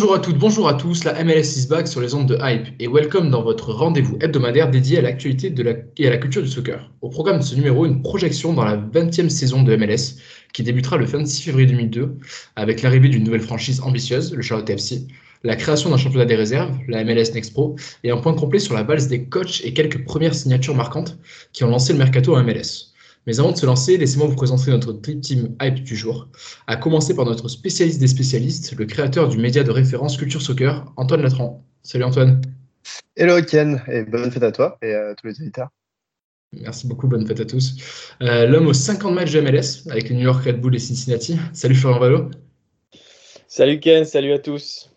Bonjour 0.00 0.14
à 0.14 0.18
toutes, 0.18 0.38
bonjour 0.38 0.66
à 0.66 0.72
tous, 0.72 1.04
la 1.04 1.22
MLS 1.22 1.58
is 1.58 1.66
back 1.68 1.86
sur 1.86 2.00
les 2.00 2.14
ondes 2.14 2.26
de 2.26 2.38
Hype 2.40 2.68
et 2.78 2.88
welcome 2.88 3.28
dans 3.28 3.42
votre 3.42 3.70
rendez-vous 3.70 4.16
hebdomadaire 4.22 4.70
dédié 4.70 4.96
à 4.96 5.02
l'actualité 5.02 5.54
et 5.98 6.06
à 6.06 6.10
la 6.10 6.16
culture 6.16 6.40
du 6.40 6.48
soccer. 6.48 6.90
Au 7.02 7.10
programme 7.10 7.36
de 7.36 7.42
ce 7.42 7.54
numéro, 7.54 7.84
une 7.84 8.00
projection 8.00 8.54
dans 8.54 8.64
la 8.64 8.78
20e 8.78 9.28
saison 9.28 9.62
de 9.62 9.76
MLS 9.76 10.16
qui 10.54 10.62
débutera 10.62 10.96
le 10.96 11.04
26 11.04 11.42
février 11.42 11.66
2002 11.66 12.16
avec 12.56 12.80
l'arrivée 12.80 13.10
d'une 13.10 13.24
nouvelle 13.24 13.42
franchise 13.42 13.82
ambitieuse, 13.82 14.32
le 14.32 14.40
Charlotte 14.40 14.70
FC, 14.70 15.06
la 15.44 15.54
création 15.54 15.90
d'un 15.90 15.98
championnat 15.98 16.24
des 16.24 16.34
réserves, 16.36 16.78
la 16.88 17.04
MLS 17.04 17.34
Next 17.34 17.52
Pro, 17.52 17.76
et 18.02 18.10
un 18.10 18.16
point 18.16 18.32
complet 18.32 18.58
sur 18.58 18.72
la 18.72 18.84
valse 18.84 19.08
des 19.08 19.26
coachs 19.26 19.60
et 19.64 19.74
quelques 19.74 20.02
premières 20.06 20.34
signatures 20.34 20.74
marquantes 20.74 21.18
qui 21.52 21.62
ont 21.62 21.68
lancé 21.68 21.92
le 21.92 21.98
mercato 21.98 22.34
en 22.34 22.42
MLS. 22.42 22.89
Mais 23.26 23.38
avant 23.38 23.52
de 23.52 23.56
se 23.56 23.66
lancer, 23.66 23.96
laissez-moi 23.96 24.26
vous 24.26 24.36
présenter 24.36 24.70
notre 24.70 24.92
Team 24.92 25.54
Hype 25.60 25.82
du 25.84 25.94
jour, 25.94 26.28
à 26.66 26.76
commencer 26.76 27.14
par 27.14 27.26
notre 27.26 27.48
spécialiste 27.48 28.00
des 28.00 28.08
spécialistes, 28.08 28.74
le 28.76 28.86
créateur 28.86 29.28
du 29.28 29.36
média 29.36 29.62
de 29.62 29.70
référence 29.70 30.16
Culture 30.16 30.40
Soccer, 30.40 30.90
Antoine 30.96 31.22
Latran. 31.22 31.64
Salut 31.82 32.04
Antoine. 32.04 32.40
Hello 33.16 33.42
Ken, 33.42 33.82
et 33.88 34.04
bonne 34.04 34.30
fête 34.30 34.42
à 34.42 34.52
toi 34.52 34.78
et 34.82 34.94
à 34.94 35.14
tous 35.14 35.26
les 35.26 35.40
auditeurs. 35.40 35.68
Merci 36.52 36.88
beaucoup, 36.88 37.06
bonne 37.06 37.26
fête 37.26 37.40
à 37.40 37.44
tous. 37.44 37.76
Euh, 38.22 38.46
l'homme 38.46 38.66
aux 38.66 38.72
50 38.72 39.14
matchs 39.14 39.32
de 39.32 39.40
MLS 39.40 39.88
avec 39.90 40.08
les 40.08 40.16
New 40.16 40.22
York 40.22 40.44
Red 40.44 40.60
Bull 40.60 40.74
et 40.74 40.80
Cincinnati. 40.80 41.36
Salut 41.52 41.74
Florian 41.74 42.00
Valo. 42.00 42.30
Salut 43.46 43.78
Ken, 43.80 44.04
salut 44.04 44.32
à 44.32 44.38
tous. 44.38 44.90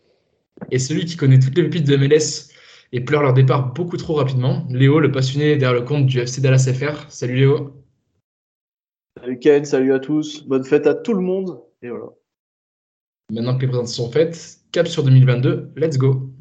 Et 0.71 0.79
celui 0.79 1.05
qui 1.05 1.17
connaît 1.17 1.39
toutes 1.39 1.57
les 1.57 1.63
pépites 1.63 1.87
de 1.87 1.97
MLS 1.97 2.49
et 2.91 3.01
pleure 3.01 3.21
leur 3.21 3.33
départ 3.33 3.73
beaucoup 3.73 3.97
trop 3.97 4.13
rapidement, 4.13 4.65
Léo, 4.69 4.99
le 4.99 5.11
passionné 5.11 5.57
derrière 5.57 5.79
le 5.79 5.85
compte 5.85 6.05
du 6.05 6.19
FC 6.19 6.41
Dallas 6.41 6.71
FR. 6.73 7.05
Salut 7.09 7.35
Léo. 7.35 7.82
Salut 9.19 9.37
Ken, 9.37 9.63
salut 9.63 9.93
à 9.93 9.99
tous, 9.99 10.43
bonne 10.47 10.63
fête 10.63 10.87
à 10.87 10.95
tout 10.95 11.13
le 11.13 11.21
monde. 11.21 11.59
Et 11.83 11.89
voilà. 11.89 12.05
Maintenant 13.31 13.55
que 13.55 13.61
les 13.61 13.67
présentations 13.67 14.05
sont 14.05 14.11
faites, 14.11 14.57
cap 14.71 14.87
sur 14.87 15.03
2022, 15.03 15.71
let's 15.77 15.99
go. 15.99 16.31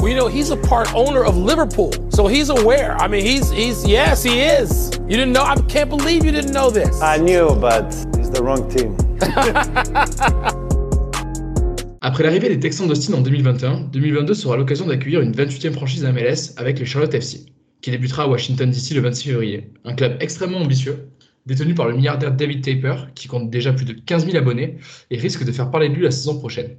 Well, 0.00 0.10
you 0.10 0.16
know, 0.16 0.26
he's 0.26 0.50
a 0.50 0.56
part 0.56 0.92
owner 0.96 1.24
of 1.24 1.36
Liverpool, 1.36 1.92
so 2.10 2.26
he's 2.26 2.50
aware. 2.50 2.96
I 2.98 3.06
mean, 3.06 3.24
he's 3.24 3.52
he's 3.52 3.86
yes, 3.86 4.24
he 4.24 4.40
is. 4.40 4.90
You 5.08 5.16
didn't 5.16 5.32
know? 5.32 5.44
I 5.44 5.54
can't 5.68 5.88
believe 5.88 6.24
you 6.24 6.32
didn't 6.32 6.52
know 6.52 6.70
this. 6.70 7.00
I 7.00 7.18
knew, 7.18 7.54
but 7.54 7.86
it's 8.18 8.30
the 8.30 8.42
wrong 8.42 8.68
team. 8.68 8.96
Après 12.02 12.24
l'arrivée 12.24 12.48
des 12.48 12.58
Texans 12.58 12.88
d'Austin 12.88 13.14
en 13.14 13.20
2021, 13.20 13.90
2022 13.92 14.34
sera 14.34 14.56
l'occasion 14.56 14.86
d'accueillir 14.86 15.20
une 15.20 15.30
28e 15.32 15.72
franchise 15.72 16.04
MLS 16.04 16.52
avec 16.56 16.80
les 16.80 16.84
Charlotte 16.84 17.14
FC, 17.14 17.46
qui 17.80 17.92
débutera 17.92 18.24
à 18.24 18.26
Washington 18.26 18.70
DC 18.70 18.90
le 18.94 19.02
26 19.02 19.28
février. 19.28 19.72
Un 19.84 19.94
club 19.94 20.16
extrêmement 20.20 20.58
ambitieux, 20.58 21.08
détenu 21.46 21.74
par 21.74 21.86
le 21.86 21.94
milliardaire 21.94 22.32
David 22.32 22.64
Taper, 22.64 23.06
qui 23.14 23.28
compte 23.28 23.50
déjà 23.50 23.72
plus 23.72 23.84
de 23.84 23.92
15 23.92 24.26
000 24.26 24.36
abonnés 24.36 24.78
et 25.10 25.16
risque 25.16 25.44
de 25.44 25.52
faire 25.52 25.70
parler 25.70 25.88
de 25.88 25.94
lui 25.94 26.02
la 26.02 26.10
saison 26.10 26.38
prochaine. 26.38 26.76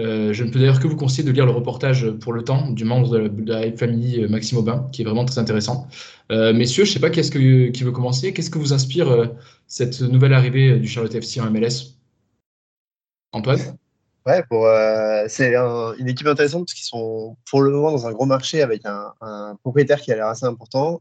Euh, 0.00 0.32
je 0.32 0.44
ne 0.44 0.50
peux 0.50 0.58
d'ailleurs 0.58 0.80
que 0.80 0.88
vous 0.88 0.96
conseiller 0.96 1.26
de 1.26 1.32
lire 1.32 1.46
le 1.46 1.52
reportage 1.52 2.10
pour 2.20 2.32
le 2.32 2.42
temps 2.42 2.70
du 2.70 2.84
membre 2.84 3.08
de 3.08 3.50
la, 3.50 3.72
famille 3.76 4.22
euh, 4.22 4.28
Maxime 4.28 4.58
Aubin, 4.58 4.88
qui 4.92 5.02
est 5.02 5.04
vraiment 5.04 5.24
très 5.24 5.38
intéressant. 5.38 5.88
Euh, 6.30 6.52
messieurs, 6.52 6.84
je 6.84 6.90
ne 6.90 6.94
sais 6.94 7.00
pas 7.00 7.10
qu'est-ce 7.10 7.30
que, 7.30 7.68
qui 7.70 7.84
veut 7.84 7.92
commencer. 7.92 8.32
Qu'est-ce 8.32 8.50
que 8.50 8.58
vous 8.58 8.72
inspire 8.72 9.30
cette 9.66 10.00
nouvelle 10.00 10.32
arrivée 10.32 10.78
du 10.78 10.88
Charlotte 10.88 11.14
FC 11.14 11.40
en 11.40 11.50
MLS 11.50 11.94
Antoine? 13.32 13.60
Ouais, 14.26 14.44
c'est 15.28 15.54
une 15.54 16.08
équipe 16.08 16.26
intéressante 16.26 16.66
parce 16.66 16.74
qu'ils 16.74 16.84
sont 16.84 17.36
pour 17.48 17.62
le 17.62 17.70
moment 17.70 17.92
dans 17.92 18.06
un 18.06 18.12
gros 18.12 18.26
marché 18.26 18.60
avec 18.60 18.84
un, 18.84 19.12
un 19.22 19.56
propriétaire 19.62 20.00
qui 20.00 20.12
a 20.12 20.16
l'air 20.16 20.26
assez 20.26 20.44
important. 20.44 21.00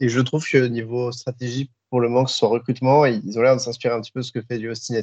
et 0.00 0.08
je 0.08 0.20
trouve 0.20 0.46
que 0.48 0.66
niveau 0.66 1.12
stratégie 1.12 1.70
pour 1.90 2.00
le 2.00 2.08
moment, 2.08 2.24
que 2.24 2.30
ce 2.30 2.44
recrutement, 2.44 3.06
ils 3.06 3.38
ont 3.38 3.42
l'air 3.42 3.56
de 3.56 3.60
s'inspirer 3.60 3.94
un 3.94 4.00
petit 4.00 4.12
peu 4.12 4.20
de 4.20 4.24
ce 4.24 4.32
que 4.32 4.42
fait 4.42 4.58
du 4.58 4.70
Austin 4.70 5.00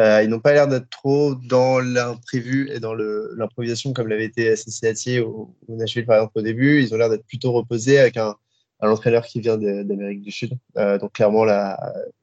Euh, 0.00 0.22
ils 0.22 0.28
n'ont 0.30 0.40
pas 0.40 0.52
l'air 0.52 0.68
d'être 0.68 0.88
trop 0.88 1.34
dans 1.34 1.78
l'imprévu 1.78 2.70
et 2.70 2.80
dans 2.80 2.94
l'improvisation 2.94 3.92
comme 3.92 4.08
l'avait 4.08 4.24
été 4.24 4.56
Cincinnati 4.56 5.20
ou, 5.20 5.54
ou, 5.68 5.76
Nashville 5.76 6.06
par 6.06 6.16
exemple 6.16 6.38
au 6.38 6.42
début. 6.42 6.82
Ils 6.82 6.94
ont 6.94 6.96
l'air 6.96 7.10
d'être 7.10 7.26
plutôt 7.26 7.52
reposés 7.52 7.98
avec 7.98 8.16
un, 8.16 8.34
entraîneur 8.90 9.24
qui 9.24 9.40
vient 9.40 9.56
d'Amérique 9.56 10.22
du 10.22 10.30
Sud. 10.30 10.58
Euh, 10.76 10.98
donc 10.98 11.12
clairement, 11.12 11.46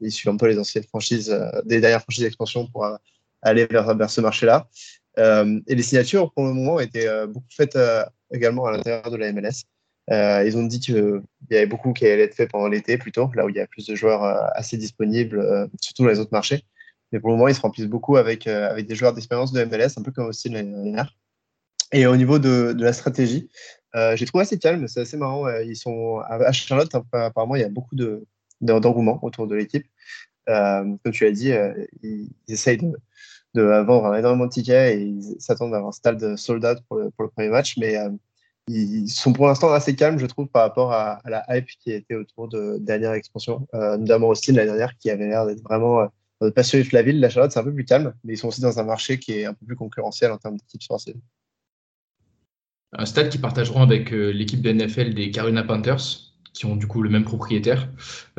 ils 0.01 0.11
suivent 0.11 0.31
un 0.31 0.37
peu 0.37 0.47
les 0.47 0.59
anciennes 0.59 0.83
franchises, 0.83 1.31
euh, 1.31 1.49
des 1.65 1.79
dernières 1.79 2.01
franchises 2.01 2.23
d'expansion 2.23 2.67
pour 2.67 2.85
euh, 2.85 2.97
aller 3.41 3.65
vers, 3.65 4.09
ce 4.09 4.21
marché-là. 4.21 4.67
Et 5.17 5.75
les 5.75 5.83
signatures, 5.83 6.31
pour 6.33 6.45
le 6.45 6.53
moment, 6.53 6.79
étaient 6.79 7.09
beaucoup 7.27 7.49
faites 7.49 7.77
également 8.31 8.65
à 8.65 8.71
l'intérieur 8.71 9.11
de 9.11 9.17
la 9.17 9.33
MLS. 9.33 9.65
Euh, 10.11 10.43
ils 10.45 10.57
ont 10.57 10.63
dit 10.63 10.79
qu'il 10.79 11.21
y 11.51 11.55
avait 11.55 11.67
beaucoup 11.67 11.93
qui 11.93 12.05
allait 12.05 12.23
être 12.23 12.35
fait 12.35 12.47
pendant 12.47 12.67
l'été 12.67 12.97
plutôt, 12.97 13.29
là 13.35 13.45
où 13.45 13.49
il 13.49 13.55
y 13.55 13.59
a 13.59 13.67
plus 13.67 13.85
de 13.85 13.95
joueurs 13.95 14.23
euh, 14.23 14.47
assez 14.53 14.77
disponibles, 14.77 15.39
euh, 15.39 15.67
surtout 15.79 16.03
dans 16.03 16.09
les 16.09 16.19
autres 16.19 16.31
marchés. 16.31 16.63
Mais 17.11 17.19
pour 17.19 17.29
le 17.29 17.35
moment, 17.35 17.47
ils 17.47 17.55
se 17.55 17.61
remplissent 17.61 17.87
beaucoup 17.87 18.17
avec, 18.17 18.47
avec 18.47 18.87
des 18.87 18.95
joueurs 18.95 19.13
d'expérience 19.13 19.51
de 19.51 19.63
MLS, 19.63 19.97
un 19.97 20.03
peu 20.03 20.11
comme 20.11 20.27
aussi 20.27 20.49
l'année 20.49 20.71
dernière. 20.71 21.15
Et 21.91 22.05
au 22.05 22.15
niveau 22.15 22.37
de, 22.37 22.73
de 22.73 22.83
la 22.83 22.93
stratégie, 22.93 23.49
j'ai 24.13 24.25
trouvé 24.27 24.43
assez 24.43 24.59
calme, 24.59 24.87
c'est 24.87 25.01
assez 25.01 25.17
marrant. 25.17 25.49
Ils 25.61 25.75
sont 25.75 26.19
à 26.19 26.51
Charlotte, 26.51 26.93
apparemment, 27.11 27.55
il 27.55 27.61
y 27.61 27.65
a 27.65 27.69
beaucoup 27.69 27.95
d'engouement 28.61 29.17
autour 29.23 29.47
de 29.47 29.55
l'équipe. 29.55 29.87
Comme 30.45 30.99
tu 31.11 31.23
l'as 31.23 31.31
dit, 31.31 31.51
ils, 32.03 32.29
essayent 32.47 32.77
de, 32.77 32.91
de, 33.55 33.63
vendre 33.63 34.13
énormément 34.15 34.45
de 34.45 34.51
tickets 34.51 34.95
et 34.95 35.01
ils 35.01 35.35
s'attendent 35.39 35.73
à 35.73 35.77
avoir 35.77 35.89
un 35.89 35.93
stade 35.93 36.35
soldat 36.35 36.75
pour 36.87 36.99
le, 36.99 37.09
pour 37.09 37.23
le 37.23 37.31
premier 37.31 37.49
match. 37.49 37.75
Mais 37.77 37.97
ils 38.69 39.09
sont 39.09 39.33
pour 39.33 39.47
l'instant 39.47 39.71
assez 39.71 39.95
calmes, 39.95 40.19
je 40.19 40.25
trouve, 40.25 40.47
par 40.47 40.63
rapport 40.63 40.91
à, 40.93 41.19
la 41.25 41.43
hype 41.49 41.67
qui 41.81 41.91
était 41.91 42.15
autour 42.15 42.47
de 42.47 42.77
dernière 42.79 43.13
expansion, 43.13 43.67
euh, 43.73 43.97
notamment 43.97 44.27
Austin 44.27 44.53
la 44.53 44.65
dernière, 44.65 44.97
qui 44.97 45.09
avait 45.09 45.27
l'air 45.27 45.45
d'être 45.45 45.63
vraiment 45.63 46.01
euh, 46.01 46.49
de 46.51 46.93
la 46.93 47.01
ville. 47.01 47.19
La 47.19 47.29
Charlotte, 47.29 47.51
c'est 47.51 47.59
un 47.59 47.63
peu 47.63 47.73
plus 47.73 47.85
calme, 47.85 48.13
mais 48.23 48.33
ils 48.33 48.37
sont 48.37 48.47
aussi 48.47 48.61
dans 48.61 48.79
un 48.79 48.83
marché 48.83 49.19
qui 49.19 49.33
est 49.33 49.45
un 49.45 49.53
peu 49.53 49.65
plus 49.65 49.75
concurrentiel 49.75 50.31
en 50.31 50.37
termes 50.37 50.57
d'équipe 50.57 50.83
sportive. 50.83 51.15
Un 52.93 53.05
stade 53.05 53.29
qui 53.29 53.37
partageront 53.37 53.81
avec 53.81 54.13
euh, 54.13 54.31
l'équipe 54.31 54.61
de 54.61 54.71
NFL 54.71 55.13
des 55.13 55.31
Carolina 55.31 55.63
Panthers, 55.63 56.29
qui 56.53 56.65
ont 56.65 56.75
du 56.75 56.87
coup 56.87 57.01
le 57.03 57.09
même 57.09 57.23
propriétaire. 57.23 57.89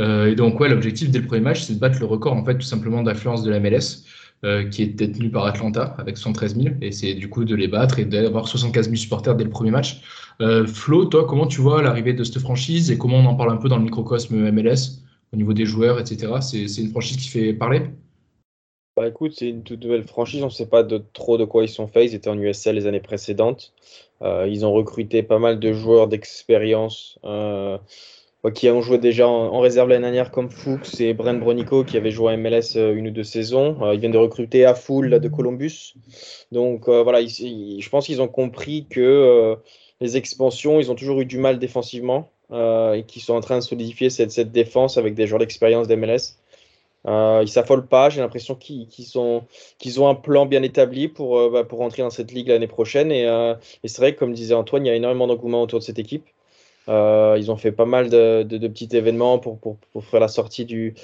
Euh, 0.00 0.26
et 0.26 0.34
donc, 0.34 0.58
ouais, 0.58 0.68
l'objectif 0.68 1.10
dès 1.10 1.20
le 1.20 1.26
premier 1.26 1.41
match, 1.41 1.62
c'est 1.62 1.74
de 1.74 1.78
battre 1.78 1.98
le 2.00 2.06
record, 2.06 2.34
en 2.34 2.44
fait, 2.44 2.54
tout 2.54 2.66
simplement 2.66 3.02
d'affluence 3.02 3.44
de 3.44 3.50
la 3.50 3.60
MLS. 3.60 4.04
Euh, 4.43 4.67
qui 4.71 4.83
est 4.83 4.87
détenu 4.87 5.28
par 5.31 5.45
Atlanta 5.45 5.95
avec 5.99 6.17
113 6.17 6.56
000. 6.56 6.75
Et 6.81 6.93
c'est 6.93 7.12
du 7.12 7.28
coup 7.28 7.45
de 7.45 7.55
les 7.55 7.69
battre 7.69 7.99
et 7.99 8.06
d'avoir 8.06 8.49
75 8.49 8.87
000 8.87 8.97
supporters 8.97 9.34
dès 9.34 9.45
le 9.45 9.51
premier 9.51 9.71
match. 9.71 10.01
Euh, 10.41 10.67
Flo, 10.67 11.05
toi, 11.05 11.27
comment 11.27 11.47
tu 11.47 11.61
vois 11.61 11.83
l'arrivée 11.83 12.15
de 12.15 12.25
cette 12.25 12.39
franchise 12.39 12.91
et 12.91 12.97
comment 12.97 13.19
on 13.19 13.27
en 13.27 13.34
parle 13.34 13.51
un 13.53 13.59
peu 13.59 13.69
dans 13.69 13.77
le 13.77 13.83
microcosme 13.83 14.51
MLS 14.51 15.03
au 15.34 15.37
niveau 15.37 15.53
des 15.53 15.67
joueurs, 15.67 16.01
etc. 16.01 16.41
C'est 16.41 16.81
une 16.81 16.89
franchise 16.89 17.19
qui 17.19 17.28
fait 17.28 17.53
parler? 17.53 17.83
Bah 18.97 19.09
écoute, 19.09 19.34
c'est 19.37 19.51
une 19.51 19.62
toute 19.62 19.84
nouvelle 19.84 20.05
franchise, 20.05 20.43
on 20.43 20.47
ne 20.47 20.51
sait 20.51 20.71
pas 20.71 20.84
trop 21.12 21.37
de 21.37 21.45
quoi 21.45 21.65
ils 21.65 21.69
sont 21.69 21.87
faits. 21.87 22.11
Ils 22.11 22.15
étaient 22.15 22.31
en 22.31 22.39
USL 22.39 22.77
les 22.77 22.87
années 22.87 23.01
précédentes. 23.01 23.75
Euh, 24.22 24.49
ils 24.49 24.65
ont 24.65 24.72
recruté 24.72 25.22
pas 25.22 25.39
mal 25.39 25.61
de 25.61 25.75
joueurs 25.75 26.09
d'expérience. 26.09 27.19
Qui 28.49 28.71
ont 28.71 28.81
joué 28.81 28.97
déjà 28.97 29.28
en, 29.28 29.61
réserve 29.61 29.91
l'année 29.91 30.03
dernière 30.03 30.31
comme 30.31 30.51
Fuchs 30.51 30.99
et 31.01 31.12
Brent 31.12 31.39
Bronico 31.39 31.84
qui 31.84 31.99
avaient 31.99 32.11
joué 32.11 32.33
à 32.33 32.37
MLS 32.39 32.77
euh, 32.77 32.95
une 32.95 33.09
ou 33.09 33.11
deux 33.11 33.25
saisons. 33.25 33.77
Euh, 33.83 33.95
ils 33.95 34.01
viennent 34.01 34.12
de 34.12 34.19
recruter 34.19 34.65
à 34.65 34.75
full 34.75 35.11
de 35.21 35.28
Columbus. 35.28 35.95
Donc 36.51 36.89
euh, 36.89 37.03
voilà, 37.03 37.21
je 37.21 37.89
pense 37.91 38.06
qu'ils 38.06 38.23
ont 38.23 38.28
compris 38.28 38.87
que 38.89 39.56
les 40.01 40.17
expansions, 40.17 40.81
ils 40.81 40.91
ont 40.91 40.95
toujours 40.95 41.21
eu 41.21 41.27
du 41.27 41.37
mal 41.37 41.59
défensivement 41.59 42.31
et 42.53 43.05
qu'ils 43.06 43.23
sont 43.23 43.34
en 43.34 43.41
train 43.41 43.59
de 43.59 43.62
solidifier 43.62 44.09
cette, 44.11 44.51
défense 44.51 44.97
avec 44.97 45.15
des 45.15 45.27
joueurs 45.27 45.41
d'expérience 45.41 45.86
d'MLS. 45.86 46.39
Ils 47.07 47.48
s'affolent 47.48 47.86
pas, 47.86 48.09
j'ai 48.09 48.21
l'impression 48.21 48.54
qu'ils 48.54 49.19
ont 49.19 49.45
un 50.09 50.15
plan 50.15 50.47
bien 50.47 50.63
établi 50.63 51.09
pour, 51.09 51.51
bah, 51.51 51.65
pour 51.65 51.83
entrer 51.83 52.03
dans 52.03 52.10
cette 52.10 52.33
ligue 52.33 52.48
l'année 52.48 52.66
prochaine. 52.66 53.13
Et, 53.13 53.25
et 53.84 53.89
c'est 53.89 53.98
vrai 54.01 54.15
comme 54.15 54.33
disait 54.33 54.54
Antoine, 54.54 54.86
il 54.86 54.89
y 54.89 54.93
a 54.93 54.97
énormément 54.97 55.27
d'engouement 55.27 55.63
autour 55.63 55.81
de 55.81 55.84
cette 55.84 55.98
équipe. 55.98 56.25
Euh, 56.88 57.36
ils 57.38 57.50
ont 57.50 57.56
fait 57.56 57.72
pas 57.72 57.84
mal 57.84 58.09
de, 58.09 58.44
petits 58.68 58.88
événements 58.92 59.38
pour, 59.38 59.77
faire 60.03 60.21
la 60.21 60.28
sortie 60.28 60.65
du, 60.65 60.94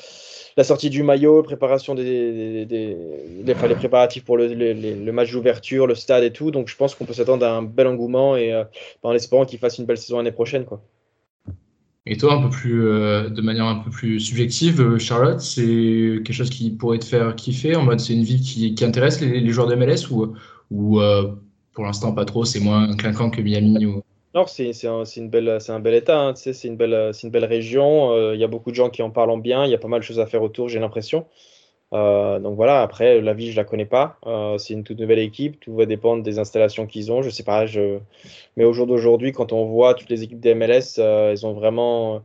maillot, 1.02 1.43
préparation 1.43 1.94
des, 1.94 2.64
les, 2.64 3.55
préparatifs 3.55 4.25
pour 4.25 4.37
le, 4.38 5.11
match 5.12 5.32
d'ouverture, 5.32 5.87
le 5.87 5.94
stade 5.94 6.25
et 6.25 6.32
tout. 6.32 6.50
Donc 6.50 6.69
je 6.69 6.76
pense 6.76 6.94
qu'on 6.94 7.05
peut 7.05 7.12
s'attendre 7.12 7.44
à 7.44 7.50
un 7.50 7.62
bel 7.62 7.87
engouement 7.87 8.37
et 8.37 8.52
euh, 8.52 8.64
en 9.02 9.12
espérant 9.12 9.44
qu'ils 9.44 9.58
fassent 9.58 9.78
une 9.78 9.87
belle 9.87 9.99
saison 9.99 10.19
l'année 10.19 10.32
prochaine. 10.32 10.64
Et 12.08 12.17
toi, 12.17 12.34
un 12.34 12.43
peu 12.43 12.50
plus, 12.50 12.87
euh, 12.87 13.29
de 13.29 13.43
manière 13.43 13.67
un 13.67 13.81
peu 13.81 13.90
plus 13.90 14.20
subjective, 14.20 14.96
Charlotte, 14.99 15.40
c'est 15.40 16.22
quelque 16.25 16.32
chose 16.32 16.50
qui 16.50 16.70
pourrait 16.70 17.00
te 17.00 17.05
faire 17.05 17.34
kiffer? 17.34 17.75
En 17.75 17.82
mode, 17.82 18.00
c'est 18.00 18.12
une 18.12 18.22
vie 18.22 18.40
qui, 18.40 18.84
intéresse 18.84 19.20
les, 19.20 19.49
joueurs 19.50 19.67
de 19.67 19.75
MLS 19.75 20.08
ou, 20.11 20.34
ou 20.70 21.00
pour 21.72 21.84
l'instant 21.84 22.12
pas 22.12 22.25
trop, 22.25 22.44
c'est 22.44 22.61
moins 22.61 22.94
clinquant 22.96 23.29
que 23.29 23.43
Miami 23.43 23.87
ou... 23.87 24.02
Non, 24.37 24.44
c'est 24.47 24.71
un, 24.87 25.05
belle, 25.29 25.59
un 25.67 25.81
bel 25.81 25.94
état, 25.94 26.21
hein, 26.21 26.35
c'est 26.35 26.65
une, 26.65 26.77
belle, 26.77 27.11
une 27.23 27.31
belle 27.31 27.47
région. 27.47 28.12
Euh, 28.12 28.35
il 28.35 28.41
y 28.41 28.44
a 28.44 28.49
beaucoup 28.49 28.71
de 28.71 28.77
gens 28.77 28.91
qui 28.91 29.00
en 29.00 29.09
parlent 29.09 29.31
en 29.31 29.38
bien. 29.38 29.65
Il 29.65 29.71
y 29.71 29.75
a 29.75 29.79
pas 29.79 29.88
mal 29.88 30.00
de 30.00 30.05
choses 30.05 30.21
à 30.21 30.27
faire 30.27 30.43
autour, 30.43 30.69
j'ai 30.69 30.79
l'impression. 30.79 31.25
Euh, 31.94 32.38
donc 32.38 32.55
voilà, 32.55 32.83
après, 32.83 33.23
la 33.23 33.33
vie, 33.33 33.50
je 33.50 33.56
la 33.56 33.65
connais 33.65 33.87
pas. 33.87 34.19
Euh, 34.27 34.59
c'est 34.59 34.75
une 34.75 34.85
toute 34.85 35.00
nouvelle 35.00 35.21
équipe. 35.21 35.59
Tout 35.61 35.75
va 35.75 35.87
dépendre 35.87 36.23
des 36.23 36.38
installations 36.38 36.87
qu'ils 36.87 37.11
ont. 37.11 37.23
Je 37.23 37.31
sais 37.31 37.44
pas. 37.44 37.65
Mais 38.59 38.65
au 38.67 38.75
jour 38.75 38.87
d'aujourd'hui, 38.87 39.33
quand 39.33 39.55
on 39.55 39.65
voit 39.65 39.94
toutes 39.94 40.11
les 40.11 40.23
équipes 40.23 40.41
des 40.41 40.55
MLS, 40.55 40.99
elles, 40.99 41.47
ont 41.47 41.55
vraiment, 41.55 42.21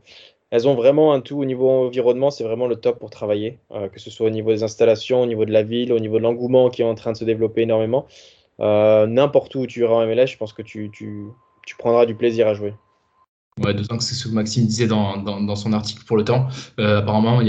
elles 0.50 0.68
ont 0.68 0.74
vraiment 0.74 1.14
un 1.14 1.22
tout 1.22 1.38
au 1.40 1.46
niveau 1.46 1.70
environnement. 1.70 2.30
C'est 2.30 2.44
vraiment 2.44 2.66
le 2.66 2.76
top 2.76 2.98
pour 2.98 3.08
travailler, 3.08 3.58
que 3.90 3.98
ce 3.98 4.10
soit 4.10 4.26
au 4.26 4.30
niveau 4.30 4.50
des 4.50 4.62
installations, 4.62 5.22
au 5.22 5.26
niveau 5.26 5.46
de 5.46 5.52
la 5.52 5.62
ville, 5.62 5.94
au 5.94 5.98
niveau 5.98 6.18
de 6.18 6.24
l'engouement 6.24 6.68
qui 6.68 6.82
est 6.82 6.84
en 6.84 6.94
train 6.94 7.12
de 7.12 7.16
se 7.16 7.24
développer 7.24 7.62
énormément. 7.62 8.06
n'importe 8.58 9.54
où 9.54 9.66
tu 9.66 9.80
iras 9.80 9.94
en 9.94 10.06
MLS, 10.06 10.26
je 10.26 10.36
pense 10.36 10.52
que 10.52 10.60
tu, 10.60 10.90
tu 11.66 11.76
prendras 11.76 12.06
du 12.06 12.14
plaisir 12.14 12.48
à 12.48 12.54
jouer. 12.54 12.74
Ouais, 13.62 13.74
d'autant 13.74 13.98
que 13.98 14.02
c'est 14.02 14.14
ce 14.14 14.28
que 14.28 14.32
Maxime 14.32 14.64
disait 14.64 14.86
dans, 14.86 15.18
dans, 15.18 15.56
son 15.56 15.74
article 15.74 16.04
pour 16.06 16.16
le 16.16 16.24
temps. 16.24 16.48
Euh, 16.80 17.00
apparemment, 17.00 17.40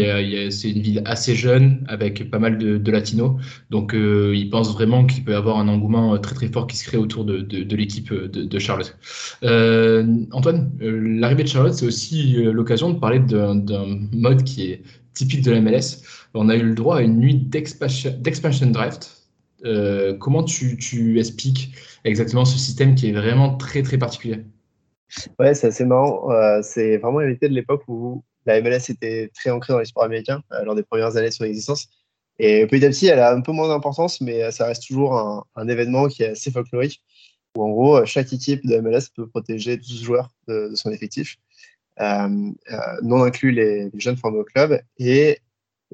c'est 0.49 0.69
une 0.69 0.81
ville 0.81 1.01
assez 1.05 1.33
jeune 1.33 1.85
avec 1.87 2.29
pas 2.29 2.39
mal 2.39 2.57
de, 2.57 2.91
latinos. 2.91 3.39
Donc, 3.69 3.95
euh, 3.95 4.33
il 4.35 4.49
pense 4.49 4.73
vraiment 4.73 5.05
qu'il 5.05 5.23
peut 5.23 5.31
y 5.31 5.35
avoir 5.35 5.59
un 5.59 5.69
engouement 5.69 6.17
très 6.17 6.35
très 6.35 6.47
fort 6.49 6.67
qui 6.67 6.75
se 6.75 6.83
crée 6.83 6.97
autour 6.97 7.23
de, 7.23 7.39
de, 7.39 7.75
l'équipe 7.75 8.13
de, 8.13 8.59
Charlotte. 8.59 8.97
Euh, 9.43 10.25
Antoine, 10.33 10.73
euh, 10.81 11.19
l'arrivée 11.19 11.43
de 11.43 11.47
Charlotte, 11.47 11.73
c'est 11.73 11.85
aussi 11.85 12.35
euh, 12.35 12.51
l'occasion 12.51 12.89
de 12.89 12.99
parler 12.99 13.19
d'un 13.19 13.63
mode 14.11 14.43
qui 14.43 14.71
est 14.71 14.83
typique 15.13 15.41
de 15.41 15.51
la 15.51 15.61
MLS. 15.61 16.03
On 16.33 16.49
a 16.49 16.55
eu 16.57 16.63
le 16.63 16.75
droit 16.75 16.97
à 16.97 17.01
une 17.01 17.17
nuit 17.17 17.35
d'expansion 17.35 18.71
draft. 18.71 19.22
Euh, 19.65 20.17
comment 20.17 20.43
tu, 20.43 21.19
expliques 21.19 21.73
exactement 22.03 22.45
ce 22.45 22.57
système 22.57 22.95
qui 22.95 23.09
est 23.09 23.13
vraiment 23.13 23.55
très 23.55 23.81
très 23.81 23.97
particulier? 23.97 24.43
Ouais, 25.39 25.53
c'est 25.53 25.67
assez 25.67 25.85
marrant. 25.85 26.31
Euh, 26.31 26.61
c'est 26.63 26.97
vraiment 26.97 27.21
hérité 27.21 27.47
de 27.47 27.53
l'époque 27.53 27.83
où 27.87 28.23
la 28.45 28.61
MLS 28.61 28.89
était 28.89 29.31
très 29.33 29.51
ancrée 29.51 29.73
dans 29.73 29.79
les 29.79 29.85
sports 29.85 30.03
américains 30.03 30.41
euh, 30.51 30.63
lors 30.65 30.75
des 30.75 30.83
premières 30.83 31.15
années 31.15 31.29
de 31.29 31.33
son 31.33 31.45
existence. 31.45 31.87
Et 32.39 32.65
petit 32.67 32.83
à 32.85 32.89
petit, 32.89 33.07
elle 33.07 33.19
a 33.19 33.31
un 33.31 33.41
peu 33.41 33.51
moins 33.51 33.67
d'importance, 33.67 34.19
mais 34.19 34.51
ça 34.51 34.65
reste 34.65 34.87
toujours 34.87 35.45
un, 35.55 35.67
événement 35.67 36.07
qui 36.07 36.23
est 36.23 36.29
assez 36.29 36.49
folklorique, 36.49 37.01
où 37.55 37.63
en 37.63 37.69
gros, 37.69 38.05
chaque 38.05 38.33
équipe 38.33 38.65
de 38.65 38.79
MLS 38.79 39.03
peut 39.15 39.27
protéger 39.27 39.77
12 39.77 40.03
joueurs 40.03 40.29
de, 40.47 40.71
son 40.73 40.89
effectif, 40.89 41.37
non 41.99 43.23
inclus 43.23 43.51
les, 43.51 43.91
jeunes 43.99 44.17
formés 44.17 44.39
au 44.39 44.43
club. 44.43 44.81
Et 44.97 45.37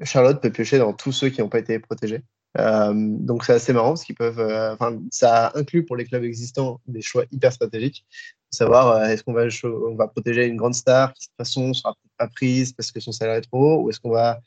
Charlotte 0.02 0.40
peut 0.40 0.50
piocher 0.50 0.78
dans 0.78 0.94
tous 0.94 1.12
ceux 1.12 1.28
qui 1.28 1.42
n'ont 1.42 1.50
pas 1.50 1.58
été 1.58 1.78
protégés. 1.78 2.22
Euh, 2.58 2.92
donc 2.94 3.44
c'est 3.44 3.52
assez 3.52 3.72
marrant 3.72 3.90
parce 3.90 4.04
qu'ils 4.04 4.16
peuvent, 4.16 4.40
euh, 4.40 4.74
ça 5.10 5.52
inclut 5.54 5.84
pour 5.84 5.96
les 5.96 6.04
clubs 6.04 6.24
existants 6.24 6.80
des 6.88 7.00
choix 7.00 7.24
hyper 7.30 7.52
stratégiques, 7.52 8.04
savoir 8.50 8.88
euh, 8.88 9.04
est-ce 9.04 9.22
qu'on 9.22 9.32
va, 9.32 9.44
on 9.64 9.94
va 9.94 10.08
protéger 10.08 10.46
une 10.46 10.56
grande 10.56 10.74
star 10.74 11.14
qui 11.14 11.26
de 11.26 11.30
toute 11.30 11.36
façon 11.36 11.72
sera 11.72 11.94
pas 12.18 12.26
prise 12.26 12.72
parce 12.72 12.90
que 12.90 12.98
son 12.98 13.12
salaire 13.12 13.36
est 13.36 13.42
trop 13.42 13.58
haut, 13.58 13.82
ou 13.82 13.90
est-ce 13.90 14.00
qu'on 14.00 14.10
va 14.10 14.40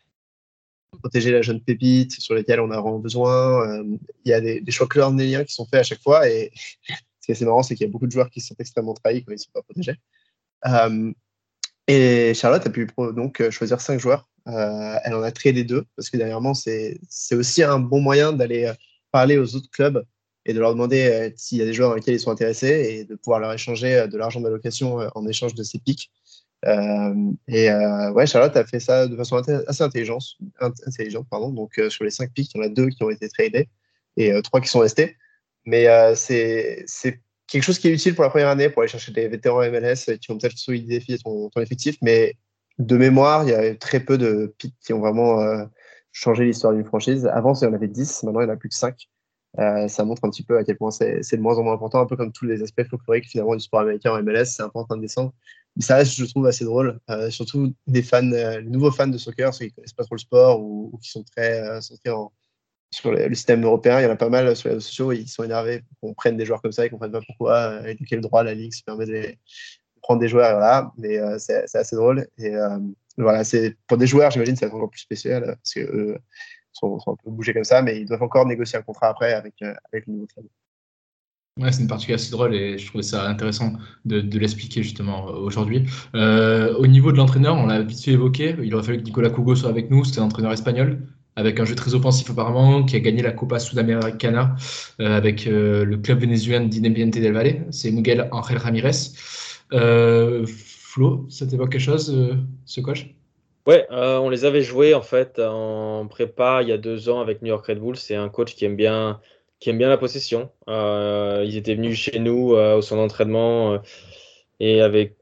protéger 0.99 1.31
la 1.31 1.41
jeune 1.41 1.61
pépite 1.61 2.11
sur 2.11 2.35
lesquelles 2.35 2.59
on 2.59 2.69
a 2.71 2.79
vraiment 2.79 2.99
besoin. 2.99 3.83
Il 4.25 4.29
y 4.29 4.33
a 4.33 4.41
des, 4.41 4.61
des 4.61 4.71
choix 4.71 4.87
cornéliens 4.87 5.43
qui 5.43 5.53
sont 5.53 5.65
faits 5.65 5.79
à 5.79 5.83
chaque 5.83 6.01
fois 6.03 6.29
et 6.29 6.51
ce 6.87 7.25
qui 7.25 7.31
est 7.31 7.35
assez 7.35 7.45
marrant, 7.45 7.63
c'est 7.63 7.75
qu'il 7.75 7.87
y 7.87 7.89
a 7.89 7.91
beaucoup 7.91 8.05
de 8.05 8.11
joueurs 8.11 8.29
qui 8.29 8.41
sont 8.41 8.55
extrêmement 8.59 8.93
trahis 8.93 9.23
quand 9.23 9.31
ils 9.31 9.35
ne 9.35 9.39
sont 9.39 9.51
pas 9.53 9.63
protégés. 9.63 9.97
Et 11.87 12.33
Charlotte 12.35 12.65
a 12.65 12.69
pu 12.69 12.87
donc 13.15 13.49
choisir 13.49 13.81
cinq 13.81 13.99
joueurs 13.99 14.29
euh, 14.47 14.97
elle 15.03 15.13
en 15.13 15.23
a 15.23 15.31
tradé 15.31 15.63
deux 15.63 15.85
parce 15.95 16.09
que 16.09 16.17
dernièrement, 16.17 16.53
c'est 16.53 16.99
aussi 17.31 17.63
un 17.63 17.79
bon 17.79 18.01
moyen 18.01 18.33
d'aller 18.33 18.65
euh, 18.65 18.73
parler 19.11 19.37
aux 19.37 19.55
autres 19.55 19.69
clubs 19.71 20.05
et 20.45 20.53
de 20.53 20.59
leur 20.59 20.73
demander 20.73 21.05
euh, 21.05 21.29
s'il 21.37 21.59
y 21.59 21.61
a 21.61 21.65
des 21.65 21.73
joueurs 21.73 21.89
dans 21.89 21.95
lesquels 21.95 22.15
ils 22.15 22.19
sont 22.19 22.31
intéressés 22.31 22.87
et 22.89 23.05
de 23.05 23.15
pouvoir 23.15 23.39
leur 23.39 23.53
échanger 23.53 24.05
de 24.11 24.17
l'argent 24.17 24.41
d'allocation 24.41 24.97
en 25.15 25.27
échange 25.27 25.55
de 25.55 25.63
ces 25.63 25.79
pics. 25.79 26.11
Et 26.65 27.69
ouais, 27.69 28.25
Charlotte 28.25 28.55
a 28.55 28.65
fait 28.65 28.79
ça 28.79 29.07
de 29.07 29.15
façon 29.17 29.35
assez 29.67 29.83
intelligente. 29.83 30.23
intelligente 30.59 31.27
pardon. 31.29 31.49
Donc 31.49 31.79
sur 31.89 32.03
les 32.03 32.11
cinq 32.11 32.31
pics, 32.33 32.51
il 32.53 32.57
y 32.57 32.61
en 32.61 32.63
a 32.65 32.69
deux 32.69 32.87
qui 32.87 33.03
ont 33.03 33.09
été 33.09 33.27
tradés 33.29 33.69
et 34.15 34.33
trois 34.43 34.61
qui 34.61 34.69
sont 34.69 34.79
restés. 34.79 35.17
Mais 35.65 35.87
c'est 36.15 36.85
quelque 37.47 37.63
chose 37.63 37.79
qui 37.79 37.89
est 37.89 37.91
utile 37.91 38.15
pour 38.15 38.23
la 38.23 38.29
première 38.29 38.49
année 38.49 38.69
pour 38.69 38.81
aller 38.81 38.91
chercher 38.91 39.11
des 39.11 39.27
vétérans 39.27 39.69
MLS 39.69 40.17
qui 40.19 40.27
vont 40.29 40.37
peut-être 40.37 40.57
solidifier 40.57 41.17
ton, 41.17 41.49
ton 41.49 41.61
effectif, 41.61 41.97
mais 42.01 42.35
de 42.79 42.97
mémoire, 42.97 43.43
il 43.43 43.49
y 43.49 43.53
a 43.53 43.75
très 43.75 43.99
peu 43.99 44.17
de 44.17 44.53
pics 44.57 44.75
qui 44.81 44.93
ont 44.93 44.99
vraiment 44.99 45.39
euh, 45.41 45.65
changé 46.11 46.45
l'histoire 46.45 46.73
d'une 46.73 46.85
franchise. 46.85 47.27
Avant, 47.27 47.53
il 47.53 47.63
y 47.63 47.67
en 47.67 47.73
avait 47.73 47.87
10, 47.87 48.23
maintenant 48.23 48.41
il 48.41 48.47
y 48.47 48.49
en 48.49 48.53
a 48.53 48.57
plus 48.57 48.69
que 48.69 48.75
5. 48.75 49.09
Euh, 49.59 49.87
ça 49.87 50.03
montre 50.03 50.25
un 50.25 50.31
petit 50.31 50.43
peu 50.43 50.57
à 50.57 50.63
quel 50.63 50.77
point 50.77 50.89
c'est 50.89 51.19
de 51.31 51.41
moins 51.41 51.57
en 51.57 51.63
moins 51.63 51.73
important, 51.73 52.01
un 52.01 52.07
peu 52.07 52.17
comme 52.17 52.31
tous 52.31 52.45
les 52.45 52.63
aspects 52.63 52.83
folkloriques 52.89 53.29
finalement 53.29 53.55
du 53.55 53.61
sport 53.61 53.81
américain 53.81 54.11
en 54.11 54.23
MLS, 54.23 54.45
c'est 54.45 54.63
important 54.63 54.95
de 54.95 55.01
descendre. 55.01 55.31
Mais 55.75 55.83
ça 55.83 55.95
reste, 55.95 56.13
je 56.15 56.25
trouve, 56.25 56.47
assez 56.47 56.65
drôle, 56.65 56.99
euh, 57.09 57.29
surtout 57.29 57.73
des 57.87 58.01
fans, 58.01 58.21
les 58.21 58.63
nouveaux 58.63 58.91
fans 58.91 59.07
de 59.07 59.17
soccer, 59.17 59.53
ceux 59.53 59.65
qui 59.65 59.73
connaissent 59.73 59.93
pas 59.93 60.03
trop 60.03 60.15
le 60.15 60.19
sport 60.19 60.61
ou, 60.61 60.97
qui 61.01 61.09
sont 61.09 61.23
très 61.23 61.81
centrés 61.81 62.09
en, 62.09 62.31
sur 62.91 63.11
le, 63.11 63.33
système 63.33 63.63
européen. 63.63 63.99
Il 63.99 64.03
y 64.03 64.05
en 64.07 64.11
a 64.11 64.15
pas 64.15 64.29
mal 64.29 64.55
sur 64.55 64.69
les 64.69 64.75
réseaux 64.75 64.87
sociaux, 64.87 65.11
ils 65.11 65.27
sont 65.27 65.43
énervés 65.43 65.83
qu'on 66.01 66.13
prenne 66.13 66.37
des 66.37 66.45
joueurs 66.45 66.61
comme 66.61 66.71
ça, 66.71 66.85
ils 66.85 66.89
comprennent 66.89 67.11
pas 67.11 67.21
pourquoi 67.25 67.87
et 67.87 67.95
de 67.95 68.05
quel 68.07 68.21
droit 68.21 68.43
la 68.43 68.53
ligue 68.53 68.73
se 68.73 68.83
permet 68.83 69.05
de 69.05 69.11
les, 69.11 69.39
prendre 70.03 70.19
des 70.19 70.27
joueurs, 70.27 70.51
voilà, 70.51 70.91
mais 70.97 71.17
euh, 71.17 71.37
c'est 71.39 71.75
assez 71.75 71.95
drôle. 71.95 72.27
Et 72.37 72.55
euh, 72.55 72.77
voilà, 73.17 73.43
c'est 73.43 73.75
pour 73.87 73.97
des 73.97 74.05
joueurs, 74.05 74.29
j'imagine, 74.29 74.55
c'est 74.55 74.67
encore 74.71 74.89
plus 74.89 75.01
spécial 75.01 75.43
parce 75.45 75.73
qu'eux 75.73 76.17
sont, 76.73 76.99
un 77.07 77.15
peu 77.23 77.31
bougés 77.31 77.53
comme 77.53 77.63
ça, 77.63 77.81
mais 77.81 78.01
ils 78.01 78.05
doivent 78.05 78.23
encore 78.23 78.45
négocier 78.45 78.77
un 78.77 78.83
contrat 78.83 79.07
après 79.07 79.33
avec, 79.33 79.55
euh, 79.63 79.73
avec 79.91 80.05
le 80.05 80.13
nouveau 80.13 80.27
club. 80.27 80.45
Ouais, 81.59 81.71
c'est 81.71 81.81
une 81.81 81.87
partie 81.87 82.11
assez 82.11 82.31
drôle 82.31 82.55
et 82.55 82.79
je 82.79 82.87
trouvais 82.87 83.03
ça 83.03 83.27
intéressant 83.27 83.73
de, 84.05 84.39
l'expliquer 84.39 84.81
justement 84.81 85.25
aujourd'hui. 85.25 85.85
Euh, 86.15 86.75
au 86.77 86.87
niveau 86.87 87.11
de 87.11 87.17
l'entraîneur, 87.17 87.55
on 87.55 87.67
l'a 87.67 87.81
vite 87.81 88.03
fait 88.03 88.11
évoqué, 88.11 88.55
il 88.63 88.73
aurait 88.73 88.83
fallu 88.83 88.97
que 88.97 89.03
Nicolas 89.03 89.29
Cougo 89.29 89.55
soit 89.55 89.69
avec 89.69 89.91
nous, 89.91 90.03
c'était 90.03 90.19
un 90.19 90.23
entraîneur 90.23 90.51
espagnol 90.51 90.99
avec 91.35 91.59
un 91.59 91.65
jeu 91.65 91.75
très 91.75 91.93
offensif 91.95 92.29
apparemment, 92.29 92.83
qui 92.83 92.95
a 92.95 92.99
gagné 92.99 93.21
la 93.21 93.31
Copa 93.31 93.59
Sudamericana 93.59 94.55
euh, 94.99 95.17
avec 95.17 95.47
euh, 95.47 95.83
le 95.85 95.97
club 95.97 96.19
vénézuélien 96.19 96.65
d'Independiente 96.65 97.13
del 97.13 97.33
Valle, 97.33 97.65
c'est 97.71 97.91
Miguel 97.91 98.27
Ángel 98.31 98.57
Ramirez. 98.57 98.91
Euh, 99.71 100.45
Flo, 100.45 101.25
ça 101.29 101.47
t'évoque 101.47 101.71
quelque 101.71 101.81
chose, 101.81 102.13
euh, 102.13 102.35
ce 102.65 102.81
coach? 102.81 103.07
Ouais, 103.65 103.87
euh, 103.91 104.17
on 104.17 104.29
les 104.29 104.43
avait 104.43 104.61
joués 104.61 104.93
en 104.93 105.01
fait 105.01 105.39
en 105.39 106.05
prépa 106.07 106.61
il 106.63 106.67
y 106.67 106.73
a 106.73 106.77
deux 106.77 107.07
ans 107.07 107.21
avec 107.21 107.41
New 107.41 107.47
York 107.47 107.65
Red 107.65 107.79
Bull. 107.79 107.95
C'est 107.95 108.15
un 108.15 108.27
coach 108.27 108.55
qui 108.55 108.65
aime 108.65 108.75
bien, 108.75 109.21
qui 109.59 109.69
aime 109.69 109.77
bien 109.77 109.87
la 109.89 109.97
possession. 109.97 110.49
Euh, 110.67 111.43
ils 111.45 111.55
étaient 111.55 111.75
venus 111.75 111.97
chez 111.97 112.19
nous 112.19 112.55
euh, 112.55 112.75
au 112.75 112.81
centre 112.81 113.01
d'entraînement 113.01 113.79
et 114.59 114.81
avec 114.81 115.15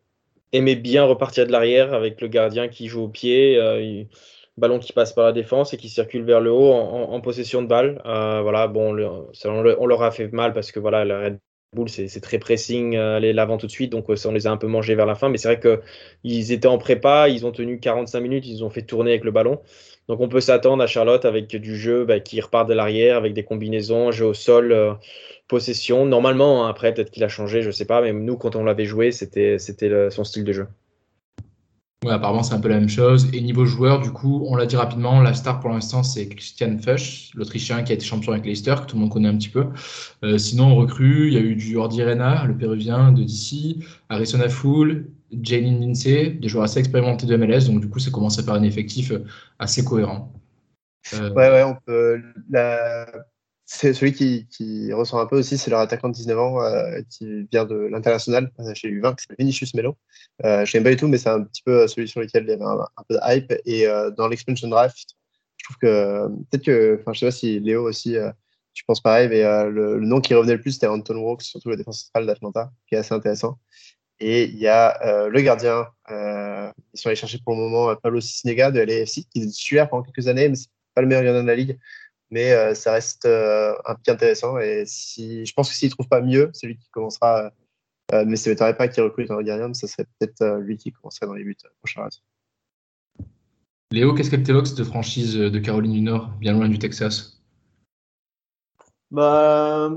aimait 0.53 0.75
bien 0.75 1.05
repartir 1.05 1.45
de 1.47 1.51
l'arrière 1.51 1.93
avec 1.93 2.19
le 2.19 2.27
gardien 2.27 2.67
qui 2.67 2.87
joue 2.87 3.03
au 3.03 3.09
pied, 3.09 3.59
ballon 4.57 4.79
qui 4.79 4.93
passe 4.93 5.13
par 5.13 5.25
la 5.25 5.33
défense 5.33 5.73
et 5.73 5.77
qui 5.77 5.89
circule 5.89 6.23
vers 6.23 6.41
le 6.41 6.51
haut 6.51 6.73
en, 6.73 7.21
possession 7.21 7.61
de 7.61 7.67
balle. 7.67 8.01
voilà, 8.03 8.67
bon, 8.67 8.89
on, 8.89 8.93
le, 8.93 9.79
on, 9.79 9.85
leur 9.87 10.03
a 10.03 10.11
fait 10.11 10.31
mal 10.33 10.53
parce 10.53 10.71
que 10.71 10.79
voilà, 10.79 11.05
la 11.05 11.19
Red 11.21 11.39
c'est 11.87 12.19
très 12.19 12.37
pressing, 12.37 12.97
euh, 12.97 13.15
aller 13.15 13.31
l'avant 13.31 13.57
tout 13.57 13.65
de 13.65 13.71
suite, 13.71 13.91
donc 13.93 14.05
ça, 14.17 14.27
on 14.27 14.33
les 14.33 14.45
a 14.45 14.51
un 14.51 14.57
peu 14.57 14.67
mangés 14.67 14.93
vers 14.95 15.05
la 15.05 15.15
fin. 15.15 15.29
Mais 15.29 15.37
c'est 15.37 15.47
vrai 15.47 15.59
qu'ils 15.61 16.51
étaient 16.51 16.67
en 16.67 16.77
prépa, 16.77 17.29
ils 17.29 17.45
ont 17.45 17.53
tenu 17.53 17.79
45 17.79 18.19
minutes, 18.19 18.45
ils 18.45 18.63
ont 18.65 18.69
fait 18.69 18.81
tourner 18.81 19.11
avec 19.11 19.23
le 19.23 19.31
ballon. 19.31 19.61
Donc 20.09 20.19
on 20.19 20.27
peut 20.27 20.41
s'attendre 20.41 20.83
à 20.83 20.87
Charlotte 20.87 21.23
avec 21.23 21.47
du 21.47 21.77
jeu 21.77 22.03
bah, 22.03 22.19
qui 22.19 22.41
repart 22.41 22.67
de 22.67 22.73
l'arrière, 22.73 23.15
avec 23.15 23.33
des 23.33 23.43
combinaisons, 23.43 24.11
jeu 24.11 24.25
au 24.25 24.33
sol, 24.33 24.73
euh, 24.73 24.93
possession. 25.47 26.05
Normalement, 26.05 26.65
hein, 26.65 26.69
après, 26.69 26.93
peut-être 26.93 27.11
qu'il 27.11 27.23
a 27.23 27.29
changé, 27.29 27.61
je 27.61 27.71
sais 27.71 27.85
pas, 27.85 28.01
mais 28.01 28.11
nous, 28.11 28.37
quand 28.37 28.57
on 28.57 28.65
l'avait 28.65 28.85
joué, 28.85 29.11
c'était 29.13 29.57
son 29.59 30.23
style 30.25 30.43
de 30.43 30.51
jeu. 30.53 30.67
Ouais, 32.03 32.13
apparemment, 32.13 32.41
c'est 32.41 32.55
un 32.55 32.59
peu 32.59 32.67
la 32.67 32.79
même 32.79 32.89
chose. 32.89 33.29
Et 33.31 33.41
niveau 33.41 33.63
joueur, 33.65 34.01
du 34.01 34.11
coup, 34.11 34.43
on 34.47 34.55
l'a 34.55 34.65
dit 34.65 34.75
rapidement, 34.75 35.21
la 35.21 35.35
star 35.35 35.59
pour 35.59 35.69
l'instant, 35.69 36.01
c'est 36.01 36.27
Christian 36.29 36.75
Fuchs, 36.79 37.29
l'Autrichien 37.35 37.83
qui 37.83 37.91
a 37.91 37.95
été 37.95 38.03
champion 38.03 38.31
avec 38.31 38.43
Leicester, 38.43 38.73
que 38.81 38.87
tout 38.87 38.95
le 38.95 39.01
monde 39.01 39.11
connaît 39.11 39.27
un 39.27 39.37
petit 39.37 39.49
peu. 39.49 39.67
Euh, 40.23 40.39
sinon, 40.39 40.69
on 40.69 40.75
recrue, 40.77 41.27
il 41.27 41.33
y 41.33 41.37
a 41.37 41.41
eu 41.41 41.55
du 41.55 41.77
Ordi 41.77 42.03
Rena, 42.03 42.45
le 42.45 42.57
Péruvien 42.57 43.11
de 43.11 43.21
DC, 43.21 43.85
Harrison 44.09 44.41
Afoul, 44.41 45.11
Jalen 45.43 45.79
Lindsay, 45.79 46.31
des 46.31 46.47
joueurs 46.47 46.63
assez 46.63 46.79
expérimentés 46.79 47.27
de 47.27 47.37
MLS, 47.37 47.67
donc 47.67 47.81
du 47.81 47.87
coup, 47.87 47.99
ça 47.99 48.09
commence 48.09 48.39
à 48.39 48.43
faire 48.43 48.55
un 48.55 48.63
effectif 48.63 49.13
assez 49.59 49.85
cohérent. 49.85 50.33
Euh... 51.13 51.29
Ouais, 51.33 51.51
ouais, 51.51 51.63
on 51.63 51.75
peut. 51.85 52.19
La 52.49 53.05
c'est 53.73 53.93
celui 53.93 54.11
qui, 54.11 54.47
qui, 54.47 54.91
ressort 54.91 55.21
un 55.21 55.25
peu 55.25 55.37
aussi, 55.37 55.57
c'est 55.57 55.71
leur 55.71 55.79
attaquant 55.79 56.09
de 56.09 56.13
19 56.13 56.37
ans 56.37 56.61
euh, 56.61 57.01
qui 57.09 57.47
vient 57.51 57.63
de 57.63 57.75
l'international 57.75 58.51
euh, 58.59 58.73
chez 58.75 58.89
U20, 58.89 59.15
qui 59.15 59.23
s'appelle 59.23 59.37
Vinicius 59.39 59.73
Melo. 59.73 59.97
Euh, 60.43 60.65
je 60.65 60.73
l'aime 60.73 60.83
pas 60.83 60.89
du 60.89 60.97
tout, 60.97 61.07
mais 61.07 61.17
c'est 61.17 61.29
un 61.29 61.43
petit 61.43 61.63
peu 61.63 61.87
celui 61.87 62.07
sur 62.09 62.19
lequel 62.19 62.43
il 62.43 62.49
y 62.49 62.51
avait 62.51 62.65
un, 62.65 63.03
peu 63.07 63.15
de 63.15 63.19
hype. 63.23 63.53
Et 63.65 63.87
euh, 63.87 64.11
dans 64.11 64.27
l'expansion 64.27 64.67
draft, 64.67 65.15
je 65.55 65.63
trouve 65.63 65.77
que 65.77 66.27
peut-être 66.49 66.65
que, 66.65 66.97
enfin, 66.99 67.13
je 67.13 67.19
sais 67.19 67.25
pas 67.27 67.31
si 67.31 67.59
Léo 67.61 67.87
aussi, 67.87 68.17
euh, 68.17 68.29
tu 68.73 68.83
penses 68.83 68.99
pareil, 68.99 69.29
mais 69.29 69.41
le, 69.41 69.99
le, 69.99 70.05
nom 70.05 70.19
qui 70.19 70.33
revenait 70.33 70.55
le 70.55 70.61
plus, 70.61 70.73
c'était 70.73 70.87
Anton 70.87 71.15
Walks, 71.15 71.43
surtout 71.43 71.69
la 71.69 71.77
défense 71.77 72.01
centrale 72.01 72.25
d'Atlanta, 72.25 72.71
qui 72.87 72.95
est 72.95 72.97
assez 72.97 73.13
intéressant. 73.13 73.57
Et 74.19 74.43
il 74.43 74.57
y 74.57 74.67
a 74.67 75.27
le 75.27 75.41
gardien, 75.41 75.87
ils 76.09 76.71
sont 76.99 77.07
allés 77.07 77.15
chercher 77.15 77.39
pour 77.43 77.53
le 77.53 77.61
moment 77.61 77.95
Pablo 77.95 78.21
Cisnega 78.21 78.71
de 78.71 78.79
LAFC, 78.79 79.25
qui 79.29 79.41
est 79.41 79.49
super 79.49 79.89
pendant 79.89 80.03
quelques 80.03 80.27
années, 80.27 80.47
mais 80.47 80.55
c'est 80.55 80.69
pas 80.93 81.01
le 81.01 81.07
meilleur 81.07 81.23
gardien 81.23 81.41
de 81.41 81.47
la 81.47 81.55
ligue 81.55 81.77
mais 82.31 82.53
euh, 82.53 82.73
ça 82.73 82.93
reste 82.93 83.25
euh, 83.25 83.73
un 83.85 83.95
pic 83.95 84.09
intéressant. 84.09 84.57
Et 84.57 84.83
si, 84.85 85.45
je 85.45 85.53
pense 85.53 85.69
que 85.69 85.75
s'il 85.75 85.89
ne 85.89 85.93
trouve 85.93 86.07
pas 86.07 86.21
mieux, 86.21 86.49
c'est 86.53 86.67
lui 86.67 86.77
qui 86.77 86.89
commencera. 86.89 87.51
Euh, 88.13 88.25
mais 88.25 88.35
ça 88.35 88.49
ne 88.49 88.53
m'étonnerait 88.53 88.75
pas 88.75 88.87
qu'il 88.87 89.03
recrute 89.03 89.31
un 89.31 89.41
gardien, 89.41 89.69
mais 89.69 89.73
ça 89.73 89.87
serait 89.87 90.05
peut-être 90.19 90.41
euh, 90.41 90.59
lui 90.59 90.77
qui 90.77 90.91
commencerait 90.91 91.27
dans 91.27 91.33
les 91.33 91.43
buts 91.43 91.55
prochain 91.79 92.07
Léo, 93.91 94.13
qu'est-ce 94.13 94.31
qu'elle 94.31 94.43
t'évoque 94.43 94.67
cette 94.67 94.83
franchise 94.83 95.35
de 95.35 95.59
Caroline 95.59 95.91
du 95.91 96.01
Nord, 96.01 96.29
bien 96.39 96.53
loin 96.53 96.69
du 96.69 96.79
Texas? 96.79 97.41
Bah, 99.11 99.89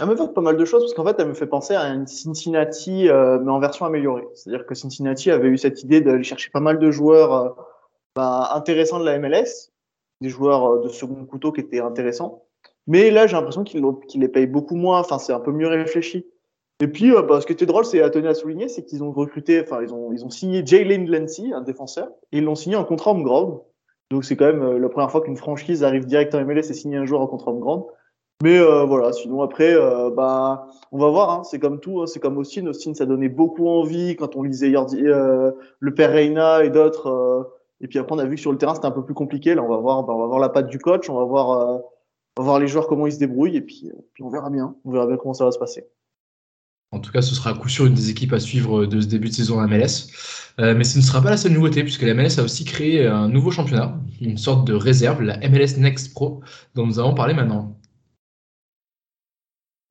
Elle 0.00 0.08
m'évoque 0.08 0.34
pas 0.34 0.40
mal 0.40 0.56
de 0.56 0.64
choses 0.64 0.82
parce 0.82 0.94
qu'en 0.94 1.04
fait, 1.04 1.16
elle 1.20 1.28
me 1.28 1.34
fait 1.34 1.46
penser 1.46 1.74
à 1.74 1.86
une 1.88 2.08
Cincinnati, 2.08 3.08
euh, 3.08 3.38
mais 3.38 3.50
en 3.50 3.60
version 3.60 3.86
améliorée. 3.86 4.26
C'est-à-dire 4.34 4.66
que 4.66 4.74
Cincinnati 4.74 5.30
avait 5.30 5.48
eu 5.48 5.58
cette 5.58 5.82
idée 5.84 6.00
d'aller 6.00 6.24
chercher 6.24 6.50
pas 6.50 6.60
mal 6.60 6.80
de 6.80 6.90
joueurs 6.90 7.32
euh, 7.32 7.50
bah, 8.16 8.50
intéressants 8.54 8.98
de 8.98 9.04
la 9.04 9.18
MLS, 9.20 9.70
des 10.20 10.28
joueurs 10.28 10.80
de 10.80 10.88
second 10.88 11.24
couteau 11.24 11.52
qui 11.52 11.60
étaient 11.60 11.80
intéressants. 11.80 12.44
Mais 12.86 13.10
là, 13.10 13.26
j'ai 13.26 13.36
l'impression 13.36 13.64
qu'ils 13.64 14.20
les 14.20 14.28
payent 14.28 14.46
beaucoup 14.46 14.74
moins. 14.74 15.00
Enfin, 15.00 15.18
c'est 15.18 15.32
un 15.32 15.40
peu 15.40 15.52
mieux 15.52 15.68
réfléchi. 15.68 16.26
Et 16.82 16.88
puis, 16.88 17.14
euh, 17.14 17.22
bah, 17.22 17.40
ce 17.40 17.46
qui 17.46 17.52
était 17.52 17.66
drôle, 17.66 17.84
c'est 17.84 18.00
à 18.00 18.10
tenir 18.10 18.30
à 18.30 18.34
souligner, 18.34 18.68
c'est 18.68 18.84
qu'ils 18.84 19.02
ont 19.02 19.12
recruté, 19.12 19.60
enfin, 19.60 19.82
ils 19.82 19.92
ont, 19.92 20.12
ils 20.12 20.24
ont 20.24 20.30
signé 20.30 20.64
Jalen 20.64 21.10
Lancy, 21.10 21.52
un 21.54 21.60
défenseur, 21.60 22.08
et 22.32 22.38
ils 22.38 22.44
l'ont 22.44 22.54
signé 22.54 22.76
en 22.76 22.84
contrat 22.84 23.10
homegrown. 23.10 23.60
Donc, 24.10 24.24
c'est 24.24 24.36
quand 24.36 24.46
même 24.46 24.62
euh, 24.62 24.78
la 24.78 24.88
première 24.88 25.10
fois 25.10 25.20
qu'une 25.20 25.36
franchise 25.36 25.84
arrive 25.84 26.06
direct 26.06 26.34
en 26.34 26.44
MLS 26.44 26.70
et 26.70 26.74
signe 26.74 26.96
un 26.96 27.04
joueur 27.04 27.20
en 27.20 27.26
contrat 27.26 27.52
homegrown. 27.52 27.84
Mais 28.42 28.58
euh, 28.58 28.84
voilà, 28.84 29.12
sinon 29.12 29.42
après, 29.42 29.74
euh, 29.74 30.10
bah, 30.10 30.66
on 30.92 30.98
va 30.98 31.08
voir. 31.10 31.30
Hein, 31.30 31.44
c'est 31.44 31.58
comme 31.58 31.78
tout, 31.78 32.00
hein, 32.00 32.06
c'est 32.06 32.20
comme 32.20 32.38
Austin. 32.38 32.66
Austin, 32.66 32.94
ça 32.94 33.04
donnait 33.04 33.28
beaucoup 33.28 33.68
envie 33.68 34.16
quand 34.16 34.34
on 34.34 34.42
lisait 34.42 34.70
Yordi, 34.70 35.02
euh, 35.04 35.50
le 35.78 35.94
père 35.94 36.12
Reina 36.12 36.64
et 36.64 36.70
d'autres. 36.70 37.56
Euh, 37.80 37.84
et 37.84 37.88
puis 37.88 37.98
après, 37.98 38.14
on 38.14 38.18
a 38.18 38.24
vu 38.24 38.36
que 38.36 38.40
sur 38.40 38.52
le 38.52 38.58
terrain, 38.58 38.74
c'était 38.74 38.86
un 38.86 38.92
peu 38.92 39.04
plus 39.04 39.14
compliqué. 39.14 39.54
Là, 39.54 39.62
on 39.62 39.68
va 39.68 39.78
voir, 39.78 40.02
bah, 40.04 40.12
on 40.14 40.20
va 40.20 40.26
voir 40.26 40.38
la 40.38 40.48
patte 40.48 40.68
du 40.68 40.78
coach, 40.78 41.08
on 41.08 41.16
va 41.16 41.24
voir, 41.24 41.50
euh, 41.50 41.78
voir 42.38 42.58
les 42.58 42.68
joueurs 42.68 42.86
comment 42.86 43.06
ils 43.06 43.12
se 43.12 43.18
débrouillent, 43.18 43.56
et 43.56 43.60
puis, 43.60 43.82
euh, 43.86 43.98
puis 44.14 44.22
on 44.22 44.30
verra 44.30 44.50
bien. 44.50 44.74
On 44.84 44.92
verra 44.92 45.06
bien 45.06 45.16
comment 45.16 45.34
ça 45.34 45.44
va 45.44 45.52
se 45.52 45.58
passer. 45.58 45.86
En 46.92 46.98
tout 46.98 47.12
cas, 47.12 47.22
ce 47.22 47.34
sera 47.34 47.50
à 47.50 47.54
coup 47.54 47.68
sûr 47.68 47.86
une 47.86 47.94
des 47.94 48.10
équipes 48.10 48.32
à 48.32 48.40
suivre 48.40 48.84
de 48.84 49.00
ce 49.00 49.06
début 49.06 49.28
de 49.28 49.34
saison 49.34 49.60
en 49.60 49.68
MLS. 49.68 50.08
Euh, 50.58 50.74
mais 50.74 50.82
ce 50.82 50.98
ne 50.98 51.02
sera 51.02 51.22
pas 51.22 51.30
la 51.30 51.36
seule 51.36 51.52
nouveauté, 51.52 51.84
puisque 51.84 52.02
la 52.02 52.14
MLS 52.14 52.38
a 52.38 52.42
aussi 52.42 52.64
créé 52.64 53.06
un 53.06 53.28
nouveau 53.28 53.52
championnat, 53.52 53.96
une 54.20 54.36
sorte 54.36 54.66
de 54.66 54.74
réserve, 54.74 55.22
la 55.22 55.38
MLS 55.48 55.78
Next 55.78 56.12
Pro, 56.12 56.40
dont 56.74 56.86
nous 56.86 56.98
allons 56.98 57.14
parler 57.14 57.32
maintenant. 57.32 57.79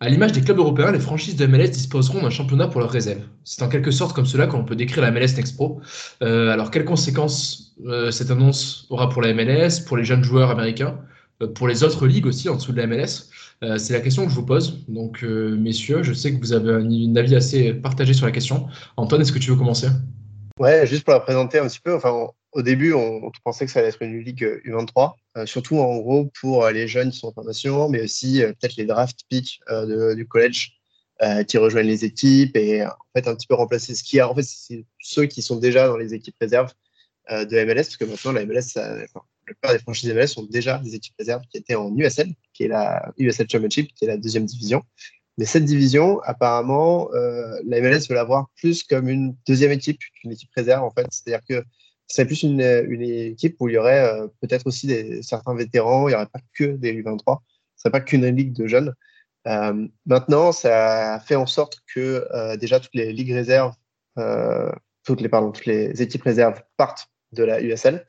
À 0.01 0.07
l'image 0.07 0.31
des 0.31 0.39
clubs 0.39 0.57
européens, 0.57 0.93
les 0.93 0.99
franchises 0.99 1.35
de 1.35 1.45
MLS 1.45 1.71
disposeront 1.71 2.21
d'un 2.21 2.29
championnat 2.29 2.69
pour 2.69 2.79
leurs 2.79 2.89
réserves. 2.89 3.23
C'est 3.43 3.63
en 3.63 3.67
quelque 3.67 3.91
sorte 3.91 4.15
comme 4.15 4.25
cela 4.25 4.47
qu'on 4.47 4.63
peut 4.63 4.77
décrire 4.77 5.03
la 5.03 5.11
MLS 5.11 5.35
Next 5.35 5.57
Pro. 5.57 5.81
Euh, 6.23 6.47
alors, 6.51 6.71
quelles 6.71 6.85
conséquences 6.85 7.75
euh, 7.85 8.09
cette 8.09 8.31
annonce 8.31 8.87
aura 8.89 9.09
pour 9.09 9.21
la 9.21 9.33
MLS, 9.33 9.81
pour 9.85 9.97
les 9.97 10.05
jeunes 10.05 10.23
joueurs 10.23 10.51
américains, 10.51 10.97
euh, 11.41 11.47
pour 11.47 11.67
les 11.67 11.83
autres 11.83 12.07
ligues 12.07 12.27
aussi 12.27 12.47
en 12.47 12.55
dessous 12.55 12.71
de 12.71 12.77
la 12.77 12.87
MLS 12.87 13.27
C'est 13.77 13.91
la 13.91 13.99
question 13.99 14.23
que 14.23 14.29
je 14.29 14.35
vous 14.35 14.45
pose. 14.45 14.85
Donc, 14.87 15.21
messieurs, 15.21 16.01
je 16.01 16.13
sais 16.13 16.33
que 16.33 16.39
vous 16.39 16.53
avez 16.53 16.71
un, 16.71 16.89
un 16.89 17.15
avis 17.17 17.35
assez 17.35 17.73
partagé 17.73 18.13
sur 18.13 18.25
la 18.25 18.31
question. 18.31 18.67
Antoine, 18.95 19.19
est-ce 19.19 19.33
que 19.33 19.39
tu 19.39 19.49
veux 19.49 19.57
commencer? 19.57 19.87
Ouais, 20.57 20.87
juste 20.87 21.03
pour 21.03 21.13
la 21.13 21.19
présenter 21.19 21.59
un 21.59 21.67
petit 21.67 21.81
peu. 21.81 21.93
Enfin, 21.93 22.27
au 22.51 22.61
début, 22.61 22.93
on, 22.93 23.31
pensait 23.43 23.65
que 23.65 23.71
ça 23.71 23.79
allait 23.79 23.89
être 23.89 24.01
une 24.01 24.19
ligue 24.19 24.43
euh, 24.43 24.61
U23, 24.65 25.13
euh, 25.37 25.45
surtout 25.45 25.77
en 25.79 25.97
gros 25.97 26.31
pour 26.39 26.65
euh, 26.65 26.71
les 26.71 26.87
jeunes 26.87 27.11
qui 27.11 27.19
sont 27.19 27.27
en 27.27 27.33
formation, 27.33 27.89
mais 27.89 28.01
aussi 28.01 28.41
peut-être 28.41 28.75
les 28.75 28.85
draft 28.85 29.19
picks 29.29 29.59
du 30.15 30.27
collège 30.27 30.75
qui 31.47 31.57
rejoignent 31.57 31.87
les 31.87 32.05
équipes 32.05 32.55
et 32.55 32.85
en 32.85 32.91
fait 33.13 33.27
un 33.27 33.35
petit 33.35 33.45
peu 33.45 33.53
remplacer 33.53 33.93
ce 33.93 34.03
qu'il 34.03 34.17
y 34.17 34.19
a. 34.21 34.29
En 34.29 34.33
fait, 34.33 34.43
c'est 34.43 34.85
ceux 34.99 35.25
qui 35.25 35.41
sont 35.41 35.57
déjà 35.57 35.87
dans 35.87 35.97
les 35.97 36.13
équipes 36.13 36.35
réserves 36.39 36.71
de 37.29 37.65
MLS, 37.65 37.75
parce 37.75 37.97
que 37.97 38.05
maintenant 38.05 38.31
la 38.31 38.45
MLS, 38.45 38.75
la 38.75 39.05
plupart 39.45 39.73
des 39.73 39.79
franchises 39.79 40.13
MLS 40.13 40.27
sont 40.27 40.43
déjà 40.43 40.77
des 40.77 40.95
équipes 40.95 41.15
réserves 41.19 41.41
qui 41.51 41.57
étaient 41.57 41.75
en 41.75 41.93
USL, 41.93 42.33
qui 42.53 42.63
est 42.63 42.67
la 42.69 43.11
USL 43.17 43.47
Championship, 43.51 43.93
qui 43.95 44.05
est 44.05 44.07
la 44.07 44.15
deuxième 44.15 44.45
division. 44.45 44.81
Mais 45.37 45.43
cette 45.43 45.65
division, 45.65 46.21
apparemment, 46.21 47.09
la 47.11 47.81
MLS 47.81 48.07
veut 48.07 48.15
l'avoir 48.15 48.47
plus 48.55 48.83
comme 48.83 49.09
une 49.09 49.35
deuxième 49.45 49.71
équipe 49.71 49.99
qu'une 50.21 50.31
équipe 50.31 50.49
réserve, 50.55 50.83
en 50.83 50.91
fait. 50.91 51.05
C'est-à-dire 51.11 51.45
que 51.45 51.65
c'est 52.09 52.25
plus 52.25 52.43
une, 52.43 52.61
une 52.89 53.03
équipe 53.03 53.55
où 53.59 53.69
il 53.69 53.75
y 53.75 53.77
aurait 53.77 54.03
euh, 54.03 54.27
peut-être 54.41 54.67
aussi 54.67 54.87
des, 54.87 55.21
certains 55.21 55.55
vétérans, 55.55 56.07
il 56.07 56.11
n'y 56.11 56.15
aurait 56.15 56.25
pas 56.25 56.41
que 56.53 56.65
des 56.65 56.93
U23, 57.01 57.39
ce 57.75 57.83
serait 57.83 57.91
pas 57.91 58.01
qu'une 58.01 58.27
ligue 58.27 58.53
de 58.53 58.67
jeunes. 58.67 58.93
Euh, 59.47 59.87
maintenant, 60.05 60.51
ça 60.51 61.21
fait 61.25 61.35
en 61.35 61.45
sorte 61.45 61.79
que 61.93 62.27
euh, 62.33 62.57
déjà 62.57 62.79
toutes 62.79 62.95
les 62.95 63.13
ligues 63.13 63.31
réserves, 63.31 63.73
euh, 64.17 64.71
toutes 65.03 65.21
les 65.21 65.29
les 65.65 66.01
équipes 66.01 66.23
réserves 66.23 66.61
partent 66.75 67.07
de 67.31 67.43
la 67.43 67.61
USL, 67.61 68.05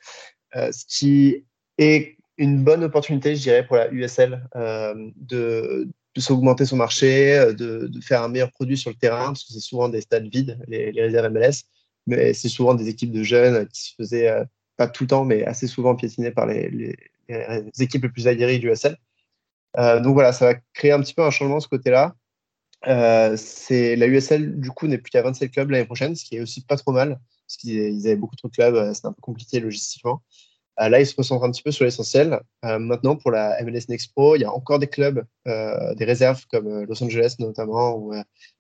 euh, 0.57 0.73
ce 0.73 0.85
qui 0.87 1.45
est 1.79 2.17
une 2.39 2.65
bonne 2.65 2.83
opportunité, 2.83 3.37
je 3.37 3.43
dirais, 3.43 3.67
pour 3.67 3.77
la 3.77 3.91
USL 3.93 4.43
euh, 4.57 5.11
de, 5.17 5.89
s'augmenter 6.17 6.65
son 6.65 6.77
marché, 6.77 7.37
euh, 7.37 7.53
de, 7.53 7.91
faire 8.01 8.23
un 8.23 8.29
meilleur 8.29 8.51
produit 8.51 8.77
sur 8.77 8.91
le 8.91 8.97
terrain, 8.97 9.27
parce 9.27 9.45
que 9.45 9.53
c'est 9.53 9.61
souvent 9.61 9.89
des 9.89 10.01
stades 10.01 10.29
vides, 10.33 10.59
les 10.67 10.91
réserves 10.97 11.31
MLS, 11.31 11.65
mais 12.07 12.35
c'est 12.35 12.49
souvent 12.49 12.75
des 12.75 12.89
équipes 12.89 13.13
de 13.13 13.23
jeunes 13.23 13.67
qui 13.69 13.83
se 13.83 13.95
faisaient, 13.97 14.29
euh, 14.29 14.45
pas 14.77 14.89
tout 14.89 15.05
le 15.05 15.09
temps, 15.09 15.25
mais 15.25 15.45
assez 15.45 15.67
souvent 15.67 15.95
piétiner 15.95 16.31
par 16.31 16.47
les, 16.47 16.97
équipes 17.79 18.05
les 18.05 18.09
plus 18.09 18.29
aguerries 18.29 18.59
du 18.59 18.69
USL. 18.69 18.97
Euh, 19.79 20.01
donc 20.01 20.15
voilà, 20.15 20.33
ça 20.33 20.47
va 20.47 20.55
créer 20.75 20.93
un 20.93 21.01
petit 21.01 21.15
peu 21.15 21.23
un 21.23 21.31
changement 21.31 21.59
de 21.59 21.63
ce 21.63 21.69
côté-là. 21.69 22.15
Euh, 22.87 23.37
la 23.71 24.07
USL 24.07 24.59
du 24.59 24.71
coup 24.71 24.87
n'est 24.87 24.99
plus 24.99 25.11
qu'à 25.11 25.23
27 25.23 25.53
clubs 25.53 25.71
l'année 25.71 25.85
prochaine, 25.85 26.17
ce 26.17 26.25
qui 26.25 26.37
est 26.37 26.41
aussi 26.41 26.65
pas 26.65 26.77
trop 26.77 26.93
mal 26.93 27.21
parce 27.51 27.57
qu'ils 27.59 27.73
ils 27.73 28.07
avaient 28.07 28.17
beaucoup 28.17 28.37
trop 28.37 28.49
de 28.49 28.53
clubs, 28.53 28.95
c'était 28.95 29.09
un 29.09 29.13
peu 29.13 29.21
compliqué 29.21 29.59
logistiquement. 29.59 30.23
Euh, 30.81 30.89
là, 30.89 31.01
ils 31.01 31.07
se 31.07 31.15
concentrent 31.15 31.45
un 31.45 31.51
petit 31.51 31.63
peu 31.63 31.71
sur 31.71 31.85
l'essentiel. 31.85 32.41
Euh, 32.65 32.79
maintenant, 32.79 33.17
pour 33.17 33.31
la 33.31 33.63
MLS 33.63 33.89
Next 33.89 34.13
Pro, 34.15 34.37
il 34.37 34.41
y 34.41 34.45
a 34.45 34.53
encore 34.53 34.79
des 34.79 34.87
clubs, 34.87 35.25
euh, 35.47 35.95
des 35.95 36.05
réserves 36.05 36.45
comme 36.51 36.85
Los 36.85 37.03
Angeles 37.03 37.37
notamment, 37.39 37.97
ou 37.97 38.13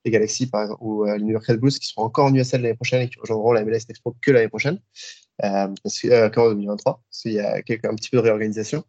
les 0.05 0.11
Galaxy 0.11 0.49
par 0.49 0.62
exemple, 0.62 0.83
ou 0.83 1.05
les 1.05 1.19
New 1.19 1.33
York 1.33 1.47
Red 1.47 1.59
Bulls 1.59 1.73
qui 1.73 1.87
seront 1.87 2.05
encore 2.05 2.27
en 2.27 2.35
USL 2.35 2.62
l'année 2.62 2.75
prochaine 2.75 3.03
et 3.03 3.09
qui 3.09 3.19
rejoindront 3.19 3.53
la 3.53 3.65
MLS 3.65 3.87
Next 3.89 4.00
Pro 4.03 4.15
que 4.21 4.31
l'année 4.31 4.49
prochaine, 4.49 4.79
parce 5.39 6.00
que, 6.00 6.29
qu'en 6.29 6.50
2023, 6.50 7.03
parce 7.09 7.23
qu'il 7.23 7.33
y 7.33 7.41
a 7.41 7.55
un 7.55 7.95
petit 7.95 8.11
peu 8.11 8.19
de 8.19 8.23
réorganisation. 8.23 8.85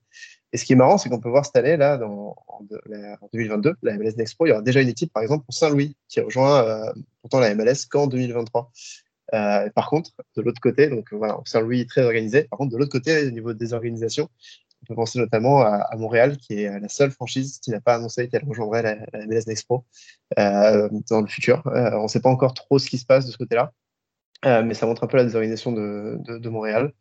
Et 0.53 0.57
ce 0.57 0.65
qui 0.65 0.73
est 0.73 0.75
marrant, 0.75 0.97
c'est 0.97 1.09
qu'on 1.09 1.19
peut 1.19 1.29
voir 1.29 1.45
cette 1.45 1.55
année, 1.55 1.77
là, 1.77 1.97
en 2.05 2.65
2022, 3.33 3.75
la 3.83 3.97
MLS 3.97 4.15
Next 4.17 4.35
Pro, 4.35 4.45
il 4.45 4.49
y 4.49 4.51
aura 4.51 4.61
déjà 4.61 4.81
une 4.81 4.89
équipe, 4.89 5.13
par 5.13 5.23
exemple, 5.23 5.45
pour 5.45 5.53
Saint-Louis, 5.53 5.95
qui 6.09 6.19
rejoint 6.19 6.63
euh, 6.63 6.91
pourtant 7.21 7.39
la 7.39 7.55
MLS 7.55 7.85
qu'en 7.89 8.07
2023. 8.07 8.69
Euh, 9.33 9.69
par 9.69 9.89
contre, 9.89 10.11
de 10.35 10.41
l'autre 10.41 10.61
côté, 10.61 10.87
donc 10.87 11.13
voilà, 11.13 11.39
Saint-Louis 11.45 11.85
très 11.87 12.03
organisé. 12.03 12.43
Par 12.43 12.57
contre, 12.57 12.71
de 12.73 12.77
l'autre 12.77 12.91
côté, 12.91 13.27
au 13.27 13.31
niveau 13.31 13.53
des 13.53 13.73
organisations, 13.73 14.29
on 14.83 14.85
peut 14.87 14.95
penser 14.95 15.19
notamment 15.19 15.61
à, 15.61 15.95
Montréal, 15.95 16.37
qui 16.37 16.61
est 16.61 16.79
la 16.79 16.89
seule 16.89 17.11
franchise 17.11 17.59
qui 17.59 17.69
n'a 17.69 17.79
pas 17.79 17.95
annoncé 17.95 18.27
qu'elle 18.27 18.43
rejoindrait 18.45 18.81
la, 18.81 18.95
la 19.13 19.27
MLS 19.27 19.43
Next 19.47 19.65
Pro 19.65 19.85
euh, 20.39 20.89
dans 21.09 21.21
le 21.21 21.27
futur. 21.27 21.65
Euh, 21.67 21.91
on 21.93 22.03
ne 22.03 22.07
sait 22.07 22.19
pas 22.19 22.29
encore 22.29 22.53
trop 22.53 22.79
ce 22.79 22.89
qui 22.89 22.97
se 22.97 23.05
passe 23.05 23.25
de 23.25 23.31
ce 23.31 23.37
côté-là, 23.37 23.73
euh, 24.45 24.63
mais 24.63 24.73
ça 24.73 24.85
montre 24.87 25.03
un 25.03 25.07
peu 25.07 25.17
la 25.17 25.23
désorganisation 25.23 25.71
de, 25.71 26.49
Montréal. 26.49 26.93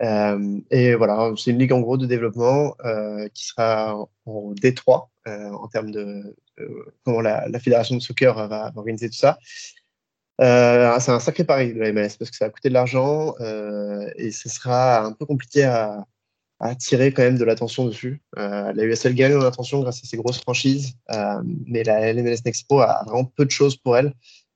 Euh, 0.00 0.60
et 0.70 0.94
voilà, 0.94 1.32
c'est 1.36 1.50
une 1.50 1.58
ligue 1.58 1.72
en 1.72 1.80
gros 1.80 1.96
de 1.96 2.06
développement 2.06 2.74
euh, 2.84 3.28
qui 3.34 3.46
sera 3.46 3.96
en, 3.96 4.08
en 4.26 4.54
D3 4.54 5.08
euh, 5.26 5.50
en 5.50 5.66
termes 5.68 5.90
de, 5.90 6.36
comment 7.04 7.20
la, 7.20 7.46
fédération 7.58 7.96
de 7.96 8.00
soccer 8.00 8.48
va 8.48 8.72
organiser 8.76 9.10
tout 9.10 9.16
ça. 9.16 9.38
Euh, 10.40 10.98
c'est 11.00 11.10
un 11.10 11.20
sacré 11.20 11.44
pari 11.44 11.74
de 11.74 11.80
la 11.80 11.92
MLS 11.92 12.16
parce 12.18 12.30
que 12.30 12.36
ça 12.36 12.46
va 12.46 12.50
coûter 12.50 12.68
de 12.68 12.74
l'argent 12.74 13.34
euh, 13.40 14.08
et 14.16 14.30
ce 14.30 14.48
sera 14.48 15.04
un 15.04 15.12
peu 15.12 15.26
compliqué 15.26 15.64
à, 15.64 16.06
à 16.60 16.68
attirer 16.68 17.12
quand 17.12 17.22
même 17.22 17.38
de 17.38 17.44
l'attention 17.44 17.86
dessus. 17.86 18.22
Euh, 18.38 18.72
la 18.72 18.84
USL 18.84 19.14
gagne 19.14 19.34
en 19.34 19.42
attention 19.42 19.80
grâce 19.80 20.02
à 20.02 20.06
ses 20.06 20.16
grosses 20.16 20.40
franchises, 20.40 20.94
mais 21.66 21.82
la 21.82 22.14
MLS 22.14 22.38
Next 22.44 22.66
Pro 22.68 22.80
a 22.80 23.02
vraiment 23.04 23.24
peu 23.24 23.44
de 23.44 23.50
choses 23.50 23.76
pour 23.76 23.96
elle. 23.96 24.14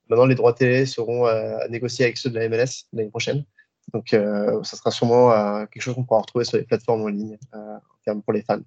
Maintenant, 0.09 0.27
les 0.27 0.35
droits 0.35 0.53
télé 0.53 0.87
seront 0.87 1.27
négociés 1.71 2.05
avec 2.05 2.19
ceux 2.19 2.31
de 2.31 2.39
la 2.39 2.49
MLS 2.49 2.87
l'année 2.93 3.09
prochaine. 3.09 3.45
Donc, 3.93 4.09
ça 4.11 4.77
sera 4.77 4.91
sûrement 4.91 5.65
quelque 5.67 5.83
chose 5.83 5.95
qu'on 5.95 6.05
pourra 6.05 6.21
retrouver 6.21 6.45
sur 6.45 6.59
les 6.59 6.65
plateformes 6.65 7.03
en 7.03 7.09
ligne 7.09 7.39
en 7.53 7.81
termes 8.05 8.23
pour 8.23 8.33
les 8.33 8.43
fans. 8.43 8.61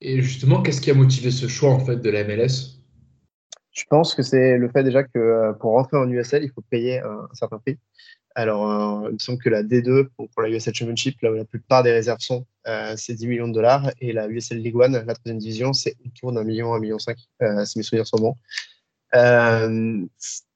Et 0.00 0.22
justement, 0.22 0.62
qu'est-ce 0.62 0.80
qui 0.80 0.90
a 0.90 0.94
motivé 0.94 1.30
ce 1.30 1.46
choix 1.46 1.70
en 1.70 1.84
fait 1.84 1.96
de 1.96 2.10
la 2.10 2.24
MLS 2.24 2.79
Je 3.72 3.84
pense 3.88 4.14
que 4.14 4.22
c'est 4.22 4.58
le 4.58 4.68
fait 4.68 4.82
déjà 4.82 5.04
que 5.04 5.18
euh, 5.18 5.52
pour 5.52 5.72
rentrer 5.72 5.96
en 5.96 6.10
USL, 6.10 6.42
il 6.42 6.50
faut 6.50 6.62
payer 6.62 7.00
un, 7.00 7.28
certain 7.34 7.58
prix. 7.58 7.78
Alors, 8.34 8.70
euh, 9.04 9.08
il 9.10 9.14
me 9.14 9.18
semble 9.18 9.38
que 9.38 9.48
la 9.48 9.62
D2 9.62 10.08
pour, 10.16 10.28
la 10.42 10.48
USL 10.48 10.74
Championship, 10.74 11.20
là 11.20 11.32
où 11.32 11.34
la 11.34 11.44
plupart 11.44 11.82
des 11.82 11.92
réserves 11.92 12.20
sont, 12.20 12.46
euh, 12.68 12.94
c'est 12.96 13.14
10 13.14 13.26
millions 13.26 13.48
de 13.48 13.52
dollars. 13.52 13.90
Et 14.00 14.12
la 14.12 14.28
USL 14.28 14.58
League 14.58 14.76
One, 14.76 14.92
la 14.92 15.14
troisième 15.14 15.38
division, 15.38 15.72
c'est 15.72 15.96
autour 16.06 16.32
d'un 16.32 16.44
million, 16.44 16.72
un 16.74 16.78
million 16.78 16.98
cinq, 16.98 17.18
euh, 17.42 17.64
si 17.64 17.78
mes 17.78 17.82
souvenirs 17.82 18.06
sont 18.06 18.18
bons. 18.18 18.36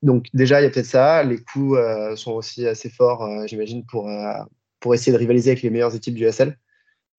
Donc 0.03 0.27
déjà, 0.35 0.61
il 0.61 0.65
y 0.65 0.67
a 0.67 0.71
peut-être 0.71 0.87
ça. 0.87 1.25
Les 1.25 1.39
coûts 1.39 1.77
sont 2.17 2.33
aussi 2.33 2.67
assez 2.67 2.89
forts, 2.89 3.29
j'imagine, 3.47 3.85
pour, 3.85 4.09
pour 4.79 4.95
essayer 4.95 5.13
de 5.13 5.19
rivaliser 5.19 5.51
avec 5.51 5.63
les 5.63 5.71
meilleures 5.71 5.95
équipes 5.95 6.15
du 6.15 6.25
USL. 6.25 6.57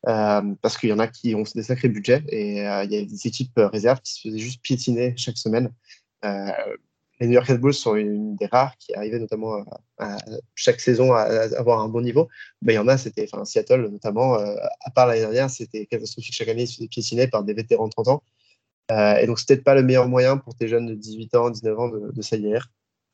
Parce 0.06 0.78
qu'il 0.78 0.90
y 0.90 0.94
en 0.94 1.00
a 1.00 1.08
qui 1.08 1.36
ont 1.36 1.44
des 1.56 1.64
sacrés 1.64 1.90
budgets 1.90 2.24
et 2.30 2.58
il 2.58 2.58
y 2.58 2.62
a 2.62 2.86
des 2.86 3.28
équipes 3.28 3.58
réserves 3.58 4.02
qui 4.02 4.14
se 4.14 4.22
faisaient 4.22 4.38
juste 4.38 4.62
piétiner 4.62 5.14
chaque 5.18 5.38
semaine. 5.38 5.72
les 6.24 7.28
New 7.28 7.34
York 7.34 7.48
Red 7.48 7.60
Bulls 7.60 7.74
sont 7.74 7.96
une 7.96 8.36
des 8.36 8.46
rares 8.46 8.78
qui 8.78 8.94
arrivaient 8.94 9.20
notamment 9.20 9.66
à, 9.98 10.18
chaque 10.54 10.80
saison 10.80 11.14
à, 11.14 11.22
avoir 11.58 11.80
un 11.82 11.88
bon 11.88 12.02
niveau. 12.02 12.28
Ben, 12.62 12.74
il 12.74 12.76
y 12.76 12.80
en 12.80 12.88
a, 12.88 12.98
c'était 12.98 13.28
Seattle 13.46 13.88
notamment, 13.92 14.36
à 14.36 14.92
part 14.94 15.08
l'année 15.08 15.22
dernière, 15.22 15.50
c'était 15.50 15.86
catastrophique 15.86 16.36
chaque 16.36 16.50
année, 16.50 16.64
ils 16.64 16.68
se 16.68 16.76
faisaient 16.76 16.88
piétiner 16.88 17.28
par 17.28 17.44
des 17.44 17.54
vétérans 17.54 17.88
de 17.88 17.92
30 17.92 18.08
ans. 18.10 18.24
Euh, 18.92 19.18
et 19.18 19.26
donc, 19.26 19.40
c'est 19.40 19.48
peut-être 19.48 19.64
pas 19.64 19.76
le 19.76 19.84
meilleur 19.84 20.08
moyen 20.08 20.38
pour 20.38 20.56
tes 20.56 20.68
jeunes 20.68 20.86
de 20.86 20.96
18 20.96 21.36
ans, 21.36 21.50
19 21.50 21.80
ans 21.80 21.90
de, 21.90 22.12
de. 22.12 22.22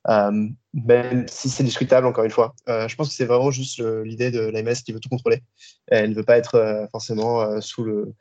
Euh, 0.09 0.47
même 0.73 1.27
si 1.27 1.49
c'est 1.49 1.63
discutable, 1.63 2.07
encore 2.07 2.23
une 2.23 2.31
fois. 2.31 2.55
Euh, 2.69 2.87
je 2.87 2.95
pense 2.95 3.09
que 3.09 3.13
c'est 3.13 3.25
vraiment 3.25 3.51
juste 3.51 3.79
l'idée 4.03 4.31
de 4.31 4.39
l'AMS 4.39 4.75
qui 4.83 4.93
veut 4.93 4.99
tout 4.99 5.09
contrôler. 5.09 5.41
Elle 5.87 6.11
ne 6.11 6.15
veut 6.15 6.23
pas 6.23 6.37
être 6.37 6.55
euh, 6.55 6.87
forcément 6.91 7.61
sous, 7.61 7.83
le, 7.83 8.13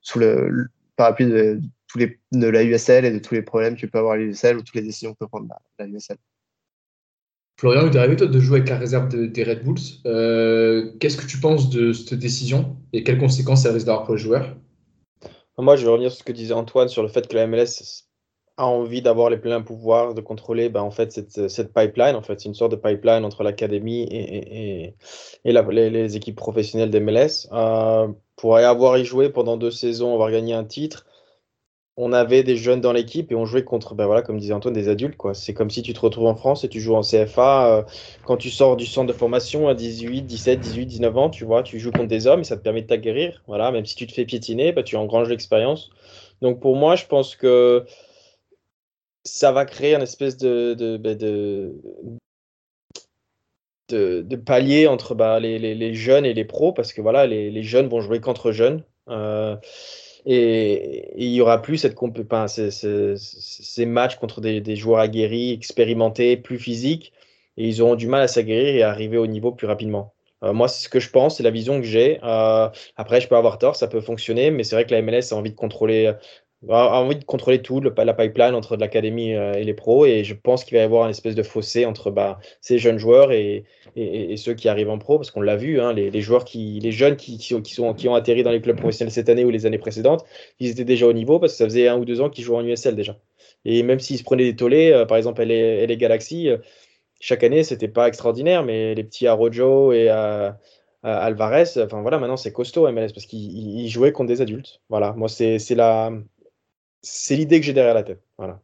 sous 0.00 0.18
le, 0.18 0.48
le 0.48 0.68
parapluie 0.96 1.26
de, 1.26 1.60
tous 1.88 1.98
les, 1.98 2.18
de 2.32 2.46
la 2.46 2.62
USL 2.62 3.04
et 3.04 3.10
de 3.10 3.18
tous 3.18 3.34
les 3.34 3.42
problèmes 3.42 3.76
que 3.76 3.86
peut 3.86 3.98
avoir 3.98 4.16
l'USL 4.16 4.56
ou 4.56 4.62
toutes 4.62 4.74
les 4.74 4.82
décisions 4.82 5.12
que 5.12 5.18
peut 5.18 5.28
prendre 5.28 5.48
la, 5.48 5.60
la 5.78 5.90
USL. 5.90 6.16
Florian, 7.58 7.86
il 7.86 7.94
est 7.94 7.98
arrivé 7.98 8.16
toi 8.16 8.26
de 8.26 8.40
jouer 8.40 8.58
avec 8.58 8.70
la 8.70 8.78
réserve 8.78 9.08
de, 9.08 9.26
des 9.26 9.44
Red 9.44 9.62
Bulls. 9.62 9.78
Euh, 10.06 10.92
Qu'est-ce 10.98 11.16
que 11.16 11.26
tu 11.26 11.38
penses 11.38 11.70
de 11.70 11.92
cette 11.92 12.14
décision 12.14 12.76
et 12.92 13.04
quelles 13.04 13.18
conséquences 13.18 13.62
ça 13.62 13.72
risque 13.72 13.86
d'avoir 13.86 14.04
pour 14.04 14.16
les 14.16 14.20
joueurs 14.20 14.56
Moi, 15.58 15.76
je 15.76 15.84
vais 15.84 15.90
revenir 15.90 16.10
sur 16.10 16.20
ce 16.20 16.24
que 16.24 16.32
disait 16.32 16.54
Antoine 16.54 16.88
sur 16.88 17.02
le 17.02 17.08
fait 17.08 17.28
que 17.28 17.36
la 17.36 17.46
MLS 17.46 18.04
a 18.56 18.66
envie 18.66 19.02
d'avoir 19.02 19.30
les 19.30 19.38
pleins 19.38 19.62
pouvoirs 19.62 20.14
de 20.14 20.20
contrôler 20.20 20.68
ben, 20.68 20.82
en 20.82 20.90
fait, 20.90 21.12
cette, 21.12 21.48
cette 21.48 21.72
pipeline. 21.72 22.16
En 22.16 22.22
fait, 22.22 22.40
c'est 22.40 22.48
une 22.48 22.54
sorte 22.54 22.72
de 22.72 22.76
pipeline 22.76 23.24
entre 23.24 23.42
l'académie 23.42 24.02
et, 24.02 24.84
et, 24.84 24.94
et 25.44 25.52
les, 25.52 26.16
équipes 26.16 26.36
professionnelles 26.36 26.90
des 26.90 27.00
MLS. 27.00 27.48
Euh, 27.52 28.08
pour 28.36 28.56
avoir 28.56 28.98
y 28.98 29.04
joué 29.04 29.30
pendant 29.30 29.56
deux 29.56 29.70
saisons, 29.70 30.12
avoir 30.12 30.30
gagné 30.30 30.54
un 30.54 30.64
titre, 30.64 31.06
on 31.96 32.12
avait 32.12 32.42
des 32.42 32.56
jeunes 32.56 32.80
dans 32.80 32.92
l'équipe 32.92 33.30
et 33.30 33.34
on 33.34 33.44
jouait 33.44 33.64
contre, 33.64 33.94
ben 33.94 34.06
voilà, 34.06 34.22
comme 34.22 34.38
disait 34.38 34.54
Antoine, 34.54 34.74
des 34.74 34.88
adultes. 34.88 35.16
quoi. 35.16 35.34
C'est 35.34 35.52
comme 35.52 35.70
si 35.70 35.82
tu 35.82 35.92
te 35.92 36.00
retrouves 36.00 36.26
en 36.26 36.34
France 36.34 36.64
et 36.64 36.68
tu 36.68 36.80
joues 36.80 36.94
en 36.94 37.02
CFA. 37.02 37.66
Euh, 37.66 37.82
quand 38.24 38.38
tu 38.38 38.50
sors 38.50 38.76
du 38.76 38.86
centre 38.86 39.08
de 39.08 39.12
formation 39.12 39.68
à 39.68 39.74
18, 39.74 40.22
17, 40.22 40.60
18, 40.60 40.86
19 40.86 41.16
ans, 41.18 41.30
tu 41.30 41.44
vois, 41.44 41.62
tu 41.62 41.78
joues 41.78 41.92
contre 41.92 42.08
des 42.08 42.26
hommes 42.26 42.40
et 42.40 42.44
ça 42.44 42.56
te 42.56 42.62
permet 42.62 42.82
de 42.82 42.86
t'aguerrir. 42.86 43.42
Voilà, 43.46 43.70
même 43.72 43.84
si 43.84 43.94
tu 43.94 44.06
te 44.06 44.12
fais 44.12 44.24
piétiner, 44.24 44.72
ben, 44.72 44.82
tu 44.82 44.96
engranges 44.96 45.28
l'expérience. 45.28 45.90
Donc 46.40 46.60
pour 46.60 46.76
moi, 46.76 46.96
je 46.96 47.06
pense 47.06 47.36
que 47.36 47.84
ça 49.24 49.52
va 49.52 49.64
créer 49.64 49.94
un 49.94 50.00
espèce 50.00 50.36
de, 50.36 50.74
de, 50.74 50.96
ben, 50.96 51.16
de, 51.16 51.74
palier 54.36 54.86
entre 54.86 55.14
bah, 55.14 55.40
les, 55.40 55.58
les, 55.58 55.94
jeunes 55.94 56.24
et 56.24 56.34
les 56.34 56.44
pros 56.44 56.72
parce 56.72 56.92
que 56.92 57.00
voilà, 57.00 57.26
les, 57.26 57.50
les 57.50 57.62
jeunes 57.62 57.88
vont 57.88 58.00
jouer 58.00 58.20
contre 58.20 58.52
jeunes. 58.52 58.84
Euh, 59.08 59.56
et, 60.24 61.12
il 61.16 61.32
y 61.32 61.40
aura 61.40 61.62
plus 61.62 61.78
cette 61.78 61.96
ces, 62.48 62.70
ces, 62.70 63.14
ces, 63.16 63.86
matchs 63.86 64.16
contre 64.16 64.40
des, 64.40 64.60
des, 64.60 64.76
joueurs 64.76 65.00
aguerris, 65.00 65.52
expérimentés, 65.52 66.36
plus 66.36 66.58
physiques, 66.58 67.12
et 67.56 67.68
ils 67.68 67.82
auront 67.82 67.96
du 67.96 68.06
mal 68.06 68.22
à 68.22 68.28
s'aguerrir 68.28 68.74
et 68.74 68.82
à 68.82 68.90
arriver 68.90 69.18
au 69.18 69.26
niveau 69.26 69.52
plus 69.52 69.66
rapidement. 69.66 70.14
Euh, 70.44 70.52
moi, 70.52 70.68
c'est 70.68 70.84
ce 70.84 70.88
que 70.88 71.00
je 71.00 71.10
pense, 71.10 71.36
c'est 71.36 71.42
la 71.42 71.50
vision 71.50 71.80
que 71.80 71.86
j'ai. 71.86 72.18
Euh, 72.24 72.68
après, 72.96 73.20
je 73.20 73.28
peux 73.28 73.36
avoir 73.36 73.58
tort, 73.58 73.76
ça 73.76 73.88
peut 73.88 74.00
fonctionner, 74.00 74.50
mais 74.50 74.64
c'est 74.64 74.76
vrai 74.76 74.86
que 74.86 74.94
la 74.94 75.02
MLS 75.02 75.32
a 75.32 75.34
envie 75.34 75.50
de 75.50 75.56
contrôler 75.56 76.12
a 76.68 77.00
envie 77.00 77.16
de 77.16 77.24
contrôler 77.24 77.60
tout, 77.60 77.80
le, 77.80 77.92
la 77.96 78.14
pipeline 78.14 78.54
entre 78.54 78.76
l'académie 78.76 79.34
euh, 79.34 79.54
et 79.54 79.64
les 79.64 79.74
pros. 79.74 80.06
Et 80.06 80.24
je 80.24 80.34
pense 80.34 80.64
qu'il 80.64 80.76
va 80.76 80.82
y 80.82 80.84
avoir 80.84 81.04
une 81.04 81.10
espèce 81.10 81.34
de 81.34 81.42
fossé 81.42 81.86
entre 81.86 82.10
bah, 82.10 82.38
ces 82.60 82.78
jeunes 82.78 82.98
joueurs 82.98 83.32
et, 83.32 83.64
ceux 84.36 84.54
qui 84.54 84.68
arrivent 84.68 84.90
en 84.90 84.98
pro, 84.98 85.18
parce 85.18 85.30
qu'on 85.30 85.40
l'a 85.40 85.56
vu, 85.56 85.80
hein, 85.80 85.92
les, 85.92 86.20
joueurs 86.20 86.44
qui, 86.44 86.80
les 86.80 86.92
jeunes 86.92 87.16
qui, 87.16 87.38
sont, 87.38 87.94
qui, 87.94 88.08
ont 88.08 88.14
atterri 88.14 88.42
dans 88.42 88.50
les 88.50 88.60
clubs 88.60 88.76
professionnels 88.76 89.12
cette 89.12 89.28
année 89.28 89.44
ou 89.44 89.50
les 89.50 89.66
années 89.66 89.78
précédentes, 89.78 90.24
ils 90.60 90.70
étaient 90.70 90.84
déjà 90.84 91.06
au 91.06 91.12
niveau 91.12 91.38
parce 91.38 91.52
que 91.52 91.58
ça 91.58 91.64
faisait 91.64 91.88
un 91.88 91.98
ou 91.98 92.04
deux 92.04 92.20
ans 92.20 92.30
qu'ils 92.30 92.44
jouaient 92.44 92.56
en 92.56 92.64
USL 92.64 92.94
déjà. 92.94 93.18
Et 93.64 93.82
même 93.82 94.00
s'ils 94.00 94.18
se 94.18 94.24
prenaient 94.24 94.44
des 94.44 94.56
tollés, 94.56 94.92
euh, 94.92 95.04
par 95.04 95.16
exemple, 95.18 95.42
les, 95.42 95.86
les 95.86 95.96
Galaxy, 95.96 96.48
euh, 96.48 96.58
chaque 97.20 97.44
année, 97.44 97.64
c'était 97.64 97.88
pas 97.88 98.08
extraordinaire, 98.08 98.64
mais 98.64 98.94
les 98.94 99.04
petits 99.04 99.26
Arojo 99.26 99.92
et 99.92 100.08
à 100.08 100.58
Alvarez, 101.04 101.64
enfin 101.78 102.00
voilà, 102.00 102.18
maintenant 102.18 102.36
c'est 102.36 102.52
costaud 102.52 102.90
MLS 102.92 103.12
parce 103.12 103.26
qu'ils 103.26 103.88
jouaient 103.88 104.12
contre 104.12 104.28
des 104.28 104.40
adultes. 104.40 104.80
Voilà, 104.88 105.12
moi 105.14 105.28
c'est 105.28 105.58
la, 105.70 106.12
c'est 107.02 107.36
l'idée 107.36 107.60
que 107.60 107.66
j'ai 107.66 107.72
derrière 107.72 107.94
la 107.94 108.02
tête. 108.02 108.22
Voilà. 108.38 108.60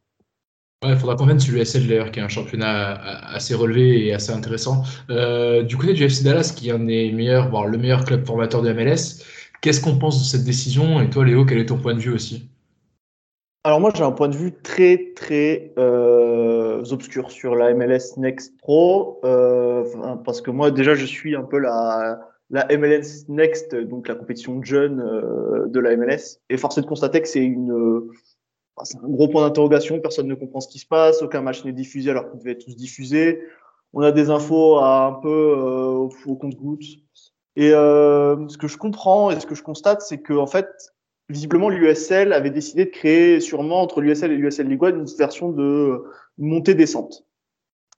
Ouais, 0.83 0.91
il 0.93 0.97
faudra 0.97 1.17
qu'on 1.17 1.25
vienne 1.25 1.41
sur 1.41 1.53
l'USL 1.53 1.87
d'ailleurs, 1.87 2.09
qui 2.09 2.19
est 2.19 2.23
un 2.23 2.29
championnat 2.29 2.93
assez 3.33 3.53
relevé 3.53 4.07
et 4.07 4.13
assez 4.13 4.31
intéressant. 4.31 4.83
Euh, 5.09 5.61
du 5.61 5.75
côté 5.75 5.91
du 5.91 6.05
FC 6.05 6.23
Dallas, 6.23 6.53
qui 6.55 6.69
est 6.69 6.71
un 6.71 6.79
des 6.79 7.11
meilleurs, 7.11 7.49
voire 7.49 7.67
le 7.67 7.77
meilleur 7.77 8.05
club 8.05 8.25
formateur 8.25 8.61
de 8.61 8.71
MLS, 8.71 9.21
qu'est-ce 9.61 9.81
qu'on 9.81 9.97
pense 9.97 10.19
de 10.19 10.23
cette 10.23 10.45
décision? 10.45 11.01
Et 11.01 11.09
toi, 11.09 11.25
Léo, 11.25 11.45
quel 11.45 11.57
est 11.57 11.65
ton 11.65 11.77
point 11.77 11.95
de 11.95 11.99
vue 11.99 12.13
aussi? 12.13 12.49
Alors 13.65 13.81
moi, 13.81 13.91
j'ai 13.93 14.03
un 14.03 14.13
point 14.13 14.29
de 14.29 14.37
vue 14.37 14.53
très 14.53 15.11
très 15.17 15.73
euh, 15.77 16.81
obscur 16.91 17.29
sur 17.29 17.55
la 17.55 17.73
MLS 17.73 18.15
Next 18.15 18.57
Pro, 18.57 19.19
euh, 19.25 19.83
parce 20.23 20.39
que 20.39 20.49
moi 20.49 20.71
déjà, 20.71 20.95
je 20.95 21.05
suis 21.05 21.35
un 21.35 21.43
peu 21.43 21.59
la 21.59 22.21
la 22.49 22.65
MLS 22.77 23.25
Next, 23.27 23.75
donc 23.75 24.07
la 24.07 24.15
compétition 24.15 24.57
de 24.57 24.65
jeunes 24.65 25.01
euh, 25.01 25.67
de 25.67 25.79
la 25.79 25.95
MLS, 25.95 26.39
est 26.49 26.55
de 26.55 26.85
constater 26.85 27.21
que 27.21 27.27
c'est 27.27 27.43
une 27.43 28.09
c'est 28.83 28.97
un 28.97 29.07
gros 29.07 29.27
point 29.27 29.45
d'interrogation. 29.45 29.99
Personne 29.99 30.27
ne 30.27 30.35
comprend 30.35 30.59
ce 30.61 30.67
qui 30.67 30.79
se 30.79 30.85
passe. 30.85 31.21
Aucun 31.21 31.41
match 31.41 31.63
n'est 31.65 31.73
diffusé 31.73 32.11
alors 32.11 32.29
qu'ils 32.29 32.39
devaient 32.39 32.57
tous 32.57 32.75
diffusés. 32.75 33.41
On 33.93 34.01
a 34.01 34.11
des 34.11 34.29
infos 34.29 34.77
à 34.77 35.05
un 35.05 35.13
peu 35.13 35.27
euh, 35.29 36.09
au 36.25 36.35
compte-gouttes. 36.35 36.85
Et 37.55 37.73
euh, 37.73 38.47
ce 38.47 38.57
que 38.57 38.67
je 38.67 38.77
comprends 38.77 39.31
et 39.31 39.39
ce 39.39 39.45
que 39.45 39.55
je 39.55 39.63
constate, 39.63 40.01
c'est 40.01 40.19
que 40.19 40.33
en 40.33 40.47
fait, 40.47 40.67
visiblement, 41.27 41.69
l'USL 41.69 42.31
avait 42.31 42.51
décidé 42.51 42.85
de 42.85 42.91
créer 42.91 43.39
sûrement 43.39 43.81
entre 43.81 44.01
l'USL 44.01 44.31
et 44.31 44.37
l'USL 44.37 44.67
League 44.67 44.83
One 44.83 44.99
une 44.99 45.17
version 45.17 45.49
de 45.51 46.03
montée-descente. 46.37 47.25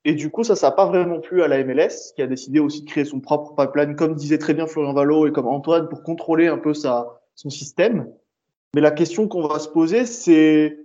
Et 0.04 0.14
du 0.14 0.32
coup, 0.32 0.44
ça, 0.44 0.56
ça 0.56 0.70
n'a 0.70 0.72
pas 0.72 0.86
vraiment 0.88 1.20
plu 1.20 1.44
à 1.44 1.48
la 1.48 1.64
MLS, 1.64 2.14
qui 2.16 2.22
a 2.22 2.28
décidé 2.28 2.60
aussi 2.60 2.82
de 2.84 2.90
créer 2.90 3.06
son 3.06 3.20
propre 3.20 3.54
pipeline, 3.56 3.96
comme 3.96 4.16
disait 4.16 4.40
très 4.40 4.54
bien 4.54 4.66
Florian 4.66 4.94
Valo 4.94 5.28
et 5.28 5.32
comme 5.32 5.48
Antoine, 5.48 5.90
pour 5.90 6.02
contrôler 6.04 6.48
un 6.48 6.58
peu 6.58 6.74
sa, 6.74 7.22
son 7.36 7.50
système. 7.50 8.12
Mais 8.74 8.82
la 8.82 8.92
question 8.92 9.28
qu'on 9.28 9.48
va 9.48 9.60
se 9.60 9.70
poser, 9.70 10.06
c'est 10.06 10.80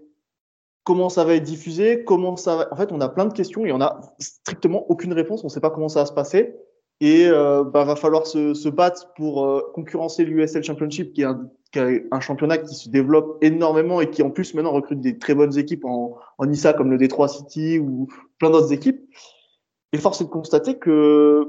comment 0.85 1.09
ça 1.09 1.25
va 1.25 1.35
être 1.35 1.45
diffusé, 1.45 2.05
comment 2.05 2.37
ça 2.37 2.57
va. 2.57 2.69
En 2.73 2.77
fait, 2.77 2.93
on 2.93 3.01
a 3.01 3.09
plein 3.09 3.27
de 3.27 3.33
questions 3.33 3.65
et 3.65 3.73
on 3.73 3.81
a 3.81 4.01
strictement 4.19 4.85
aucune 4.91 5.13
réponse. 5.13 5.43
On 5.45 5.47
ne 5.47 5.53
sait 5.53 5.61
pas 5.61 5.71
comment 5.71 5.89
ça 5.89 6.01
va 6.01 6.07
se 6.07 6.13
passer. 6.13 6.55
Et 7.01 7.27
euh, 7.27 7.65
bah, 7.65 7.85
va 7.85 7.97
falloir 7.97 8.27
se, 8.27 8.55
se 8.55 8.69
battre 8.69 9.13
pour 9.15 9.45
euh, 9.45 9.61
concurrencer 9.75 10.25
l'USL 10.25 10.63
Championship, 10.63 11.13
qui 11.13 11.23
est, 11.23 11.25
un, 11.25 11.51
est, 11.77 12.07
un, 12.11 12.21
championnat 12.21 12.59
qui 12.59 12.75
se 12.75 12.89
développe 12.89 13.39
énormément 13.43 14.01
et 14.01 14.11
qui 14.11 14.23
en 14.23 14.31
plus 14.31 14.55
maintenant 14.55 14.73
recrute 14.73 15.01
des 15.01 15.19
très 15.19 15.35
bonnes 15.35 15.57
équipes 15.59 15.85
en, 15.85 16.17
en 16.39 16.51
ISA 16.51 16.73
comme 16.73 16.91
le 16.91 16.99
Detroit 16.99 17.29
City 17.29 17.79
ou 17.79 18.09
plein 18.39 18.51
d'autres 18.51 18.73
équipes. 18.73 19.01
Et 19.93 19.99
force 19.99 20.21
est 20.21 20.25
de 20.25 20.31
constater 20.31 20.79
que 20.79 21.49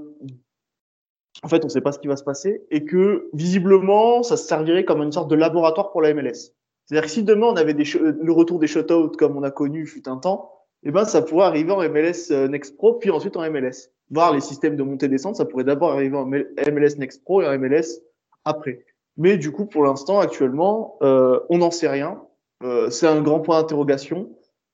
en 1.44 1.48
fait, 1.50 1.63
on 1.63 1.68
ne 1.68 1.72
sait 1.72 1.82
pas 1.82 1.92
ce 1.92 2.00
qui 2.00 2.08
va 2.08 2.16
se 2.16 2.24
passer 2.24 2.66
et 2.72 2.86
que 2.86 3.30
visiblement, 3.34 4.24
ça 4.24 4.38
se 4.38 4.48
servirait 4.48 4.86
comme 4.86 5.02
une 5.04 5.12
sorte 5.12 5.30
de 5.30 5.36
laboratoire 5.36 5.92
pour 5.92 6.02
la 6.02 6.13
MLS. 6.13 6.54
C'est-à-dire 6.86 7.04
que 7.04 7.12
si 7.12 7.24
demain 7.24 7.48
on 7.48 7.56
avait 7.56 7.74
le 7.74 8.32
retour 8.32 8.60
des 8.60 8.68
shutouts 8.68 9.12
comme 9.18 9.38
on 9.38 9.44
a 9.44 9.52
connu 9.52 9.86
fut 9.86 10.08
un 10.08 10.18
temps, 10.18 10.52
eh 10.84 10.92
ben 10.92 11.06
ça 11.06 11.22
pourrait 11.22 11.46
arriver 11.46 11.72
en 11.72 11.82
MLS 11.90 12.32
euh, 12.32 12.48
Next 12.48 12.78
Pro 12.78 12.94
puis 12.94 13.12
ensuite 13.12 13.36
en 13.36 13.50
MLS. 13.52 13.92
Voir 14.10 14.34
les 14.34 14.40
systèmes 14.40 14.78
de 14.78 14.84
montée-descente, 14.84 15.36
ça 15.36 15.46
pourrait 15.46 15.66
d'abord 15.66 15.92
arriver 15.92 16.16
en 16.16 16.26
MLS 16.26 16.98
Next 16.98 17.24
Pro 17.24 17.42
et 17.42 17.48
en 17.48 17.60
MLS 17.60 18.00
après. 18.46 18.86
Mais 19.18 19.38
du 19.38 19.52
coup, 19.52 19.66
pour 19.66 19.84
l'instant, 19.84 20.20
actuellement, 20.20 20.98
euh, 21.02 21.40
on 21.50 21.60
n'en 21.60 21.72
sait 21.72 21.88
rien. 21.88 22.22
Euh, 22.64 22.90
c'est 22.90 23.08
un 23.08 23.22
grand 23.22 23.40
point 23.40 23.62
d'interrogation. 23.62 24.30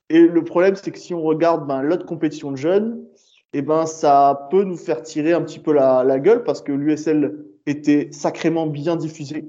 Et 0.09 0.21
le 0.21 0.43
problème, 0.43 0.75
c'est 0.75 0.91
que 0.91 0.99
si 0.99 1.13
on 1.13 1.21
regarde 1.21 1.65
ben, 1.65 1.81
l'autre 1.81 2.05
compétition 2.05 2.51
de 2.51 2.57
jeunes, 2.57 3.05
eh 3.53 3.61
ben, 3.61 3.85
ça 3.85 4.47
peut 4.51 4.63
nous 4.63 4.77
faire 4.77 5.01
tirer 5.01 5.33
un 5.33 5.41
petit 5.41 5.59
peu 5.59 5.73
la, 5.73 6.03
la 6.03 6.19
gueule 6.19 6.43
parce 6.43 6.61
que 6.61 6.71
l'USL 6.71 7.45
était 7.65 8.09
sacrément 8.11 8.67
bien 8.67 8.95
diffusé, 8.95 9.45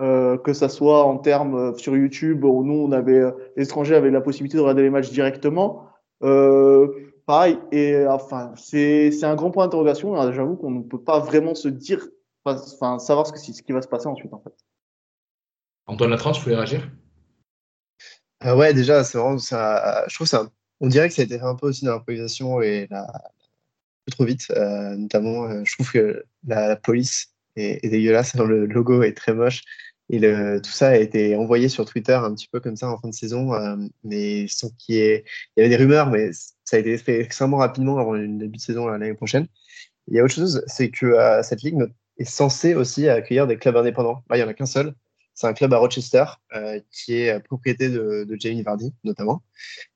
euh, 0.00 0.38
que 0.38 0.52
ça 0.52 0.68
soit 0.68 1.04
en 1.04 1.18
termes 1.18 1.54
euh, 1.54 1.74
sur 1.74 1.96
YouTube 1.96 2.44
où 2.44 2.64
nous, 2.64 2.74
on 2.86 2.92
avait, 2.92 3.18
euh, 3.18 3.32
les 3.56 3.64
étrangers 3.64 3.96
avaient 3.96 4.10
la 4.10 4.20
possibilité 4.20 4.56
de 4.56 4.62
regarder 4.62 4.82
les 4.82 4.90
matchs 4.90 5.10
directement. 5.10 5.86
Euh, 6.22 6.88
pareil, 7.26 7.58
et 7.72 8.06
enfin, 8.06 8.52
c'est 8.56 9.24
un 9.24 9.34
grand 9.34 9.50
point 9.50 9.66
d'interrogation. 9.66 10.14
J'avoue 10.32 10.56
qu'on 10.56 10.70
ne 10.70 10.82
peut 10.82 11.02
pas 11.02 11.18
vraiment 11.18 11.54
se 11.54 11.68
dire, 11.68 12.06
enfin, 12.54 12.98
savoir 12.98 13.26
ce, 13.26 13.32
que, 13.32 13.38
ce 13.38 13.62
qui 13.62 13.72
va 13.72 13.82
se 13.82 13.88
passer 13.88 14.06
ensuite, 14.06 14.32
en 14.32 14.40
fait. 14.40 14.54
Antoine 15.86 16.10
Latran, 16.10 16.32
tu 16.32 16.42
voulais 16.42 16.56
réagir? 16.56 16.90
Euh, 18.44 18.54
Ouais, 18.54 18.74
déjà, 18.74 19.04
c'est 19.04 19.18
vraiment, 19.18 19.38
ça, 19.38 20.04
je 20.08 20.14
trouve 20.14 20.26
ça, 20.26 20.48
on 20.80 20.88
dirait 20.88 21.08
que 21.08 21.14
ça 21.14 21.22
a 21.22 21.24
été 21.24 21.38
fait 21.38 21.44
un 21.44 21.54
peu 21.54 21.68
aussi 21.68 21.84
dans 21.84 21.92
l'improvisation 21.92 22.60
et 22.60 22.86
la, 22.90 23.06
trop 24.10 24.24
vite. 24.24 24.50
Euh, 24.50 24.96
notamment, 24.96 25.44
euh, 25.44 25.62
je 25.64 25.74
trouve 25.74 25.90
que 25.92 26.24
la, 26.46 26.68
la 26.68 26.76
police 26.76 27.34
est, 27.56 27.84
est, 27.84 27.88
dégueulasse. 27.88 28.34
Le 28.34 28.66
logo 28.66 29.02
est 29.02 29.16
très 29.16 29.34
moche. 29.34 29.62
Et 30.10 30.18
le, 30.18 30.60
tout 30.62 30.70
ça 30.70 30.88
a 30.88 30.96
été 30.96 31.36
envoyé 31.36 31.68
sur 31.68 31.84
Twitter 31.84 32.14
un 32.14 32.34
petit 32.34 32.48
peu 32.48 32.60
comme 32.60 32.76
ça 32.76 32.88
en 32.88 32.98
fin 32.98 33.08
de 33.08 33.14
saison, 33.14 33.52
euh, 33.52 33.76
mais 34.04 34.46
sans 34.48 34.70
qu'il 34.70 34.94
y 34.94 34.98
ait. 35.00 35.24
Il 35.56 35.60
y 35.60 35.66
avait 35.66 35.76
des 35.76 35.82
rumeurs, 35.82 36.08
mais 36.10 36.30
ça 36.64 36.76
a 36.76 36.78
été 36.78 36.96
fait 36.96 37.20
extrêmement 37.20 37.58
rapidement 37.58 37.98
avant 37.98 38.12
le 38.12 38.26
début 38.26 38.56
de 38.56 38.62
saison 38.62 38.86
l'année 38.86 39.12
prochaine. 39.14 39.46
Il 40.06 40.16
y 40.16 40.20
a 40.20 40.24
autre 40.24 40.34
chose, 40.34 40.64
c'est 40.66 40.90
que 40.90 41.06
euh, 41.06 41.42
cette 41.42 41.62
ligue 41.62 41.76
est 42.18 42.24
censée 42.24 42.74
aussi 42.74 43.08
accueillir 43.08 43.46
des 43.46 43.58
clubs 43.58 43.76
indépendants. 43.76 44.22
Là, 44.28 44.36
il 44.36 44.40
n'y 44.40 44.44
en 44.44 44.48
a 44.48 44.54
qu'un 44.54 44.66
seul. 44.66 44.94
C'est 45.34 45.46
un 45.46 45.52
club 45.52 45.72
à 45.72 45.78
Rochester 45.78 46.24
euh, 46.56 46.80
qui 46.90 47.14
est 47.14 47.38
propriété 47.40 47.88
de, 47.88 48.26
Jamie 48.38 48.62
Vardy, 48.62 48.92
notamment. 49.04 49.42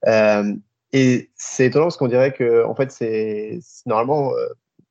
Euh, 0.06 0.54
et 0.92 1.30
c'est 1.34 1.66
étonnant 1.66 1.86
parce 1.86 1.96
qu'on 1.96 2.08
dirait 2.08 2.32
que, 2.32 2.64
en 2.64 2.76
fait, 2.76 2.92
c'est 2.92 3.58
normalement 3.86 4.34
euh, 4.36 4.46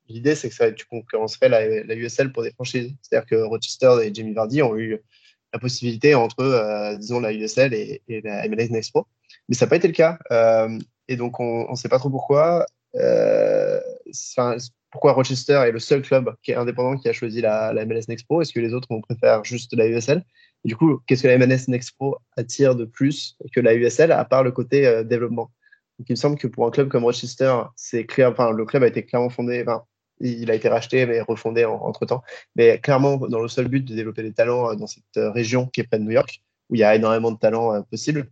l'idée, 0.09 0.35
c'est 0.35 0.49
que 0.49 0.55
ça, 0.55 0.69
tu 0.71 0.85
concurrencerais 0.87 1.47
la, 1.47 1.83
la, 1.85 1.95
USL 1.95 2.33
pour 2.33 2.43
des 2.43 2.51
franchises. 2.51 2.93
C'est-à-dire 3.01 3.27
que 3.29 3.35
Rochester 3.35 3.95
et 4.03 4.13
Jamie 4.13 4.33
Vardy 4.33 4.61
ont 4.61 4.75
eu 4.75 4.99
la 5.53 5.59
possibilité 5.59 6.15
entre, 6.15 6.97
disons, 6.97 7.21
la 7.21 7.31
USL 7.31 7.73
et, 7.73 8.01
la 8.07 8.47
MLS 8.49 8.71
Next 8.71 8.91
Pro. 8.91 9.07
Mais 9.47 9.55
ça 9.55 9.65
n'a 9.65 9.69
pas 9.69 9.77
été 9.77 9.87
le 9.87 9.93
cas. 9.93 10.17
Et 11.07 11.15
donc, 11.15 11.39
on 11.39 11.69
ne 11.69 11.75
sait 11.75 11.89
pas 11.89 11.99
trop 11.99 12.09
pourquoi. 12.09 12.65
Pourquoi 14.91 15.13
Rochester 15.13 15.63
est 15.65 15.71
le 15.71 15.80
seul 15.80 16.01
club 16.01 16.36
qui 16.43 16.51
est 16.51 16.56
indépendant 16.56 16.97
qui 16.97 17.08
a 17.08 17.13
choisi 17.13 17.41
la, 17.41 17.73
MLS 17.86 18.04
Next 18.10 18.25
Pro 18.25 18.41
Est-ce 18.41 18.54
que 18.54 18.60
les 18.60 18.73
autres 18.73 18.88
vont 18.89 19.01
préférer 19.01 19.39
juste 19.43 19.73
la 19.73 19.88
USL 19.88 20.23
Du 20.65 20.75
coup, 20.75 20.99
qu'est-ce 21.08 21.23
que 21.23 21.27
la 21.27 21.38
MLS 21.38 21.67
Next 21.69 21.95
Pro 21.97 22.17
attire 22.38 22.75
de 22.75 22.86
plus 22.86 23.38
que 23.54 23.62
la 23.62 23.73
USL, 23.73 24.12
à 24.12 24.25
part 24.25 24.43
le 24.43 24.51
côté 24.51 24.86
euh, 24.86 25.04
développement? 25.04 25.49
Donc, 25.97 26.10
il 26.10 26.13
me 26.13 26.17
semble 26.17 26.38
que 26.38 26.47
pour 26.47 26.67
un 26.67 26.71
club 26.71 26.89
comme 26.89 27.04
Rochester, 27.04 27.54
c'est 27.75 28.06
clair, 28.06 28.34
le 28.51 28.65
club 28.65 28.84
a 28.84 28.88
été 28.88 29.06
clairement 29.06 29.30
fondé, 29.30 29.63
il 30.19 30.51
a 30.51 30.56
été 30.56 30.67
racheté, 30.67 31.06
mais 31.06 31.21
refondé 31.21 31.63
en, 31.63 31.75
entre 31.75 32.06
temps. 32.06 32.23
Mais 32.56 32.80
clairement, 32.80 33.17
dans 33.17 33.39
le 33.39 33.47
seul 33.47 33.67
but 33.67 33.86
de 33.86 33.95
développer 33.95 34.23
des 34.23 34.34
talents 34.34 34.71
euh, 34.71 34.75
dans 34.75 34.88
cette 34.88 35.17
euh, 35.17 35.32
région 35.32 35.67
qui 35.67 35.82
est 35.82 35.86
près 35.86 35.99
de 35.99 36.04
New 36.04 36.12
York. 36.12 36.43
où 36.69 36.75
il 36.75 36.80
y 36.80 36.84
a 36.84 36.95
énormément 36.95 37.32
de 37.32 37.38
talents 37.38 37.82
possibles. 37.84 38.30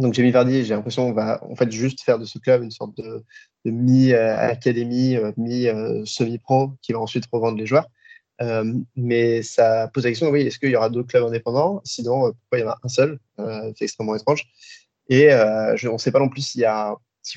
Donc 0.00 0.14
Jamie 0.14 0.30
Vardy, 0.30 0.64
j'ai 0.64 0.74
l'impression 0.74 1.06
qu'on 1.06 1.12
va 1.12 1.44
en 1.44 1.54
fait 1.54 1.70
juste 1.70 2.00
faire 2.02 2.18
de 2.18 2.24
ce 2.24 2.38
club 2.38 2.62
une 2.62 2.70
sorte 2.70 2.96
de, 2.96 3.22
mi-académie, 3.64 5.18
mi-semi-pro 5.36 6.72
qui 6.80 6.92
va 6.92 7.00
ensuite 7.00 7.24
revendre 7.30 7.58
les 7.58 7.66
joueurs. 7.66 7.86
mais 8.96 9.42
ça 9.42 9.88
pose 9.92 10.04
la 10.04 10.10
question, 10.10 10.30
oui, 10.30 10.42
est-ce 10.42 10.58
qu'il 10.58 10.70
y 10.70 10.76
aura 10.76 10.88
d'autres 10.88 11.08
clubs 11.08 11.24
indépendants? 11.24 11.82
Sinon, 11.84 12.32
pourquoi 12.32 12.58
il 12.58 12.60
y 12.60 12.64
en 12.64 12.70
a 12.70 12.78
un 12.82 12.88
seul? 12.88 13.18
C'est 13.76 13.84
extrêmement 13.84 14.16
étrange. 14.16 14.46
Et 15.10 15.28
on 15.34 15.92
ne 15.92 15.98
sait 15.98 16.12
pas 16.12 16.20
non 16.20 16.30
plus 16.30 16.42
s'il 16.42 16.64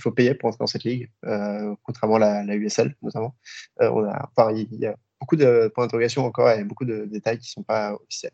faut 0.02 0.12
payer 0.12 0.36
pour 0.36 0.48
entrer 0.50 0.60
dans 0.60 0.68
cette 0.68 0.84
ligue, 0.84 1.10
euh, 1.26 1.76
contrairement 1.84 2.16
à 2.16 2.44
la, 2.44 2.56
USL 2.56 2.96
notamment. 3.02 3.36
Euh, 3.82 3.90
on 3.90 4.50
il 4.56 4.68
y 4.80 4.86
a 4.86 4.96
beaucoup 5.20 5.36
de 5.36 5.72
points 5.74 5.86
d'interrogation 5.86 6.26
encore 6.26 6.50
et 6.52 6.64
beaucoup 6.64 6.86
de 6.86 7.06
détails 7.06 7.40
qui 7.40 7.50
ne 7.50 7.54
sont 7.54 7.64
pas 7.64 7.94
officiels. 7.94 8.32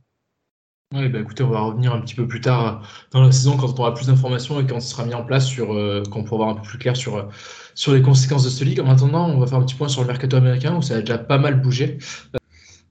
Oui, 0.91 1.08
bah 1.08 1.19
écoutez, 1.19 1.43
on 1.43 1.52
va 1.52 1.60
revenir 1.60 1.93
un 1.93 2.02
petit 2.02 2.15
peu 2.15 2.28
plus 2.28 2.41
tard 2.41 2.82
dans 3.12 3.21
la 3.21 3.32
saison 3.32 3.56
quand 3.58 3.67
on 3.78 3.82
aura 3.82 3.93
plus 3.93 4.08
d'informations 4.08 4.60
et 4.60 4.65
quand 4.65 4.80
ce 4.80 4.89
sera 4.89 5.06
mis 5.06 5.13
en 5.13 5.23
place 5.23 5.45
sur, 5.47 5.71
euh, 5.71 6.02
quand 6.10 6.21
on 6.21 6.23
pourra 6.23 6.45
avoir 6.45 6.58
un 6.58 6.60
peu 6.60 6.67
plus 6.67 6.80
clair 6.80 6.97
sur, 6.97 7.30
sur 7.75 7.93
les 7.93 8.02
conséquences 8.02 8.43
de 8.43 8.49
ce 8.49 8.63
ligue. 8.63 8.80
En 8.80 8.89
attendant, 8.89 9.30
on 9.30 9.39
va 9.39 9.45
faire 9.45 9.60
un 9.60 9.63
petit 9.65 9.75
point 9.75 9.88
sur 9.88 10.02
le 10.02 10.08
mercato 10.08 10.36
américain 10.36 10.75
où 10.75 10.82
ça 10.82 10.95
a 10.95 10.99
déjà 11.02 11.19
pas 11.19 11.38
mal 11.38 11.62
bougé. 11.62 11.99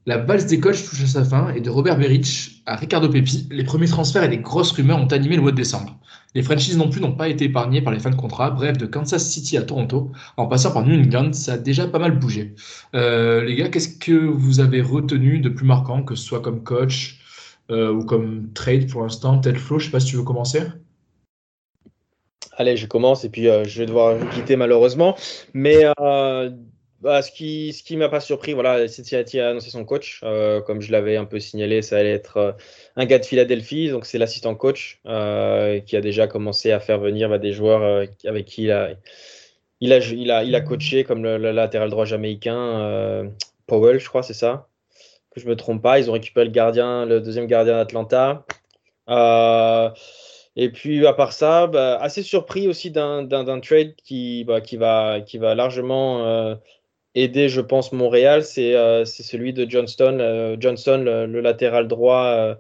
La 0.07 0.19
valse 0.19 0.47
des 0.47 0.61
coachs 0.61 0.89
touche 0.89 1.03
à 1.03 1.07
sa 1.09 1.25
fin 1.25 1.53
et 1.53 1.61
de 1.61 1.71
Robert 1.71 1.99
Berich 1.99 2.63
à 2.67 2.77
Ricardo 2.77 3.09
Pepi, 3.09 3.49
les 3.51 3.65
premiers 3.65 3.89
transferts 3.89 4.23
et 4.23 4.29
les 4.29 4.39
grosses 4.39 4.71
rumeurs 4.71 4.99
ont 4.99 5.07
animé 5.07 5.35
le 5.35 5.43
mois 5.43 5.51
de 5.51 5.57
décembre. 5.57 5.99
Les 6.37 6.43
franchises 6.43 6.77
non 6.79 6.89
plus 6.89 7.01
n'ont 7.01 7.17
pas 7.17 7.29
été 7.29 7.47
épargnées 7.47 7.83
par 7.83 7.93
les 7.93 7.99
fins 7.99 8.11
de 8.11 8.15
contrat. 8.15 8.51
Bref, 8.51 8.79
de 8.79 8.87
Kansas 8.87 9.29
City 9.29 9.57
à 9.57 9.63
Toronto, 9.63 10.13
en 10.37 10.47
passant 10.47 10.71
par 10.71 10.87
New 10.87 10.95
England, 10.95 11.33
ça 11.33 11.55
a 11.55 11.59
déjà 11.59 11.89
pas 11.89 11.99
mal 11.99 12.17
bougé. 12.17 12.55
Euh, 12.95 13.45
les 13.45 13.57
gars, 13.57 13.69
qu'est-ce 13.71 13.99
que 13.99 14.13
vous 14.13 14.61
avez 14.61 14.83
retenu 14.83 15.41
de 15.41 15.49
plus 15.49 15.67
marquant, 15.67 16.05
que 16.05 16.15
ce 16.15 16.25
soit 16.25 16.41
comme 16.41 16.63
coach 16.63 17.18
euh, 17.71 17.93
ou 17.93 18.05
comme 18.05 18.53
trade 18.53 18.91
pour 18.91 19.03
l'instant 19.03 19.39
Tel 19.39 19.57
Flo, 19.57 19.79
je 19.79 19.87
sais 19.87 19.91
pas 19.91 20.01
si 20.01 20.09
tu 20.09 20.17
veux 20.17 20.25
commencer. 20.25 20.63
Allez, 22.57 22.77
je 22.77 22.87
commence 22.87 23.25
et 23.25 23.29
puis 23.29 23.49
euh, 23.49 23.65
je 23.65 23.81
vais 23.81 23.87
devoir 23.87 24.17
quitter 24.31 24.57
malheureusement. 24.57 25.17
Mais 25.55 25.85
bah, 27.01 27.23
ce 27.23 27.31
qui 27.31 27.73
ce 27.73 27.85
qui 27.85 27.97
m'a 27.97 28.09
pas 28.09 28.19
surpris, 28.19 28.55
voilà, 28.55 28.89
Cincinnati 28.89 29.39
a 29.39 29.51
annoncé 29.51 29.71
son 29.71 29.85
coach. 29.85 30.21
Euh, 30.25 30.61
comme 30.61 30.81
je 30.81 30.91
l'avais 30.91 31.17
un 31.17 31.25
peu 31.27 31.39
signalé, 31.39 31.81
ça 31.81 31.97
allait 31.97 32.11
être 32.11 32.37
euh, 32.39 32.53
un 32.97 33.07
gars 33.07 33.21
de 33.21 33.25
Philadelphie, 33.25 33.89
donc 33.91 34.05
c'est 34.05 34.19
l'assistant 34.19 34.57
coach 34.57 35.01
euh, 35.07 35.79
qui 35.81 35.97
a 35.97 36.01
déjà 36.01 36.27
commencé 36.27 36.73
à 36.73 36.81
faire 36.81 36.99
venir 36.99 37.29
bah, 37.29 37.39
des 37.39 37.53
joueurs 37.53 38.09
avec 38.25 38.47
qui 38.47 38.65
il 38.65 38.73
a, 38.73 38.91
il 39.81 39.93
a, 39.93 39.99
il 39.99 40.31
a, 40.33 40.43
il 40.45 40.55
a 40.57 40.61
coaché, 40.61 41.05
comme 41.05 41.23
le, 41.23 41.37
latéral 41.53 41.91
droit 41.91 42.05
jamaïcain 42.05 43.31
Powell, 43.67 44.01
je 44.01 44.09
crois, 44.09 44.25
c'est 44.25 44.35
ça. 44.35 44.69
Que 45.31 45.41
je 45.41 45.47
me 45.47 45.57
trompe 45.57 45.83
pas, 45.83 45.99
ils 45.99 46.11
ont 46.11 46.15
récupéré 46.15 46.47
le 46.47 46.53
gardien, 46.53 47.05
le 47.05 47.21
deuxième 47.21 47.47
gardien 47.47 47.75
d'Atlanta. 47.75 48.45
Et 50.57 50.71
puis, 50.71 51.07
à 51.07 51.13
part 51.13 51.33
ça, 51.33 51.67
bah, 51.67 51.99
assez 52.01 52.23
surpris 52.23 52.67
aussi 52.69 52.91
d'un 52.91 53.61
trade 53.61 53.95
qui, 53.97 54.45
bah, 54.45 54.61
qui, 54.61 54.77
va, 54.77 55.21
largement 55.55 56.59
aider, 57.15 57.49
je 57.49 57.61
pense, 57.61 57.93
Montréal, 57.93 58.45
c'est 58.45 58.75
euh, 58.75 59.05
celui 59.05 59.53
de 59.53 59.69
Johnston, 59.69 60.19
euh, 60.21 60.57
Johnson, 60.59 61.03
le, 61.05 61.41
latéral 61.41 61.89
droit 61.89 62.57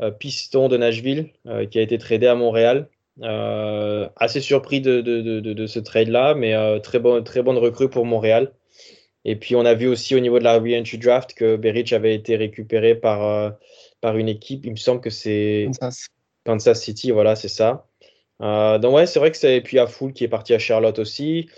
euh, 0.00 0.10
piston 0.10 0.68
de 0.68 0.76
Nashville, 0.76 1.30
qui 1.70 1.78
a 1.78 1.82
été 1.82 1.98
tradé 1.98 2.26
à 2.26 2.34
Montréal. 2.34 2.88
assez 3.22 4.40
surpris 4.40 4.80
de, 4.80 5.66
ce 5.66 5.78
trade-là, 5.78 6.34
mais 6.34 6.80
très 6.80 6.98
bonne 6.98 7.58
recrue 7.58 7.88
pour 7.88 8.04
Montréal. 8.04 8.52
Et 9.24 9.36
puis, 9.36 9.54
on 9.54 9.64
a 9.64 9.74
vu 9.74 9.86
aussi 9.86 10.14
au 10.14 10.20
niveau 10.20 10.38
de 10.38 10.44
la 10.44 10.58
re-entry 10.58 10.98
draft 10.98 11.34
que 11.34 11.56
Berich 11.56 11.92
avait 11.92 12.14
été 12.14 12.36
récupéré 12.36 12.94
par, 12.94 13.52
par 14.00 14.16
une 14.16 14.28
équipe. 14.28 14.64
Il 14.64 14.72
me 14.72 14.76
semble 14.76 15.00
que 15.00 15.10
c'est 15.10 15.70
Kansas. 16.44 16.82
City, 16.82 17.12
voilà, 17.12 17.36
c'est 17.36 17.48
ça. 17.48 17.86
donc, 18.40 18.94
ouais, 18.94 19.06
c'est 19.06 19.20
vrai 19.20 19.30
que 19.30 19.36
c'est. 19.36 19.56
Et 19.56 19.60
puis, 19.60 19.78
à 19.78 19.86
Full 19.86 20.12
qui 20.12 20.24
est 20.24 20.28
parti 20.28 20.54
à 20.54 20.58
Charlotte 20.58 20.98
aussi 20.98 21.48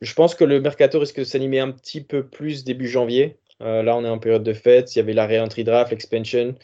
je 0.00 0.14
pense 0.14 0.34
que 0.34 0.44
le 0.44 0.60
mercato 0.60 0.98
risque 0.98 1.18
de 1.18 1.24
s'animer 1.24 1.60
un 1.60 1.70
petit 1.70 2.00
peu 2.00 2.26
plus 2.26 2.64
début 2.64 2.88
janvier. 2.88 3.36
Euh, 3.62 3.82
là, 3.82 3.96
on 3.96 4.04
est 4.04 4.08
en 4.08 4.18
période 4.18 4.42
de 4.42 4.54
fête. 4.54 4.94
Il 4.94 4.98
y 4.98 5.02
avait 5.02 5.12
la 5.12 5.26
re-entry 5.26 5.64
draft, 5.64 5.90
l'expansion. 5.90 6.54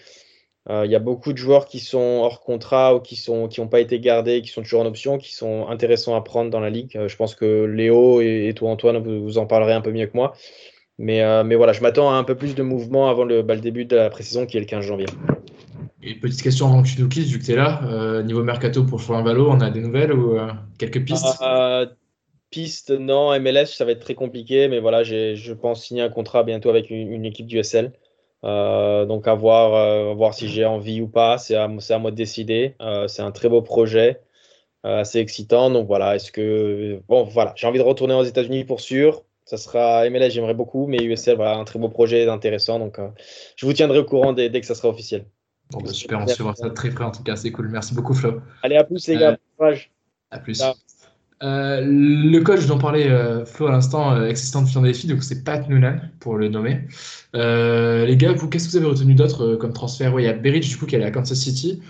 Euh, 0.69 0.85
il 0.85 0.91
y 0.91 0.97
a 0.97 0.99
beaucoup 0.99 1.33
de 1.33 1.39
joueurs 1.39 1.67
qui 1.67 1.79
sont 1.79 2.21
hors 2.23 2.41
contrat 2.41 2.97
ou 2.97 3.01
qui 3.01 3.23
n'ont 3.29 3.49
qui 3.49 3.61
pas 3.67 3.81
été 3.81 4.01
gardés, 4.01 4.43
qui 4.43 4.51
sont 4.51 4.63
toujours 4.63 4.81
en 4.81 4.87
option, 4.87 5.17
qui 5.17 5.33
sont 5.35 5.69
intéressants 5.69 6.17
à 6.17 6.21
prendre 6.23 6.51
dans 6.51 6.61
la 6.61 6.71
ligue. 6.71 6.97
Euh, 6.97 7.09
je 7.09 7.17
pense 7.17 7.35
que 7.35 7.65
Léo 7.65 8.21
et, 8.21 8.53
toi, 8.57 8.71
Antoine, 8.71 8.99
vous, 8.99 9.39
en 9.39 9.47
parlerez 9.47 9.75
un 9.75 9.81
peu 9.81 9.93
mieux 9.93 10.07
que 10.07 10.17
moi. 10.17 10.35
Mais, 10.99 11.23
mais 11.45 11.57
voilà, 11.57 11.75
je 11.75 11.83
m'attends 11.83 12.11
à 12.11 12.15
un 12.15 12.25
peu 12.25 12.37
plus 12.37 12.55
de 12.55 12.63
mouvement 12.63 13.11
avant 13.11 13.25
le, 13.25 13.43
bah, 13.43 13.55
le 13.55 13.61
début 13.61 13.85
de 13.85 13.95
la 13.95 14.09
pré-saison 14.09 14.47
qui 14.47 14.57
est 14.57 14.61
le 14.61 14.67
15 14.67 14.83
janvier. 14.83 15.05
Et 16.03 16.15
petite 16.15 16.43
question 16.43 16.69
avant 16.69 16.83
que 16.83 16.89
tu 16.89 17.03
nous 17.03 17.09
quittes, 17.09 17.27
vu 17.27 17.39
que 17.39 17.45
tu 17.45 17.53
es 17.53 17.57
là. 17.57 18.23
niveau 18.23 18.43
mercato 18.43 18.83
pour 18.83 19.03
Florian 19.03 19.23
Valo, 19.23 19.51
on 19.51 19.61
a 19.61 19.69
des 19.69 19.81
nouvelles 19.81 20.15
ou 20.15 20.39
quelques 20.79 21.05
pistes? 21.05 21.27
Piste, 22.51 22.93
non. 22.93 23.39
MLS, 23.39 23.67
ça 23.67 23.85
va 23.85 23.91
être 23.91 24.01
très 24.01 24.15
compliqué, 24.15 24.69
mais 24.69 24.81
voilà, 24.81 25.03
je 25.03 25.53
pense 25.53 25.85
signer 25.85 26.01
un 26.01 26.09
contrat 26.09 26.45
bientôt 26.45 26.71
avec 26.71 26.89
une, 26.89 27.27
équipe 27.27 27.47
du 27.47 27.63
SL. 27.63 27.93
Euh, 28.47 29.07
donc 29.07 29.27
à 29.27 29.35
voir, 29.35 29.75
euh, 29.75 30.15
voir 30.15 30.33
si 30.33 30.49
j'ai 30.49 30.65
envie 30.65 31.01
ou 31.01 31.09
pas, 31.09 31.37
c'est 31.37 31.57
à, 31.57 31.65
à, 31.65 31.99
moi 31.99 32.11
de 32.11 32.17
décider. 32.17 32.77
Euh, 32.81 33.09
c'est 33.09 33.23
un 33.23 33.33
très 33.33 33.49
beau 33.49 33.61
projet, 33.61 34.21
assez 34.85 35.19
excitant. 35.19 35.71
Donc 35.71 35.87
voilà, 35.87 36.15
est-ce 36.15 36.31
que 36.31 37.01
bon 37.09 37.25
voilà, 37.25 37.53
j'ai 37.57 37.67
envie 37.67 37.79
de 37.79 37.85
retourner 37.85 38.15
aux 38.15 38.25
États-Unis 38.25 38.65
pour 38.65 38.81
sûr. 38.81 39.25
Ça 39.45 39.57
sera 39.57 40.09
MLS, 40.11 40.31
j'aimerais 40.31 40.55
beaucoup, 40.55 40.87
mais 40.87 40.99
USL, 40.99 41.37
voilà, 41.37 41.57
un 41.57 41.65
très 41.65 41.79
beau 41.79 41.89
projet, 41.89 42.29
intéressant. 42.29 42.79
Donc 42.79 42.99
je 43.57 43.67
vous 43.67 43.73
tiendrai 43.73 43.99
au 43.99 44.05
courant 44.05 44.33
dès, 44.33 44.51
que 44.51 44.67
ça 44.67 44.75
sera 44.75 44.89
officiel. 44.89 45.25
Bon, 45.71 45.81
bah, 45.81 45.93
super, 45.93 46.21
on 46.21 46.27
suivra 46.27 46.55
ça 46.55 46.71
très 46.71 46.91
près 46.91 47.05
en 47.05 47.11
tout 47.11 47.25
cas, 47.25 47.35
c'est 47.35 47.51
cool. 47.51 47.69
Merci 47.69 47.95
beaucoup 47.95 48.15
Flo. 48.15 48.41
Allez, 48.63 48.77
à 48.77 48.85
plus 48.85 49.07
les 49.09 49.17
gars. 49.17 49.39
À 50.31 50.39
plus. 50.39 50.63
Euh, 51.43 51.83
le 51.85 52.39
coach 52.41 52.67
dont 52.67 52.79
parlait 52.79 53.11
euh, 53.11 53.45
Flo 53.45 53.67
à 53.67 53.73
l'instant, 53.73 54.13
euh, 54.13 54.29
existant 54.29 54.63
de 54.63 54.69
Philadelphie, 54.69 55.07
donc 55.07 55.23
c'est 55.23 55.45
Pat 55.45 55.69
Noonan 55.69 56.01
pour 56.19 56.37
le 56.37 56.49
nommer. 56.49 56.81
les 57.35 58.17
gars, 58.17 58.33
vous, 58.33 58.49
qu'est-ce 58.49 58.67
que 58.67 58.71
vous 58.71 58.77
avez 58.79 58.87
retenu 58.87 59.15
d'autre 59.15 59.57
comme 59.57 59.73
transfert? 59.73 60.15
Ouais, 60.15 60.23
Il 60.23 60.27
y 60.27 60.29
a 60.29 60.33
Berridge 60.33 60.69
du 60.69 60.77
coup 60.77 60.87
qui 60.87 60.97
est 60.97 61.05
à 61.05 61.11
Kansas 61.11 61.39
City. 61.39 61.83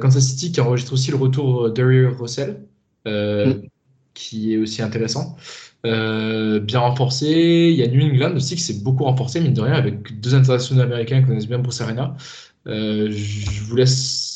Kansas 0.00 0.24
City 0.24 0.52
qui 0.52 0.60
enregistre 0.60 0.94
aussi 0.94 1.10
le 1.10 1.18
retour 1.18 1.70
d'Ariel 1.70 2.08
Russell, 2.08 2.60
mm. 3.06 3.66
qui 4.14 4.54
est 4.54 4.56
aussi 4.56 4.80
intéressant. 4.80 5.36
bien 5.82 6.78
renforcé. 6.78 7.68
Il 7.70 7.76
y 7.76 7.82
a 7.82 7.88
New 7.88 8.02
England 8.02 8.34
aussi 8.36 8.56
qui 8.56 8.62
s'est 8.62 8.82
beaucoup 8.82 9.04
renforcé, 9.04 9.40
mine 9.40 9.52
de 9.52 9.60
rien, 9.60 9.74
avec 9.74 10.18
deux 10.20 10.34
internationaux 10.34 10.80
américains 10.82 11.20
qui 11.20 11.28
connaissent 11.28 11.48
bien 11.48 11.58
Bruce 11.58 11.82
Arena. 11.82 12.16
je 12.64 13.60
vous 13.64 13.76
laisse 13.76 14.33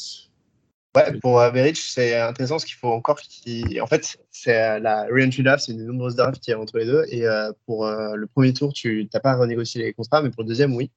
pour 1.20 1.40
Average, 1.40 1.76
c'est 1.76 2.18
intéressant 2.18 2.54
parce 2.54 2.64
qu'il 2.64 2.76
faut 2.76 2.88
encore 2.88 3.18
qu'il. 3.20 3.80
En 3.80 3.86
fait, 3.86 4.18
c'est 4.30 4.80
la 4.80 5.04
re-entry 5.04 5.42
draft, 5.42 5.64
c'est 5.66 5.72
une 5.72 5.86
nombreuse 5.86 6.16
draft 6.16 6.40
qui 6.40 6.50
est 6.50 6.54
entre 6.54 6.78
les 6.78 6.86
deux. 6.86 7.04
Et 7.08 7.26
euh, 7.26 7.52
pour 7.66 7.86
euh, 7.86 8.14
le 8.14 8.26
premier 8.26 8.52
tour, 8.52 8.72
tu 8.72 9.08
n'as 9.12 9.20
pas 9.20 9.36
renégocié 9.36 9.82
les 9.82 9.92
contrats, 9.92 10.22
mais 10.22 10.30
pour 10.30 10.42
le 10.42 10.48
deuxième, 10.48 10.74
oui. 10.74 10.90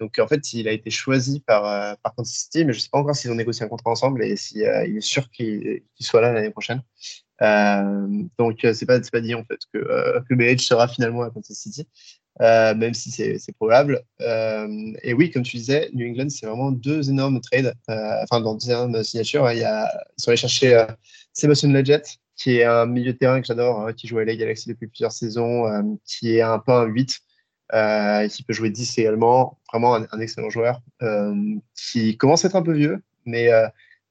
Donc 0.00 0.18
en 0.18 0.26
fait, 0.26 0.52
il 0.52 0.66
a 0.68 0.72
été 0.72 0.90
choisi 0.90 1.40
par, 1.40 1.64
euh, 1.66 1.94
par 2.02 2.14
City, 2.24 2.64
mais 2.64 2.72
je 2.72 2.78
ne 2.78 2.82
sais 2.82 2.88
pas 2.90 2.98
encore 2.98 3.14
s'ils 3.14 3.30
ont 3.30 3.36
négocié 3.36 3.64
un 3.64 3.68
contrat 3.68 3.90
ensemble 3.90 4.24
et 4.24 4.36
s'il 4.36 4.60
il 4.60 4.96
est 4.96 5.00
sûr 5.00 5.30
qu'il 5.30 5.82
soit 6.00 6.20
là 6.20 6.32
l'année 6.32 6.50
prochaine. 6.50 6.82
donc 8.38 8.58
c'est 8.60 8.86
pas, 8.86 8.98
pas 9.00 9.20
dit 9.20 9.34
en 9.34 9.44
fait 9.44 9.60
que, 9.72 10.20
que 10.28 10.58
sera 10.58 10.88
finalement 10.88 11.22
à 11.22 11.30
Kansas 11.30 11.56
City. 11.56 11.86
Euh, 12.40 12.74
même 12.74 12.94
si 12.94 13.10
c'est 13.12 13.52
probable. 13.52 14.02
Euh, 14.20 14.92
et 15.02 15.14
oui, 15.14 15.30
comme 15.30 15.44
tu 15.44 15.56
disais, 15.56 15.88
New 15.94 16.08
England, 16.08 16.28
c'est 16.30 16.46
vraiment 16.46 16.72
deux 16.72 17.08
énormes 17.08 17.40
trades, 17.40 17.74
euh, 17.88 18.22
enfin, 18.22 18.40
dans 18.40 18.54
deux 18.54 18.70
énormes 18.70 19.04
signatures. 19.04 19.50
Il 19.52 19.58
y 19.58 19.64
a, 19.64 19.88
ils 20.18 20.22
sont 20.22 20.30
allés 20.30 20.36
chercher 20.36 20.84
Sebastian 21.32 21.70
Leggett, 21.70 22.16
qui 22.36 22.56
est 22.58 22.64
un 22.64 22.86
milieu 22.86 23.12
de 23.12 23.18
terrain 23.18 23.40
que 23.40 23.46
j'adore, 23.46 23.86
hein, 23.86 23.92
qui 23.92 24.08
joue 24.08 24.18
à 24.18 24.24
la 24.24 24.34
Galaxy 24.34 24.68
depuis 24.68 24.88
plusieurs 24.88 25.12
saisons, 25.12 25.98
qui 26.04 26.36
est 26.36 26.42
un 26.42 26.58
peu 26.58 26.72
un 26.72 26.84
8, 26.84 27.20
qui 28.30 28.42
peut 28.42 28.52
jouer 28.52 28.70
10 28.70 28.98
également. 28.98 29.60
Vraiment 29.72 29.94
un, 29.94 30.20
excellent 30.20 30.50
joueur, 30.50 30.80
qui 31.76 32.16
commence 32.16 32.44
à 32.44 32.48
être 32.48 32.56
un 32.56 32.62
peu 32.62 32.72
vieux, 32.72 33.00
mais 33.26 33.48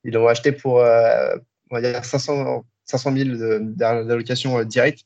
ils 0.06 0.14
l'ont 0.14 0.28
acheté 0.28 0.54
pour, 0.54 0.76
on 0.76 1.76
va 1.76 1.82
dire, 1.82 2.06
500, 2.06 2.64
500 2.86 3.18
000 3.18 3.60
d'allocation 3.76 4.64
directe 4.64 5.06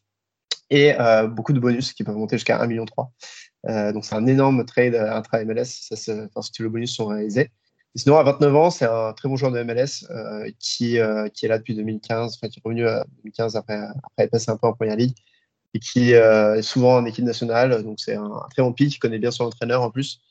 et 0.70 0.94
euh, 1.00 1.28
beaucoup 1.28 1.54
de 1.54 1.60
bonus 1.60 1.94
qui 1.94 2.04
peuvent 2.04 2.16
monter 2.16 2.38
jusqu'à 2.38 2.58
1,3 2.58 2.68
million. 2.68 2.86
Euh, 3.68 3.92
donc 3.92 4.06
c'est 4.06 4.16
un 4.16 4.26
énorme 4.28 4.66
trade 4.66 4.96
intra-MLS 4.96 5.66
ça, 5.66 5.96
si 5.96 6.12
le 6.62 6.70
bonus 6.70 6.96
sont 6.96 7.08
réalisés. 7.08 7.52
sinon, 7.96 8.18
à 8.18 8.24
29 8.24 8.56
ans, 8.56 8.70
c'est 8.70 8.86
un 8.86 9.14
très 9.14 9.30
bon 9.30 9.36
joueur 9.36 9.52
de 9.52 9.62
MLS 9.64 10.06
euh, 10.10 10.50
qui, 10.60 10.98
qui 11.34 11.46
est 11.46 11.50
là 11.50 11.58
depuis 11.58 11.76
2015, 11.76 12.36
enfin 12.36 12.50
qui 12.50 12.60
est 12.60 12.62
revenu 12.64 12.88
à 12.88 13.06
2015 13.24 13.56
après, 13.56 13.76
après 13.76 14.24
être 14.24 14.32
passé 14.32 14.52
un 14.52 14.58
peu 14.58 14.68
en 14.68 14.74
première 14.74 14.96
ligue 14.96 15.16
et 15.74 15.80
qui 15.80 16.12
est 16.14 16.62
souvent 16.62 16.96
en 16.96 17.06
équipe 17.06 17.26
nationale. 17.26 17.84
Donc 17.84 18.00
c'est 18.00 18.16
un, 18.16 18.42
très 18.52 18.64
bon 18.64 18.74
pic, 18.74 18.96
il 18.96 19.00
connaît 19.00 19.20
bien 19.20 19.32
son 19.32 19.46
entraîneur 19.46 19.82
en 19.82 19.92
plus, 19.92 20.22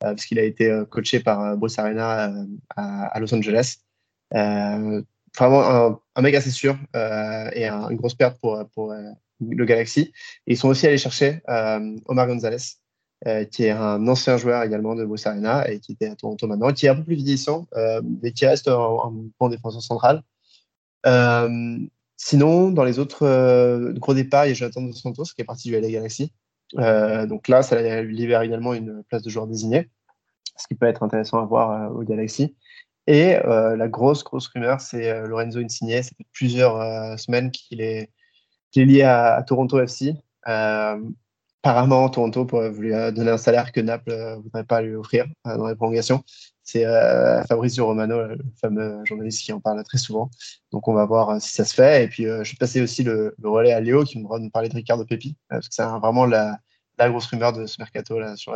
parce 0.00 0.24
qu'il 0.24 0.38
a 0.38 0.42
été 0.42 0.82
coaché 0.90 1.20
par 1.20 1.56
Bruce 1.56 1.78
Arena 1.78 2.32
à, 2.76 3.20
Los 3.20 3.34
Angeles. 3.34 3.76
vraiment 4.32 6.00
un, 6.16 6.22
mec 6.22 6.34
assez 6.34 6.50
sûr 6.50 6.76
et 6.94 7.66
un, 7.66 7.88
une 7.90 7.96
grosse 7.96 8.14
perte 8.14 8.38
pour, 8.40 8.64
le 9.40 9.64
Galaxy. 9.64 10.12
Ils 10.46 10.56
sont 10.56 10.68
aussi 10.68 10.86
allés 10.86 10.98
chercher 10.98 11.42
euh, 11.48 11.96
Omar 12.06 12.26
Gonzalez, 12.26 12.56
qui 13.50 13.64
est 13.64 13.70
un 13.70 14.06
ancien 14.08 14.36
joueur 14.36 14.62
également 14.62 14.94
de 14.94 15.04
Bossa 15.04 15.30
Arena 15.30 15.68
et 15.70 15.80
qui 15.80 15.92
était 15.92 16.08
à 16.08 16.14
Toronto 16.14 16.46
maintenant, 16.46 16.72
qui 16.72 16.86
est 16.86 16.90
un 16.90 16.94
peu 16.94 17.02
plus 17.02 17.16
vieillissant, 17.16 17.66
mais 18.22 18.32
qui 18.32 18.46
reste 18.46 18.68
un, 18.68 19.12
bon 19.40 19.48
défenseur 19.48 19.82
central. 19.82 20.22
sinon, 22.16 22.70
dans 22.70 22.84
les 22.84 22.98
autres 22.98 23.92
gros 23.94 24.14
départs, 24.14 24.46
il 24.46 24.50
y 24.50 24.52
a 24.52 24.54
Jonathan 24.54 24.82
Dos 24.82 24.92
Santos 24.92 25.24
qui 25.34 25.40
est 25.40 25.44
parti 25.44 25.68
du 25.68 25.80
LA 25.80 25.90
Galaxy. 25.90 26.30
donc 26.74 27.48
là, 27.48 27.62
ça 27.62 28.02
lui 28.02 28.14
libère 28.14 28.42
également 28.42 28.74
une 28.74 29.02
place 29.08 29.22
de 29.22 29.30
joueur 29.30 29.46
désigné, 29.46 29.88
ce 30.58 30.68
qui 30.68 30.74
peut 30.74 30.86
être 30.86 31.02
intéressant 31.02 31.38
à 31.40 31.46
voir 31.46 31.96
au 31.96 32.02
Galaxy. 32.04 32.54
Et 33.06 33.36
euh, 33.36 33.76
la 33.76 33.88
grosse, 33.88 34.24
grosse 34.24 34.48
rumeur, 34.48 34.80
c'est 34.80 35.10
euh, 35.10 35.26
Lorenzo 35.26 35.60
Insigne. 35.60 36.02
Ça 36.02 36.10
fait 36.16 36.26
plusieurs 36.32 36.80
euh, 36.80 37.16
semaines 37.16 37.50
qu'il 37.50 37.80
est, 37.80 38.10
lié 38.84 39.02
à, 39.02 39.42
Toronto 39.46 39.80
FC. 39.80 40.14
apparemment, 41.62 42.08
Toronto 42.08 42.44
pourrait 42.44 42.70
lui 42.70 42.90
donner 43.12 43.30
un 43.30 43.38
salaire 43.38 43.72
que 43.72 43.80
Naples 43.80 44.12
ne 44.12 44.42
voudrait 44.42 44.64
pas 44.64 44.82
lui 44.82 44.94
offrir 44.94 45.26
dans 45.44 45.68
les 45.68 45.74
prolongations. 45.74 46.22
C'est 46.62 46.84
Fabrizio 47.48 47.86
Romano, 47.86 48.22
le 48.26 48.38
fameux 48.60 49.04
journaliste 49.04 49.42
qui 49.42 49.52
en 49.52 49.60
parle 49.60 49.82
très 49.84 49.98
souvent. 49.98 50.30
Donc, 50.72 50.88
on 50.88 50.94
va 50.94 51.06
voir 51.06 51.40
si 51.40 51.54
ça 51.54 51.64
se 51.64 51.74
fait. 51.74 52.04
Et 52.04 52.08
puis, 52.08 52.24
je 52.24 52.50
vais 52.50 52.56
passer 52.58 52.82
aussi 52.82 53.02
le, 53.02 53.34
relais 53.42 53.72
à 53.72 53.80
Léo 53.80 54.04
qui 54.04 54.22
va 54.22 54.38
nous 54.38 54.50
parler 54.50 54.68
de 54.68 54.74
Ricardo 54.74 55.04
Pepi, 55.04 55.36
parce 55.48 55.68
que 55.68 55.74
c'est 55.74 55.84
vraiment 55.84 56.26
la, 56.26 56.58
la, 56.98 57.08
grosse 57.08 57.26
rumeur 57.26 57.52
de 57.52 57.66
ce 57.66 57.76
mercato 57.80 58.18
là, 58.18 58.36
sur 58.36 58.54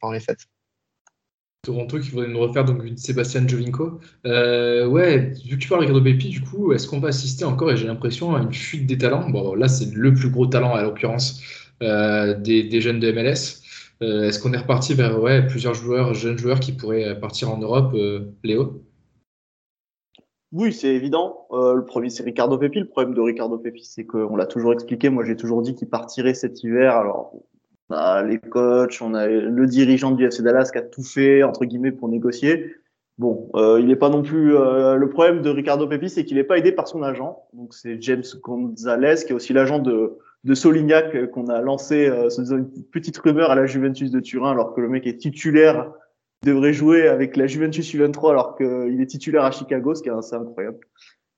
pendant 0.00 0.12
les 0.12 0.20
fêtes. 0.20 0.46
Toronto 1.62 1.98
qui 1.98 2.10
voudrait 2.10 2.28
nous 2.28 2.38
refaire 2.38 2.64
donc 2.64 2.84
une 2.84 2.96
Sébastien 2.96 3.46
Jovinko. 3.46 4.00
Euh, 4.26 4.86
ouais, 4.86 5.32
vu 5.44 5.56
que 5.56 5.62
tu 5.62 5.68
parles 5.68 5.80
Ricardo 5.80 6.02
Pepi, 6.02 6.28
du 6.28 6.40
coup, 6.40 6.72
est-ce 6.72 6.86
qu'on 6.86 7.00
va 7.00 7.08
assister 7.08 7.44
encore, 7.44 7.70
et 7.72 7.76
j'ai 7.76 7.86
l'impression, 7.86 8.34
à 8.34 8.40
une 8.40 8.52
fuite 8.52 8.86
des 8.86 8.96
talents? 8.96 9.28
Bon, 9.28 9.54
là, 9.54 9.68
c'est 9.68 9.92
le 9.92 10.14
plus 10.14 10.30
gros 10.30 10.46
talent, 10.46 10.74
à 10.74 10.82
l'occurrence, 10.82 11.42
euh, 11.82 12.34
des, 12.34 12.80
jeunes 12.80 13.00
de 13.00 13.10
MLS. 13.12 13.62
Euh, 14.02 14.28
est-ce 14.28 14.38
qu'on 14.38 14.52
est 14.52 14.58
reparti 14.58 14.94
vers 14.94 15.20
ouais, 15.20 15.46
plusieurs 15.46 15.74
joueurs, 15.74 16.14
jeunes 16.14 16.38
joueurs 16.38 16.60
qui 16.60 16.72
pourraient 16.72 17.18
partir 17.18 17.50
en 17.50 17.58
Europe, 17.58 17.94
Léo? 18.44 18.84
Oui, 20.52 20.72
c'est 20.72 20.94
évident. 20.94 21.46
le 21.50 21.84
premier, 21.84 22.08
c'est 22.08 22.22
Ricardo 22.22 22.56
Pepi. 22.56 22.78
Le 22.78 22.88
problème 22.88 23.14
de 23.14 23.20
Ricardo 23.20 23.58
Pepi, 23.58 23.84
c'est 23.84 24.06
qu'on 24.06 24.36
l'a 24.36 24.46
toujours 24.46 24.72
expliqué. 24.72 25.10
Moi, 25.10 25.24
j'ai 25.24 25.36
toujours 25.36 25.60
dit 25.62 25.74
qu'il 25.74 25.88
partirait 25.88 26.34
cet 26.34 26.62
hiver. 26.62 26.96
Alors, 26.96 27.34
on 27.90 27.94
a 27.94 28.22
les 28.22 28.38
coachs, 28.38 28.98
on 29.00 29.14
a 29.14 29.26
le 29.26 29.66
dirigeant 29.66 30.10
du 30.10 30.24
FC 30.26 30.42
Dallas 30.42 30.70
qui 30.72 30.78
a 30.78 30.82
tout 30.82 31.02
fait 31.02 31.42
entre 31.42 31.64
guillemets 31.64 31.92
pour 31.92 32.08
négocier. 32.08 32.74
Bon, 33.18 33.50
euh, 33.56 33.80
il 33.80 33.86
n'est 33.86 33.96
pas 33.96 34.10
non 34.10 34.22
plus. 34.22 34.56
Euh, 34.56 34.94
le 34.94 35.08
problème 35.08 35.42
de 35.42 35.50
Ricardo 35.50 35.88
Pepi, 35.88 36.08
c'est 36.08 36.24
qu'il 36.24 36.36
n'est 36.36 36.44
pas 36.44 36.58
aidé 36.58 36.70
par 36.70 36.86
son 36.86 37.02
agent. 37.02 37.42
Donc 37.52 37.74
c'est 37.74 38.00
James 38.00 38.22
Gonzalez 38.42 39.16
qui 39.26 39.32
est 39.32 39.34
aussi 39.34 39.52
l'agent 39.52 39.80
de 39.80 40.18
de 40.44 40.54
Solignac 40.54 41.14
euh, 41.14 41.26
qu'on 41.26 41.48
a 41.48 41.60
lancé 41.60 42.08
euh, 42.08 42.28
une 42.30 42.70
petite 42.92 43.18
rumeur 43.18 43.50
à 43.50 43.54
la 43.54 43.66
Juventus 43.66 44.10
de 44.10 44.20
Turin 44.20 44.52
alors 44.52 44.74
que 44.74 44.80
le 44.80 44.88
mec 44.88 45.06
est 45.06 45.18
titulaire, 45.18 45.92
devrait 46.44 46.72
jouer 46.72 47.08
avec 47.08 47.36
la 47.36 47.46
Juventus 47.46 47.92
U23 47.94 48.30
alors 48.30 48.56
qu'il 48.56 49.00
est 49.00 49.06
titulaire 49.06 49.44
à 49.44 49.50
Chicago, 49.50 49.94
ce 49.94 50.02
qui 50.02 50.08
est 50.08 50.12
assez 50.12 50.34
incroyable. 50.34 50.78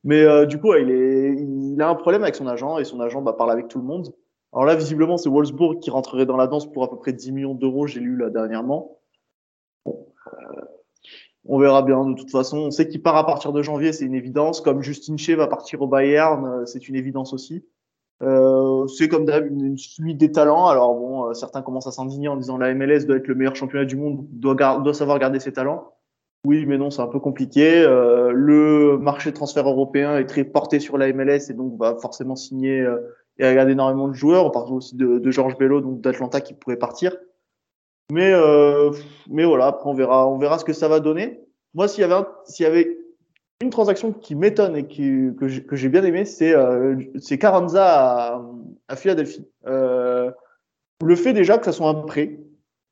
Mais 0.05 0.23
euh, 0.23 0.47
du 0.47 0.59
coup, 0.59 0.75
il, 0.75 0.91
est, 0.91 1.35
il 1.35 1.81
a 1.81 1.89
un 1.89 1.95
problème 1.95 2.23
avec 2.23 2.35
son 2.35 2.47
agent 2.47 2.79
et 2.79 2.85
son 2.85 3.01
agent 3.01 3.21
bah, 3.21 3.35
parle 3.35 3.51
avec 3.51 3.69
tout 3.69 3.79
le 3.79 3.85
monde. 3.85 4.15
Alors 4.53 4.65
là, 4.65 4.75
visiblement, 4.75 5.17
c'est 5.17 5.29
Wolfsburg 5.29 5.81
qui 5.81 5.91
rentrerait 5.91 6.27
dans 6.27 6.37
la 6.37 6.47
danse 6.47 6.71
pour 6.71 6.83
à 6.83 6.91
peu 6.91 6.97
près 6.97 7.13
10 7.13 7.33
millions 7.33 7.55
d'euros, 7.55 7.87
j'ai 7.87 8.01
lu 8.01 8.17
là 8.17 8.31
dernièrement. 8.31 8.99
Bon, 9.85 10.07
euh, 10.27 10.61
on 11.47 11.59
verra 11.59 11.83
bien 11.83 12.05
de 12.05 12.15
toute 12.15 12.31
façon. 12.31 12.59
On 12.59 12.71
sait 12.71 12.89
qu'il 12.89 13.03
part 13.03 13.17
à 13.17 13.27
partir 13.27 13.53
de 13.53 13.63
janvier, 13.63 13.93
c'est 13.93 14.05
une 14.05 14.15
évidence. 14.15 14.61
Comme 14.61 14.83
Justin 14.83 15.17
Shea 15.17 15.37
va 15.37 15.47
partir 15.47 15.81
au 15.83 15.87
Bayern, 15.87 16.45
euh, 16.45 16.67
c'est 16.67 16.89
une 16.89 16.97
évidence 16.97 17.33
aussi. 17.33 17.65
Euh, 18.23 18.87
c'est 18.87 19.09
comme 19.09 19.29
une, 19.31 19.79
suite 19.79 20.19
des 20.19 20.31
talents. 20.31 20.67
Alors 20.67 20.95
bon, 20.95 21.29
euh, 21.29 21.35
certains 21.35 21.63
commencent 21.63 21.87
à 21.87 21.93
s'indigner 21.93 22.29
en 22.29 22.37
disant 22.37 22.59
la 22.59 22.75
MLS 22.75 23.07
doit 23.07 23.17
être 23.17 23.29
le 23.29 23.35
meilleur 23.35 23.57
championnat 23.57 23.87
du 23.87 23.97
monde, 23.97 24.27
doit, 24.31 24.55
doit 24.55 24.95
savoir 24.95 25.19
garder 25.19 25.41
ses 25.41 25.53
talents. 25.53 25.95
Oui, 26.47 26.65
mais 26.67 26.79
non, 26.79 26.91
c'est 26.91 27.03
un 27.03 27.07
peu 27.07 27.21
compliqué. 27.21 27.83
Euh, 27.83 28.31
le 28.33 28.99
marché 28.99 29.31
de 29.31 29.37
transfert 29.37 29.69
européen 29.69 30.17
est 30.17 30.27
très 30.27 30.45
porté 30.45 30.81
sur 30.81 30.97
la 30.99 31.13
MLS 31.13 31.51
et 31.51 31.55
donc 31.55 31.79
va 31.79 31.97
forcément 31.97 32.37
signer 32.37 32.87
il 33.41 33.49
regarde 33.49 33.71
énormément 33.71 34.09
de 34.09 34.13
joueurs. 34.13 34.45
On 34.47 34.51
parle 34.51 34.73
aussi 34.73 34.97
de, 34.97 35.19
de 35.19 35.31
Georges 35.31 35.57
Bello, 35.57 35.81
donc 35.81 36.01
d'Atlanta, 36.01 36.41
qui 36.41 36.55
pourrait 36.55 36.77
partir. 36.77 37.17
Mais, 38.13 38.33
euh, 38.33 38.91
mais 39.29 39.45
voilà, 39.45 39.69
après, 39.69 39.89
on 39.89 39.95
verra, 39.95 40.29
on 40.29 40.39
verra 40.39 40.59
ce 40.59 40.65
que 40.65 40.73
ça 40.73 40.89
va 40.89 41.01
donner. 41.01 41.41
Moi, 41.75 41.89
s'il 41.89 42.03
y 42.03 42.05
avait, 42.05 42.27
s'il 42.45 42.65
y 42.65 42.67
avait 42.67 42.99
une 43.63 43.71
transaction 43.71 44.13
qui 44.13 44.35
m'étonne 44.35 44.77
et 44.77 44.87
qui, 44.87 45.31
que 45.39 45.77
j'ai 45.77 45.89
bien 45.89 46.05
aimé, 46.05 46.25
c'est 46.25 46.55
euh, 46.55 46.97
Carranza 47.39 48.35
à, 48.35 48.43
à 48.89 48.97
Philadelphie. 48.97 49.47
Euh, 49.67 50.31
le 51.03 51.17
fait 51.17 51.33
déjà 51.33 51.57
que 51.57 51.65
ça 51.65 51.73
soit 51.73 51.89
un 51.89 51.95
prêt, 51.95 52.41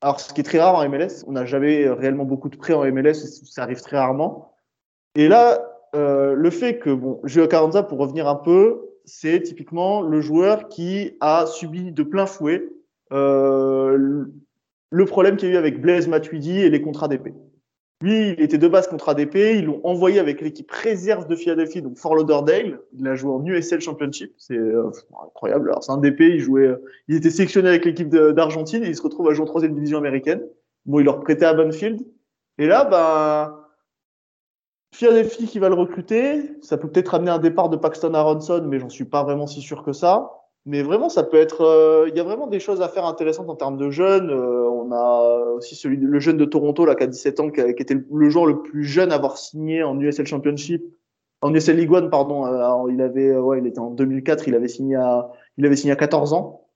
alors 0.00 0.20
ce 0.20 0.32
qui 0.32 0.40
est 0.40 0.44
très 0.44 0.60
rare 0.60 0.76
en 0.76 0.88
MLS, 0.88 1.24
on 1.26 1.32
n'a 1.32 1.44
jamais 1.44 1.88
réellement 1.88 2.24
beaucoup 2.24 2.48
de 2.48 2.56
prêts 2.56 2.74
en 2.74 2.84
MLS, 2.90 3.14
ça 3.14 3.62
arrive 3.62 3.80
très 3.80 3.98
rarement. 3.98 4.52
Et 5.14 5.28
là, 5.28 5.58
euh, 5.94 6.34
le 6.34 6.50
fait 6.50 6.78
que, 6.78 6.90
bon, 6.90 7.20
Gio 7.24 7.46
Carranza, 7.48 7.82
pour 7.82 7.98
revenir 7.98 8.28
un 8.28 8.36
peu, 8.36 8.87
c'est 9.08 9.40
typiquement 9.42 10.02
le 10.02 10.20
joueur 10.20 10.68
qui 10.68 11.16
a 11.20 11.46
subi 11.46 11.92
de 11.92 12.02
plein 12.02 12.26
fouet 12.26 12.62
euh, 13.12 14.26
le 14.90 15.04
problème 15.04 15.36
qu'il 15.36 15.48
y 15.48 15.52
a 15.52 15.54
eu 15.54 15.58
avec 15.58 15.80
Blaise 15.80 16.08
Matuidi 16.08 16.58
et 16.60 16.70
les 16.70 16.80
contrats 16.80 17.08
d'épée. 17.08 17.34
Lui, 18.00 18.30
il 18.30 18.40
était 18.40 18.58
de 18.58 18.68
base 18.68 18.86
contrat 18.86 19.14
d'épée. 19.14 19.56
Ils 19.58 19.64
l'ont 19.64 19.80
envoyé 19.82 20.20
avec 20.20 20.40
l'équipe 20.40 20.70
réserve 20.70 21.26
de 21.26 21.34
Philadelphie, 21.34 21.82
donc 21.82 21.98
Fort 21.98 22.14
Lauderdale. 22.14 22.80
Il 22.96 23.08
a 23.08 23.16
joué 23.16 23.32
en 23.32 23.44
USL 23.44 23.80
Championship. 23.80 24.32
C'est 24.36 24.56
euh, 24.56 24.90
incroyable. 25.26 25.70
Alors, 25.70 25.82
c'est 25.82 25.90
un 25.90 25.96
DP. 25.96 26.20
Il 26.20 26.38
jouait, 26.38 26.70
il 27.08 27.16
était 27.16 27.30
sélectionné 27.30 27.68
avec 27.68 27.84
l'équipe 27.84 28.08
d'Argentine 28.08 28.84
et 28.84 28.88
il 28.88 28.96
se 28.96 29.02
retrouve 29.02 29.28
à 29.28 29.34
jouer 29.34 29.42
en 29.42 29.46
troisième 29.46 29.74
division 29.74 29.98
américaine. 29.98 30.42
Bon, 30.86 31.00
il 31.00 31.04
leur 31.04 31.20
prêtait 31.20 31.44
à 31.44 31.54
Banfield. 31.54 32.00
Et 32.58 32.66
là, 32.66 32.84
ben, 32.84 33.67
Philadelphie 34.92 35.46
qui 35.46 35.58
va 35.58 35.68
le 35.68 35.74
recruter, 35.74 36.56
ça 36.62 36.78
peut 36.78 36.88
peut-être 36.88 37.14
amener 37.14 37.30
un 37.30 37.38
départ 37.38 37.68
de 37.68 37.76
Paxton 37.76 38.14
Aronson, 38.14 38.64
mais 38.66 38.78
j'en 38.78 38.88
suis 38.88 39.04
pas 39.04 39.22
vraiment 39.22 39.46
si 39.46 39.60
sûr 39.60 39.84
que 39.84 39.92
ça. 39.92 40.32
Mais 40.66 40.82
vraiment, 40.82 41.08
ça 41.08 41.22
peut 41.22 41.36
être. 41.38 41.62
Euh, 41.62 42.08
il 42.08 42.16
y 42.16 42.20
a 42.20 42.24
vraiment 42.24 42.46
des 42.46 42.60
choses 42.60 42.82
à 42.82 42.88
faire 42.88 43.06
intéressantes 43.06 43.48
en 43.48 43.56
termes 43.56 43.78
de 43.78 43.90
jeunes. 43.90 44.30
Euh, 44.30 44.68
on 44.68 44.92
a 44.92 45.52
aussi 45.56 45.74
celui, 45.74 45.96
le 45.96 46.20
jeune 46.20 46.36
de 46.36 46.44
Toronto 46.44 46.84
là, 46.84 46.94
qui 46.94 47.04
a 47.04 47.06
17 47.06 47.40
ans, 47.40 47.50
qui, 47.50 47.60
était 47.60 47.96
le 48.12 48.28
joueur 48.28 48.46
le 48.46 48.60
plus 48.60 48.84
jeune 48.84 49.12
à 49.12 49.14
avoir 49.14 49.38
signé 49.38 49.82
en 49.82 49.98
USL 49.98 50.26
Championship, 50.26 50.84
en 51.40 51.54
USL 51.54 51.76
League 51.76 51.92
One, 51.92 52.10
pardon. 52.10 52.46
Euh, 52.46 52.92
il 52.92 53.00
avait, 53.00 53.34
ouais, 53.36 53.60
il 53.60 53.66
était 53.66 53.78
en 53.78 53.90
2004. 53.90 54.48
Il 54.48 54.54
avait 54.54 54.68
signé 54.68 54.96
à, 54.96 55.30
il 55.56 55.64
avait 55.64 55.76
signé 55.76 55.92
à 55.92 55.96
14 55.96 56.32
ans. 56.32 56.66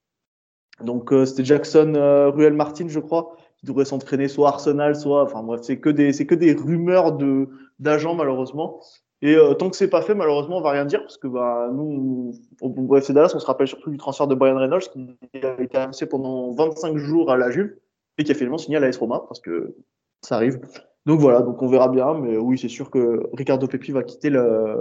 Donc 0.81 1.13
c'était 1.27 1.45
Jackson 1.45 1.93
Ruel 2.35 2.55
Martin, 2.55 2.89
je 2.89 2.99
crois, 2.99 3.37
qui 3.63 3.67
devrait 3.67 3.85
s'entraîner 3.85 4.29
soit 4.29 4.49
Arsenal, 4.49 4.97
soit. 4.97 5.23
Enfin 5.23 5.43
bref, 5.43 5.61
c'est 5.63 5.79
que 5.79 5.89
des, 5.89 6.13
c'est 6.13 6.27
que 6.27 6.35
des 6.35 6.53
rumeurs 6.53 7.13
de 7.13 7.49
d'agents 7.79 8.15
malheureusement. 8.15 8.81
Et 9.25 9.37
euh, 9.37 9.55
tant 9.55 9.71
que 9.71 9.77
c'est 9.77 9.89
pas 9.89 10.03
fait, 10.03 10.15
malheureusement, 10.15 10.59
on 10.59 10.63
va 10.63 10.73
rien 10.73 10.85
dire 10.85 11.01
parce 11.01 11.17
que 11.17 11.29
bah, 11.29 11.71
nous, 11.73 12.35
au, 12.61 12.97
FC 12.97 13.13
Dallas, 13.13 13.33
on 13.37 13.39
se 13.39 13.47
rappelle 13.47 13.69
surtout 13.69 13.91
du 13.91 13.97
transfert 13.97 14.27
de 14.27 14.35
Brian 14.35 14.57
Reynolds 14.57 14.91
qui 14.93 15.17
a 15.45 15.61
été 15.61 15.79
annoncé 15.79 16.07
pendant 16.07 16.51
25 16.53 16.97
jours 16.97 17.31
à 17.31 17.37
la 17.37 17.51
Juve 17.53 17.77
et 18.19 18.25
qui 18.25 18.33
a 18.33 18.35
finalement 18.35 18.59
signé 18.59 18.79
à 18.79 18.81
l'AS 18.81 18.97
Roma 18.97 19.23
parce 19.29 19.41
que 19.41 19.77
ça 20.23 20.35
arrive. 20.35 20.61
Donc 21.07 21.21
voilà, 21.21 21.41
donc 21.41 21.63
on 21.63 21.69
verra 21.69 21.89
bien, 21.89 22.15
mais 22.15 22.37
oui, 22.37 22.59
c'est 22.59 22.69
sûr 22.69 22.91
que 22.91 23.23
Ricardo 23.33 23.69
Pepi 23.69 23.93
va 23.93 24.03
quitter 24.03 24.29
le, 24.29 24.77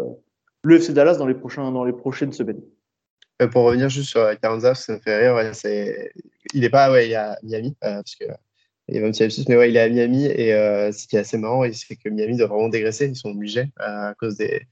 le 0.63 0.75
FC 0.75 0.91
Dallas 0.91 1.17
dans 1.17 1.27
les 1.27 1.35
prochains, 1.35 1.71
dans 1.71 1.83
les 1.83 1.93
prochaines 1.93 2.33
semaines. 2.33 2.61
Euh, 3.41 3.47
pour 3.47 3.63
revenir 3.63 3.89
juste 3.89 4.09
sur 4.09 4.39
Carranza, 4.39 4.75
ça 4.75 4.93
me 4.93 4.99
fait 4.99 5.29
rire. 5.29 5.55
C'est... 5.55 6.11
Il 6.53 6.61
n'est 6.61 6.69
pas 6.69 6.91
ouais, 6.91 7.13
a 7.13 7.37
Miami, 7.43 7.75
euh, 7.83 7.95
parce 7.95 8.15
que 8.15 8.25
mais 8.91 9.55
ouais, 9.55 9.69
il 9.69 9.77
est 9.77 9.79
à 9.79 9.89
Miami 9.89 10.25
et 10.25 10.53
euh, 10.53 10.91
ce 10.91 11.07
qui 11.07 11.15
est 11.15 11.19
assez 11.19 11.37
marrant, 11.37 11.63
c'est 11.71 11.95
que 11.95 12.09
Miami 12.09 12.37
doit 12.37 12.47
vraiment 12.47 12.69
dégraisser. 12.69 13.07
Ils 13.07 13.15
sont 13.15 13.29
obligés 13.29 13.69
euh, 13.79 14.09
à 14.09 14.13
cause 14.15 14.37
des, 14.37 14.67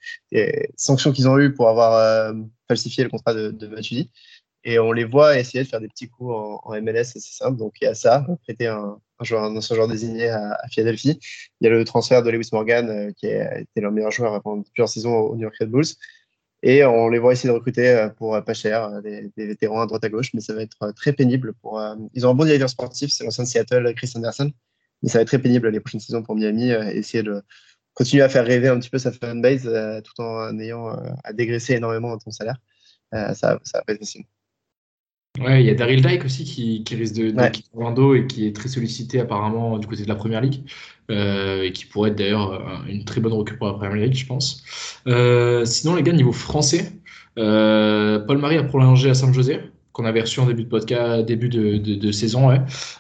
sanctions 0.76 1.12
qu'ils 1.12 1.30
ont 1.30 1.40
eues 1.40 1.54
pour 1.54 1.70
avoir 1.70 1.94
euh, 1.94 2.34
falsifié 2.68 3.04
le 3.04 3.10
contrat 3.10 3.34
de, 3.34 3.52
de 3.52 3.70
Et 4.66 4.78
on 4.80 4.92
les 4.92 5.06
voit 5.06 5.40
essayer 5.40 5.64
de 5.64 5.70
faire 5.70 5.80
des 5.80 5.88
petits 5.88 6.10
coups 6.10 6.34
en, 6.34 6.82
MLS, 6.82 7.06
c'est 7.06 7.20
simple. 7.22 7.58
Donc 7.58 7.76
il 7.82 7.86
y 7.86 7.88
a 7.88 7.96
ça, 7.96 8.26
prêter 8.44 8.68
un, 8.68 9.00
joueur, 9.22 9.44
un 9.44 9.56
ancien 9.56 9.76
joueur 9.76 9.88
désigné 9.88 10.30
à, 10.30 10.54
à, 10.54 10.68
Philadelphie. 10.68 11.20
Il 11.62 11.66
y 11.66 11.68
a 11.68 11.72
le 11.72 11.86
transfert 11.86 12.22
de 12.22 12.30
Lewis 12.30 12.50
Morgan, 12.52 13.14
qui 13.16 13.28
a 13.28 13.60
été 13.60 13.80
leur 13.82 13.92
meilleur 13.92 14.12
joueur 14.12 14.42
pendant 14.42 14.64
plusieurs 14.64 14.90
saisons 14.90 15.16
au 15.16 15.36
New 15.36 15.44
York 15.44 15.56
Red 15.60 15.70
Bulls. 15.70 15.96
Et 16.62 16.84
on 16.84 17.08
les 17.08 17.20
voit 17.20 17.34
essayer 17.34 17.50
de 17.50 17.54
recruter 17.54 17.90
euh, 17.90 18.10
pour 18.10 18.36
euh, 18.36 18.42
pas 18.42 18.54
cher, 18.54 18.84
euh, 18.84 19.02
des, 19.02 19.32
vétérans 19.38 19.82
à 19.82 19.88
droite 19.88 20.04
à 20.04 20.10
gauche, 20.10 20.34
mais 20.34 20.42
ça 20.42 20.54
va 20.54 20.62
être 20.62 20.92
très 20.92 21.14
pénible. 21.14 21.54
Pour, 21.54 21.82
ils 22.14 22.28
ont 22.28 22.32
un 22.32 22.34
bon 22.34 22.44
directeur 22.44 22.70
sportif, 22.70 23.12
c'est 23.12 23.24
l'ancien 23.24 23.46
Seattle, 23.46 23.94
Chris 23.96 24.12
Anderson, 24.16 24.52
mais 25.02 25.10
ça 25.10 25.20
va 25.20 25.22
être 25.22 25.30
très 25.30 25.40
pénible 25.40 25.70
les 25.70 25.80
prochaines 25.80 26.02
saisons 26.02 26.24
pour 26.24 26.36
Miami, 26.36 26.72
essayer 26.72 27.24
de 27.24 27.42
continuer 27.94 28.24
à 28.24 28.30
faire 28.30 28.46
rêver 28.46 28.68
un 28.68 28.80
petit 28.80 28.90
peu 28.90 28.98
sa 28.98 29.12
fanbase 29.12 29.64
tout 30.04 30.22
en 30.22 30.58
ayant 30.60 30.90
à 31.24 31.34
dégraisser 31.34 31.76
énormément 31.76 32.18
ton 32.18 32.32
salaire. 32.32 32.58
ça, 33.14 33.34
ça 33.36 33.60
va 33.76 33.82
pas 33.84 33.94
être 33.94 34.00
facile. 34.00 34.26
Ouais, 35.40 35.64
il 35.64 35.68
y 35.68 35.70
a 35.70 35.74
Daryl 35.74 36.02
Dyke 36.02 36.26
aussi 36.26 36.44
qui, 36.44 36.84
qui 36.84 36.96
risque 36.96 37.16
de, 37.16 37.50
quitter 37.50 37.70
Orlando 37.74 38.14
et 38.16 38.28
qui 38.28 38.46
est 38.48 38.56
très 38.56 38.68
sollicité 38.68 39.20
apparemment 39.20 39.78
du 39.78 39.88
côté 39.88 40.04
de 40.04 40.08
la 40.08 40.16
première 40.16 40.42
ligue 40.42 40.64
euh, 41.10 41.64
et 41.64 41.72
qui 41.72 41.86
pourrait 41.86 42.12
être 42.12 42.18
d'ailleurs 42.18 42.54
euh, 42.54 42.90
une 42.90 43.06
très 43.06 43.22
bonne 43.22 43.34
recrue 43.34 43.58
pour 43.58 43.68
la 43.68 43.74
première 43.74 43.96
ligue, 43.96 44.14
je 44.14 44.26
pense. 44.26 44.64
Euh, 45.08 45.66
sinon, 45.66 45.96
les 45.96 46.04
gars, 46.04 46.14
niveau 46.14 46.32
français, 46.32 46.94
Paul 47.36 48.38
Marie 48.38 48.58
a 48.58 48.64
prolongé 48.64 49.10
à 49.10 49.14
San 49.14 49.34
José 49.34 49.60
qu'on 50.00 50.06
avait 50.06 50.22
reçu 50.22 50.40
en 50.40 50.46
début 50.46 50.64
de 50.64 50.70
podcast, 50.70 51.26
début 51.26 51.50
de, 51.50 52.12
saison. 52.12 52.58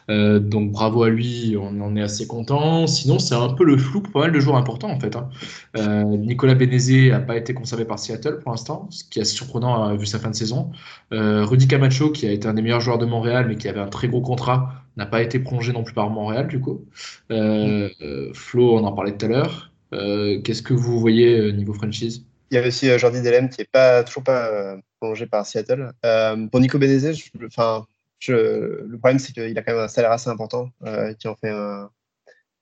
Euh, 0.10 0.40
donc 0.40 0.72
bravo 0.72 1.04
à 1.04 1.10
lui, 1.10 1.56
on 1.58 1.80
en 1.82 1.96
est 1.96 2.02
assez 2.02 2.28
content. 2.28 2.88
Sinon, 2.88 3.20
c'est 3.20 3.36
un 3.36 3.50
peu 3.54 3.64
le 3.64 3.78
flou 3.78 4.02
pour 4.02 4.12
pas 4.12 4.20
mal 4.20 4.34
de 4.34 4.40
joueurs 4.40 4.58
importants 4.58 4.90
en 4.90 5.00
fait. 5.00 5.16
Hein. 5.16 5.30
Euh, 5.78 6.04
Nicolas 6.04 6.56
Benezé 6.56 7.12
n'a 7.12 7.22
pas 7.22 7.38
été 7.38 7.54
conservé 7.54 7.86
par 7.86 8.00
Seattle 8.00 8.40
pour 8.40 8.52
l'instant, 8.52 8.88
ce 8.90 9.06
qui 9.06 9.20
est 9.20 9.22
assez 9.22 9.34
surprenant 9.34 9.90
euh, 9.90 9.96
vu 9.96 10.06
sa 10.06 10.20
fin 10.20 10.30
de 10.30 10.36
saison. 10.36 10.72
Rudy 11.12 11.68
Camacho, 11.68 12.12
qui 12.12 12.28
a 12.28 12.32
été 12.32 12.48
un 12.48 12.54
des 12.54 12.62
meilleurs 12.62 12.82
joueurs 12.82 12.98
de 12.98 13.06
Montréal, 13.06 13.46
mais 13.48 13.56
qui 13.56 13.70
avait 13.70 13.80
un 13.80 13.88
très 13.88 14.10
gros 14.10 14.22
contrat, 14.22 14.84
n'a 14.98 15.06
pas 15.06 15.22
été 15.22 15.40
prolongé 15.40 15.72
non 15.72 15.84
plus 15.84 15.94
par 15.94 16.10
Montréal 16.10 16.48
du 16.48 16.60
coup. 16.60 16.86
Flo, 17.30 18.78
on 18.78 18.84
en 18.84 18.92
parlait 18.92 19.16
tout 19.16 19.26
à 19.26 19.30
l'heure. 19.30 19.72
Qu'est-ce 19.92 20.62
que 20.62 20.74
vous 20.74 21.00
voyez 21.00 21.54
niveau 21.54 21.74
franchise? 21.74 22.26
Il 22.52 22.56
y 22.56 22.58
avait 22.58 22.68
aussi 22.68 22.90
Jordi 22.98 23.22
Delem 23.22 23.48
qui 23.50 23.62
est 23.62 23.72
pas 23.72 24.04
toujours 24.04 24.24
pas 24.24 24.76
prolongé 25.00 25.26
par 25.26 25.46
Seattle. 25.46 25.92
Euh, 26.06 26.48
pour 26.48 26.60
Nico 26.60 26.78
Benezet, 26.78 27.14
enfin, 27.46 27.86
le 28.28 28.98
problème 28.98 29.20
c'est 29.20 29.34
qu'il 29.34 29.58
a 29.58 29.62
quand 29.62 29.74
même 29.74 29.84
un 29.84 29.88
salaire 29.88 30.12
assez 30.12 30.30
important 30.30 30.70
euh, 30.86 31.14
qui 31.14 31.28
en 31.28 31.36
fait 31.36 31.50
un. 31.50 31.90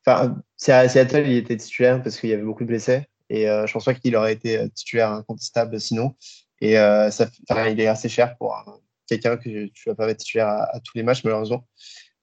Enfin, 0.06 0.38
à 0.70 0.88
Seattle, 0.88 1.28
il 1.28 1.38
était 1.38 1.58
titulaire 1.58 2.02
parce 2.02 2.18
qu'il 2.20 2.30
y 2.30 2.34
avait 2.34 2.44
beaucoup 2.44 2.64
de 2.64 2.70
blessés 2.70 3.04
et 3.30 3.50
euh, 3.50 3.68
je 3.68 3.74
pense 3.74 3.84
pas 3.84 3.94
qu'il 3.94 4.16
aurait 4.16 4.34
été 4.34 4.70
titulaire 4.70 5.12
incontestable 5.12 5.80
sinon. 5.82 6.16
Et 6.62 6.80
euh, 6.80 7.12
ça, 7.12 7.30
il 7.70 7.80
est 7.80 7.88
assez 7.88 8.08
cher 8.08 8.38
pour 8.38 8.82
quelqu'un 9.06 9.36
que 9.36 9.66
tu 9.68 9.90
vas 9.90 9.96
pas 9.96 10.06
mettre 10.06 10.22
titulaire 10.22 10.48
à, 10.48 10.80
tous 10.80 10.94
les 10.96 11.04
matchs 11.04 11.24
malheureusement. 11.26 11.68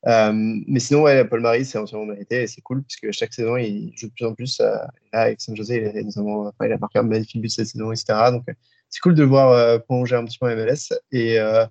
Mais 0.06 0.80
sinon, 0.80 1.02
ouais, 1.02 1.26
Paul 1.26 1.40
Marie, 1.40 1.66
c'est 1.66 1.76
entièrement 1.76 2.06
mérité 2.06 2.42
et 2.42 2.46
c'est 2.46 2.62
cool 2.62 2.82
parce 2.82 2.96
que 2.96 3.12
chaque 3.12 3.34
saison, 3.34 3.56
il 3.58 3.92
joue 3.96 4.08
de 4.08 4.12
plus 4.14 4.24
en 4.24 4.34
plus. 4.34 4.60
Là, 4.60 4.88
avec 5.12 5.42
San 5.42 5.54
Jose, 5.54 5.70
il 5.70 5.84
a, 5.86 5.90
enfin, 5.90 6.66
il 6.66 6.72
a 6.72 6.78
marqué 6.78 6.98
un 6.98 7.02
magnifique 7.02 7.42
but 7.42 7.50
cette 7.50 7.66
saison, 7.66 7.92
etc. 7.92 8.30
Donc, 8.30 8.46
c'est 8.94 9.00
cool 9.00 9.16
de 9.16 9.24
voir 9.24 9.50
euh, 9.50 9.78
prolonger 9.80 10.14
un 10.14 10.24
petit 10.24 10.38
peu 10.38 10.54
MLS. 10.54 10.96
Et 11.10 11.40
euh, 11.40 11.66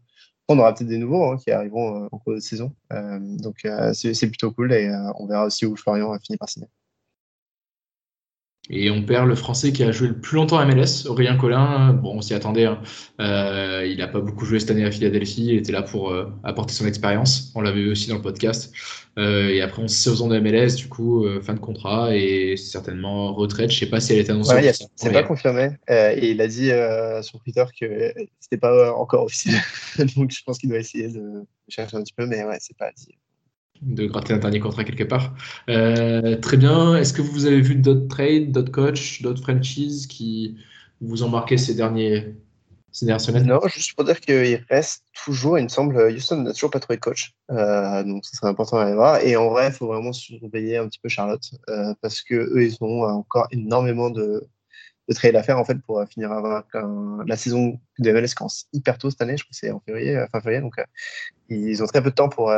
on 0.50 0.60
aura 0.60 0.74
peut-être 0.74 0.90
des 0.90 0.98
nouveaux 0.98 1.32
hein, 1.32 1.38
qui 1.38 1.52
arriveront 1.52 2.04
euh, 2.04 2.10
en 2.12 2.18
cours 2.20 2.34
de 2.34 2.40
saison. 2.42 2.76
Donc, 2.92 3.66
c'est 3.94 4.28
plutôt 4.28 4.52
cool 4.52 4.74
et 4.74 4.92
on 5.18 5.26
verra 5.26 5.46
aussi 5.46 5.66
où 5.66 5.78
Florian 5.78 6.14
finit 6.20 6.38
par 6.38 6.50
signer. 6.50 6.68
Et 8.70 8.90
on 8.90 9.04
perd 9.04 9.28
le 9.28 9.36
Français 9.36 9.74
qui 9.74 9.84
a 9.84 9.92
joué 9.92 10.08
le 10.08 10.18
plus 10.18 10.38
longtemps 10.38 10.58
à 10.58 10.66
MLS, 10.66 11.06
Aurélien 11.08 11.36
Collin. 11.36 11.92
Bon, 11.94 12.16
on 12.16 12.22
s'y 12.22 12.34
attendait. 12.34 12.64
hein. 12.66 12.80
Euh, 13.20 13.86
il 13.86 13.98
n'a 13.98 14.08
pas 14.08 14.22
beaucoup 14.22 14.46
joué 14.46 14.60
cette 14.62 14.72
année 14.72 14.86
à 14.86 14.92
Philadelphie. 14.92 15.48
Il 15.48 15.58
était 15.58 15.74
là 15.74 15.82
pour 15.82 16.12
euh, 16.12 16.32
apporter 16.46 16.74
son 16.74 16.88
expérience. 16.88 17.52
On 17.56 17.62
l'avait 17.62 17.82
vu 17.82 17.92
aussi 17.92 18.08
dans 18.08 18.16
le 18.16 18.22
podcast. 18.22 18.74
Euh, 19.20 19.50
et 19.50 19.62
après, 19.62 19.82
on 19.82 19.90
s'est 19.90 20.10
aux 20.10 20.22
ondes 20.22 20.32
de 20.34 20.40
MLS, 20.40 20.76
du 20.78 20.88
coup, 20.88 21.26
fin 21.42 21.54
de 21.54 21.60
contrat 21.60 22.16
et 22.16 22.56
certainement 22.56 23.34
retraite. 23.34 23.70
Je 23.70 23.80
sais 23.80 23.86
pas 23.86 24.00
si 24.00 24.14
elle 24.14 24.20
est 24.20 24.30
annoncée. 24.30 24.56
Ouais, 24.56 24.72
c'est 24.96 25.12
pas 25.12 25.24
confirmé. 25.24 25.72
Et 25.90 26.32
il 26.32 26.40
a 26.40 26.48
dit 26.48 26.72
sur 27.22 27.42
Twitter 27.42 27.66
que 27.78 28.14
c'était 28.40 28.58
pas 28.58 28.94
encore 28.94 29.26
officiel. 29.26 29.60
Donc, 30.16 30.32
je 30.32 30.42
pense 30.46 30.58
qu'il 30.58 30.70
doit 30.70 30.80
essayer 30.80 31.10
de 31.10 31.44
chercher 31.68 31.98
un 31.98 32.02
petit 32.02 32.14
peu, 32.16 32.26
mais 32.26 32.46
ouais, 32.46 32.58
c'est 32.62 32.78
pas 32.78 32.92
dit. 32.96 33.10
De 33.86 34.06
gratter 34.06 34.34
un 34.34 34.38
dernier 34.38 34.60
contrat 34.60 34.84
quelque 34.84 35.04
part. 35.04 35.34
Euh, 35.70 36.38
très 36.38 36.58
bien. 36.58 36.96
Est-ce 36.96 37.14
que 37.14 37.22
vous 37.22 37.46
avez 37.46 37.62
vu 37.62 37.76
d'autres 37.76 38.08
trades, 38.08 38.52
d'autres 38.52 38.72
coachs, 38.72 39.22
d'autres 39.22 39.42
franchises 39.42 40.08
qui 40.08 40.58
vous 41.02 41.24
ont 41.24 41.30
marqué 41.30 41.58
ces, 41.58 41.76
derniers, 41.76 42.36
ces 42.92 43.06
dernières 43.06 43.22
semaines? 43.22 43.46
Non, 43.46 43.60
juste 43.68 43.94
pour 43.96 44.06
dire 44.06 44.20
qu'il 44.20 44.66
reste 44.70 45.04
toujours, 45.26 45.60
il 45.60 45.64
me 45.64 45.70
semble, 45.70 45.98
Houston 45.98 46.38
n'a 46.44 46.54
toujours 46.54 46.72
pas 46.72 46.80
trouvé 46.80 46.98
de 46.98 47.02
coach. 47.02 47.34
Euh, 47.52 48.04
donc, 48.04 48.26
ce 48.26 48.36
serait 48.36 48.48
important 48.48 48.78
à 48.78 48.84
aller 48.84 48.96
voir. 48.96 49.22
Et 49.22 49.36
en 49.36 49.50
vrai, 49.50 49.68
il 49.68 49.74
faut 49.74 49.88
vraiment 49.88 50.14
surveiller 50.14 50.78
un 50.78 50.88
petit 50.88 51.00
peu 51.00 51.10
Charlotte 51.10 51.44
euh, 51.70 51.94
parce 52.02 52.22
que 52.22 52.36
eux, 52.36 52.64
ils 52.64 52.78
ont 52.82 53.04
encore 53.04 53.48
énormément 53.52 54.10
de, 54.10 54.44
de 55.10 55.14
trades 55.14 55.36
à 55.36 55.44
faire 55.44 55.60
en 55.60 55.66
fait 55.66 55.78
pour 55.86 56.04
finir 56.10 56.32
un- 56.32 56.64
la 57.28 57.36
saison 57.36 57.80
de 58.00 58.12
MLS 58.12 58.34
commence 58.36 58.68
hyper 58.72 58.98
tôt 58.98 59.10
cette 59.10 59.22
année. 59.22 59.38
Je 59.38 59.44
crois 59.44 59.52
que 59.52 59.58
c'est 59.58 59.72
en 59.72 59.82
février, 59.82 60.16
fin 60.32 60.40
février. 60.40 60.62
Donc, 60.62 60.76
ils 61.50 61.84
ont 61.84 61.88
très 61.88 62.02
peu 62.02 62.10
de 62.10 62.16
temps 62.16 62.30
pour, 62.30 62.52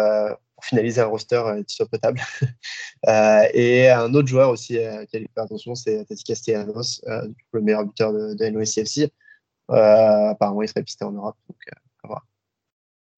pour 0.56 0.66
finaliser 0.66 1.02
un 1.02 1.06
roster 1.06 1.36
euh, 1.36 1.64
qui 1.64 1.76
soit 1.76 1.88
potable. 1.88 2.22
Euh, 3.08 3.44
et 3.54 3.88
un 3.90 4.12
autre 4.16 4.28
joueur 4.28 4.50
aussi 4.50 4.80
euh, 4.80 5.06
qui 5.06 5.18
a 5.18 5.20
faire 5.20 5.44
attention, 5.44 5.76
c'est 5.76 6.06
Tati 6.06 6.24
Castellanos, 6.24 7.02
le 7.52 7.62
meilleur 7.62 7.86
buteur 7.86 8.12
de, 8.12 8.34
de 8.34 8.46
NOSCFC. 8.50 9.12
Apparemment, 9.70 10.64
il 10.64 10.68
serait 10.68 10.82
pisté 10.82 11.06
en 11.06 11.12
Europe. 11.12 11.36
Donc, 11.48 11.58
euh, 11.72 12.16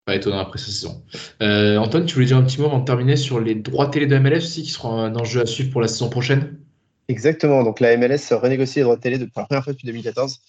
Pas 0.04 0.15
étonnant 0.15 0.39
après 0.39 0.58
cette 0.58 0.73
saison. 0.73 1.06
Euh, 1.41 1.78
Antoine, 1.78 2.06
tu 2.06 2.15
voulais 2.15 2.26
dire 2.26 2.36
un 2.36 2.43
petit 2.43 2.60
mot 2.60 2.67
avant 2.67 2.80
de 2.80 2.86
terminer 2.86 3.15
sur 3.15 3.39
les 3.39 3.56
droits 3.56 3.88
télé 3.89 4.08
de 4.08 4.17
MLS 4.17 4.38
aussi 4.38 4.63
qui 4.63 4.71
seront 4.71 5.00
un 5.00 5.15
enjeu 5.15 5.41
à 5.41 5.45
suivre 5.45 5.71
pour 5.71 5.80
la 5.80 5.88
saison 5.88 6.10
prochaine? 6.10 6.60
Exactement. 7.08 7.63
Donc 7.63 7.80
la 7.80 7.95
MLS 7.95 8.34
renégocie 8.34 8.80
les 8.80 8.84
droits 8.84 8.97
de 8.97 9.02
télé 9.02 9.19
pour 9.19 9.41
la 9.41 9.45
première 9.45 9.63
fois 9.63 9.73
depuis 9.73 9.86
2014. 9.86 10.39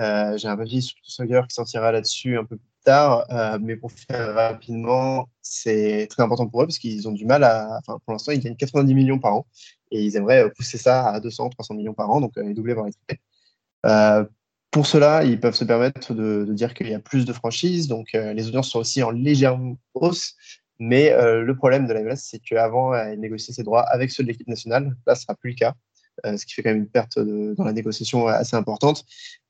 Euh, 0.00 0.36
J'ai 0.36 0.48
un 0.48 0.56
papier 0.56 0.80
sur 0.80 0.96
Soccer 1.02 1.46
qui 1.46 1.54
sortira 1.54 1.92
là-dessus 1.92 2.38
un 2.38 2.44
peu 2.44 2.56
plus 2.56 2.69
tard, 2.84 3.26
euh, 3.30 3.58
mais 3.60 3.76
pour 3.76 3.92
faire 3.92 4.34
rapidement, 4.34 5.28
c'est 5.42 6.06
très 6.10 6.22
important 6.22 6.46
pour 6.46 6.62
eux 6.62 6.66
parce 6.66 6.78
qu'ils 6.78 7.08
ont 7.08 7.12
du 7.12 7.26
mal 7.26 7.44
à. 7.44 7.78
Enfin, 7.78 7.98
pour 8.04 8.12
l'instant, 8.12 8.32
ils 8.32 8.40
gagnent 8.40 8.56
90 8.56 8.94
millions 8.94 9.18
par 9.18 9.34
an 9.34 9.46
et 9.90 10.02
ils 10.02 10.16
aimeraient 10.16 10.50
pousser 10.50 10.78
ça 10.78 11.08
à 11.08 11.20
200, 11.20 11.50
300 11.50 11.74
millions 11.74 11.94
par 11.94 12.10
an, 12.10 12.20
donc 12.20 12.36
euh, 12.38 12.42
les 12.42 12.54
doubler, 12.54 12.74
voire 12.74 12.86
les 12.86 12.92
tripler. 12.92 13.20
Euh, 13.86 14.24
pour 14.70 14.86
cela, 14.86 15.24
ils 15.24 15.40
peuvent 15.40 15.54
se 15.54 15.64
permettre 15.64 16.14
de, 16.14 16.46
dire 16.50 16.74
qu'il 16.74 16.88
y 16.88 16.94
a 16.94 17.00
plus 17.00 17.24
de 17.24 17.32
franchises, 17.32 17.88
donc 17.88 18.14
euh, 18.14 18.32
les 18.32 18.46
audiences 18.46 18.70
sont 18.70 18.78
aussi 18.78 19.02
en 19.02 19.10
légère 19.10 19.58
hausse. 19.94 20.36
Mais 20.78 21.12
euh, 21.12 21.42
le 21.42 21.56
problème 21.56 21.86
de 21.86 21.92
la 21.92 22.02
MLS, 22.02 22.16
c'est 22.16 22.38
qu'avant, 22.38 22.94
elle 22.94 23.20
négociait 23.20 23.52
ses 23.52 23.62
droits 23.64 23.82
avec 23.82 24.10
ceux 24.10 24.22
de 24.22 24.28
l'équipe 24.28 24.48
nationale. 24.48 24.96
Là, 25.06 25.14
ce 25.14 25.22
sera 25.22 25.34
plus 25.34 25.50
le 25.50 25.56
cas. 25.56 25.74
Euh, 26.26 26.36
ce 26.36 26.46
qui 26.46 26.54
fait 26.54 26.62
quand 26.62 26.70
même 26.70 26.78
une 26.78 26.88
perte 26.88 27.18
dans 27.18 27.64
la 27.64 27.72
négociation 27.72 28.26
assez 28.26 28.56
importante. 28.56 29.04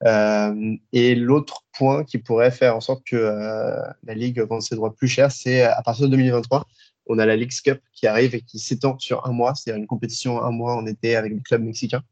Euh, 0.05 0.77
et 0.93 1.15
l'autre 1.15 1.65
point 1.77 2.05
qui 2.05 2.19
pourrait 2.19 2.51
faire 2.51 2.77
en 2.77 2.81
sorte 2.81 3.05
que 3.05 3.17
euh, 3.17 3.77
la 4.05 4.15
Ligue 4.15 4.41
vende 4.41 4.63
ses 4.63 4.77
droits 4.77 4.95
plus 4.95 5.09
cher, 5.09 5.33
c'est 5.33 5.63
à 5.63 5.83
partir 5.83 6.07
de 6.07 6.11
2023, 6.11 6.67
on 7.07 7.19
a 7.19 7.27
la 7.27 7.37
League 7.37 7.53
Cup 7.65 7.81
qui 7.93 8.07
arrive 8.07 8.35
et 8.35 8.41
qui 8.41 8.59
s'étend 8.59 8.99
sur 8.99 9.27
un 9.27 9.33
mois, 9.33 9.55
c'est-à-dire 9.55 9.81
une 9.81 9.87
compétition 9.87 10.43
un 10.43 10.51
mois 10.51 10.77
en 10.77 10.87
été 10.87 11.17
avec 11.17 11.35
des 11.35 11.43
clubs 11.43 11.63
mexicains. 11.63 12.03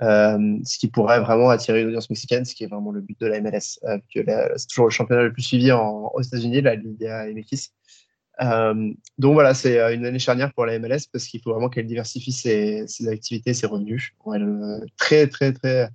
Ce 0.00 0.78
qui 0.78 0.88
pourrait 0.88 1.20
vraiment 1.20 1.50
attirer 1.50 1.82
une 1.82 1.88
audience 1.88 2.08
mexicaine, 2.08 2.44
ce 2.44 2.54
qui 2.54 2.64
est 2.64 2.68
vraiment 2.68 2.92
le 2.92 3.00
but 3.00 3.18
de 3.20 3.26
la 3.26 3.40
MLS, 3.40 3.78
euh, 3.84 3.98
c'est 4.56 4.68
toujours 4.68 4.86
le 4.86 4.90
championnat 4.90 5.24
le 5.24 5.32
plus 5.32 5.42
suivi 5.42 5.72
aux 5.72 6.22
États-Unis, 6.22 6.62
la 6.62 6.76
Liga 6.76 7.26
MX. 7.26 7.72
Euh, 8.40 8.92
donc 9.18 9.34
voilà, 9.34 9.54
c'est 9.54 9.80
euh, 9.80 9.94
une 9.94 10.06
année 10.06 10.18
charnière 10.18 10.52
pour 10.52 10.66
la 10.66 10.78
MLS 10.78 11.08
parce 11.12 11.26
qu'il 11.26 11.40
faut 11.40 11.50
vraiment 11.52 11.68
qu'elle 11.68 11.86
diversifie 11.86 12.32
ses, 12.32 12.86
activités, 13.08 13.54
ses 13.54 13.66
revenus. 13.66 14.12
Elle, 14.34 14.42
euh, 14.42 14.86
très, 14.96 15.26
très, 15.26 15.52
très 15.52 15.90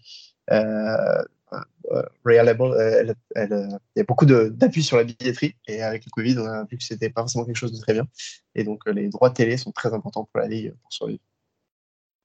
reliable. 2.25 2.63
Il 3.36 3.75
y 3.95 3.99
a 3.99 4.03
beaucoup 4.03 4.25
d'appui 4.25 4.84
sur 4.84 4.97
la 4.97 5.03
billetterie 5.03 5.56
et 5.67 5.82
avec 5.82 6.06
le 6.06 6.10
Covid, 6.10 6.38
on 6.39 6.45
a 6.45 6.65
vu 6.65 6.77
que 6.77 6.84
c'était 6.84 7.10
pas 7.10 7.21
forcément 7.21 7.45
quelque 7.45 7.56
chose 7.56 7.71
de 7.71 7.79
très 7.79 7.93
bien. 7.93 8.08
Et 8.56 8.63
donc, 8.63 8.82
les 8.88 9.10
droits 9.10 9.29
télé 9.29 9.58
sont 9.58 9.71
très 9.71 9.93
importants 9.93 10.27
pour 10.32 10.41
la 10.41 10.47
Ligue 10.47 10.73
pour 10.82 10.91
survivre. 10.91 11.21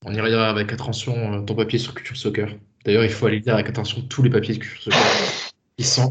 On 0.04 0.14
y 0.14 0.20
regardera 0.20 0.48
avec 0.48 0.72
attention 0.72 1.44
ton 1.44 1.54
papier 1.54 1.78
sur 1.78 1.94
Culture 1.94 2.16
Soccer. 2.16 2.48
D'ailleurs, 2.84 3.04
il 3.04 3.10
faut 3.10 3.26
aller 3.26 3.40
lire 3.40 3.54
avec 3.54 3.68
attention 3.68 4.00
tous 4.02 4.22
les 4.22 4.30
papiers 4.30 4.54
de 4.54 4.60
Culture 4.60 4.92
Soccer. 4.92 5.47
Qui 5.78 5.84
sont, 5.84 6.10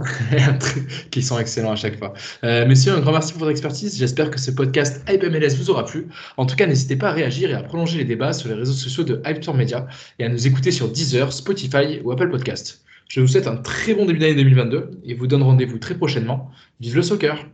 qui 1.11 1.21
sont 1.21 1.37
excellents 1.37 1.73
à 1.73 1.75
chaque 1.75 1.99
fois. 1.99 2.13
Euh, 2.45 2.65
messieurs, 2.65 2.93
un 2.93 3.01
grand 3.01 3.11
merci 3.11 3.33
pour 3.33 3.39
votre 3.39 3.51
expertise. 3.51 3.97
J'espère 3.97 4.31
que 4.31 4.39
ce 4.39 4.49
podcast 4.49 5.03
Hype 5.09 5.23
MLS 5.23 5.57
vous 5.57 5.69
aura 5.69 5.83
plu. 5.83 6.07
En 6.37 6.45
tout 6.45 6.55
cas, 6.55 6.65
n'hésitez 6.67 6.95
pas 6.95 7.09
à 7.09 7.11
réagir 7.11 7.49
et 7.51 7.53
à 7.53 7.61
prolonger 7.61 7.97
les 7.97 8.05
débats 8.05 8.31
sur 8.31 8.47
les 8.47 8.55
réseaux 8.55 8.71
sociaux 8.71 9.03
de 9.03 9.21
Hype 9.25 9.41
Tour 9.41 9.55
Media 9.55 9.85
et 10.19 10.23
à 10.23 10.29
nous 10.29 10.47
écouter 10.47 10.71
sur 10.71 10.87
Deezer, 10.87 11.33
Spotify 11.33 11.99
ou 12.01 12.13
Apple 12.13 12.29
Podcast. 12.29 12.79
Je 13.09 13.19
vous 13.19 13.27
souhaite 13.27 13.47
un 13.47 13.57
très 13.57 13.93
bon 13.93 14.05
début 14.05 14.19
d'année 14.19 14.35
2022 14.35 15.01
et 15.03 15.13
vous 15.13 15.27
donne 15.27 15.43
rendez-vous 15.43 15.79
très 15.79 15.95
prochainement. 15.95 16.49
Vive 16.79 16.95
le 16.95 17.01
soccer! 17.01 17.45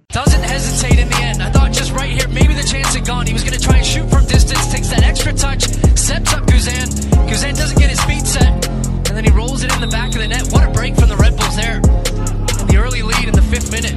and 9.16 9.24
then 9.24 9.32
he 9.32 9.38
rolls 9.38 9.62
it 9.62 9.72
in 9.72 9.80
the 9.80 9.86
back 9.86 10.08
of 10.08 10.22
the 10.22 10.28
net. 10.28 10.48
What 10.52 10.68
a 10.68 10.72
break 10.72 10.96
from 10.96 11.08
the 11.08 11.16
Red 11.16 11.38
Bulls 11.38 11.56
there. 11.56 11.80
The 11.82 12.78
early 12.78 13.04
lead 13.04 13.28
in 13.28 13.36
the 13.36 13.44
fifth 13.44 13.72
minute. 13.72 13.94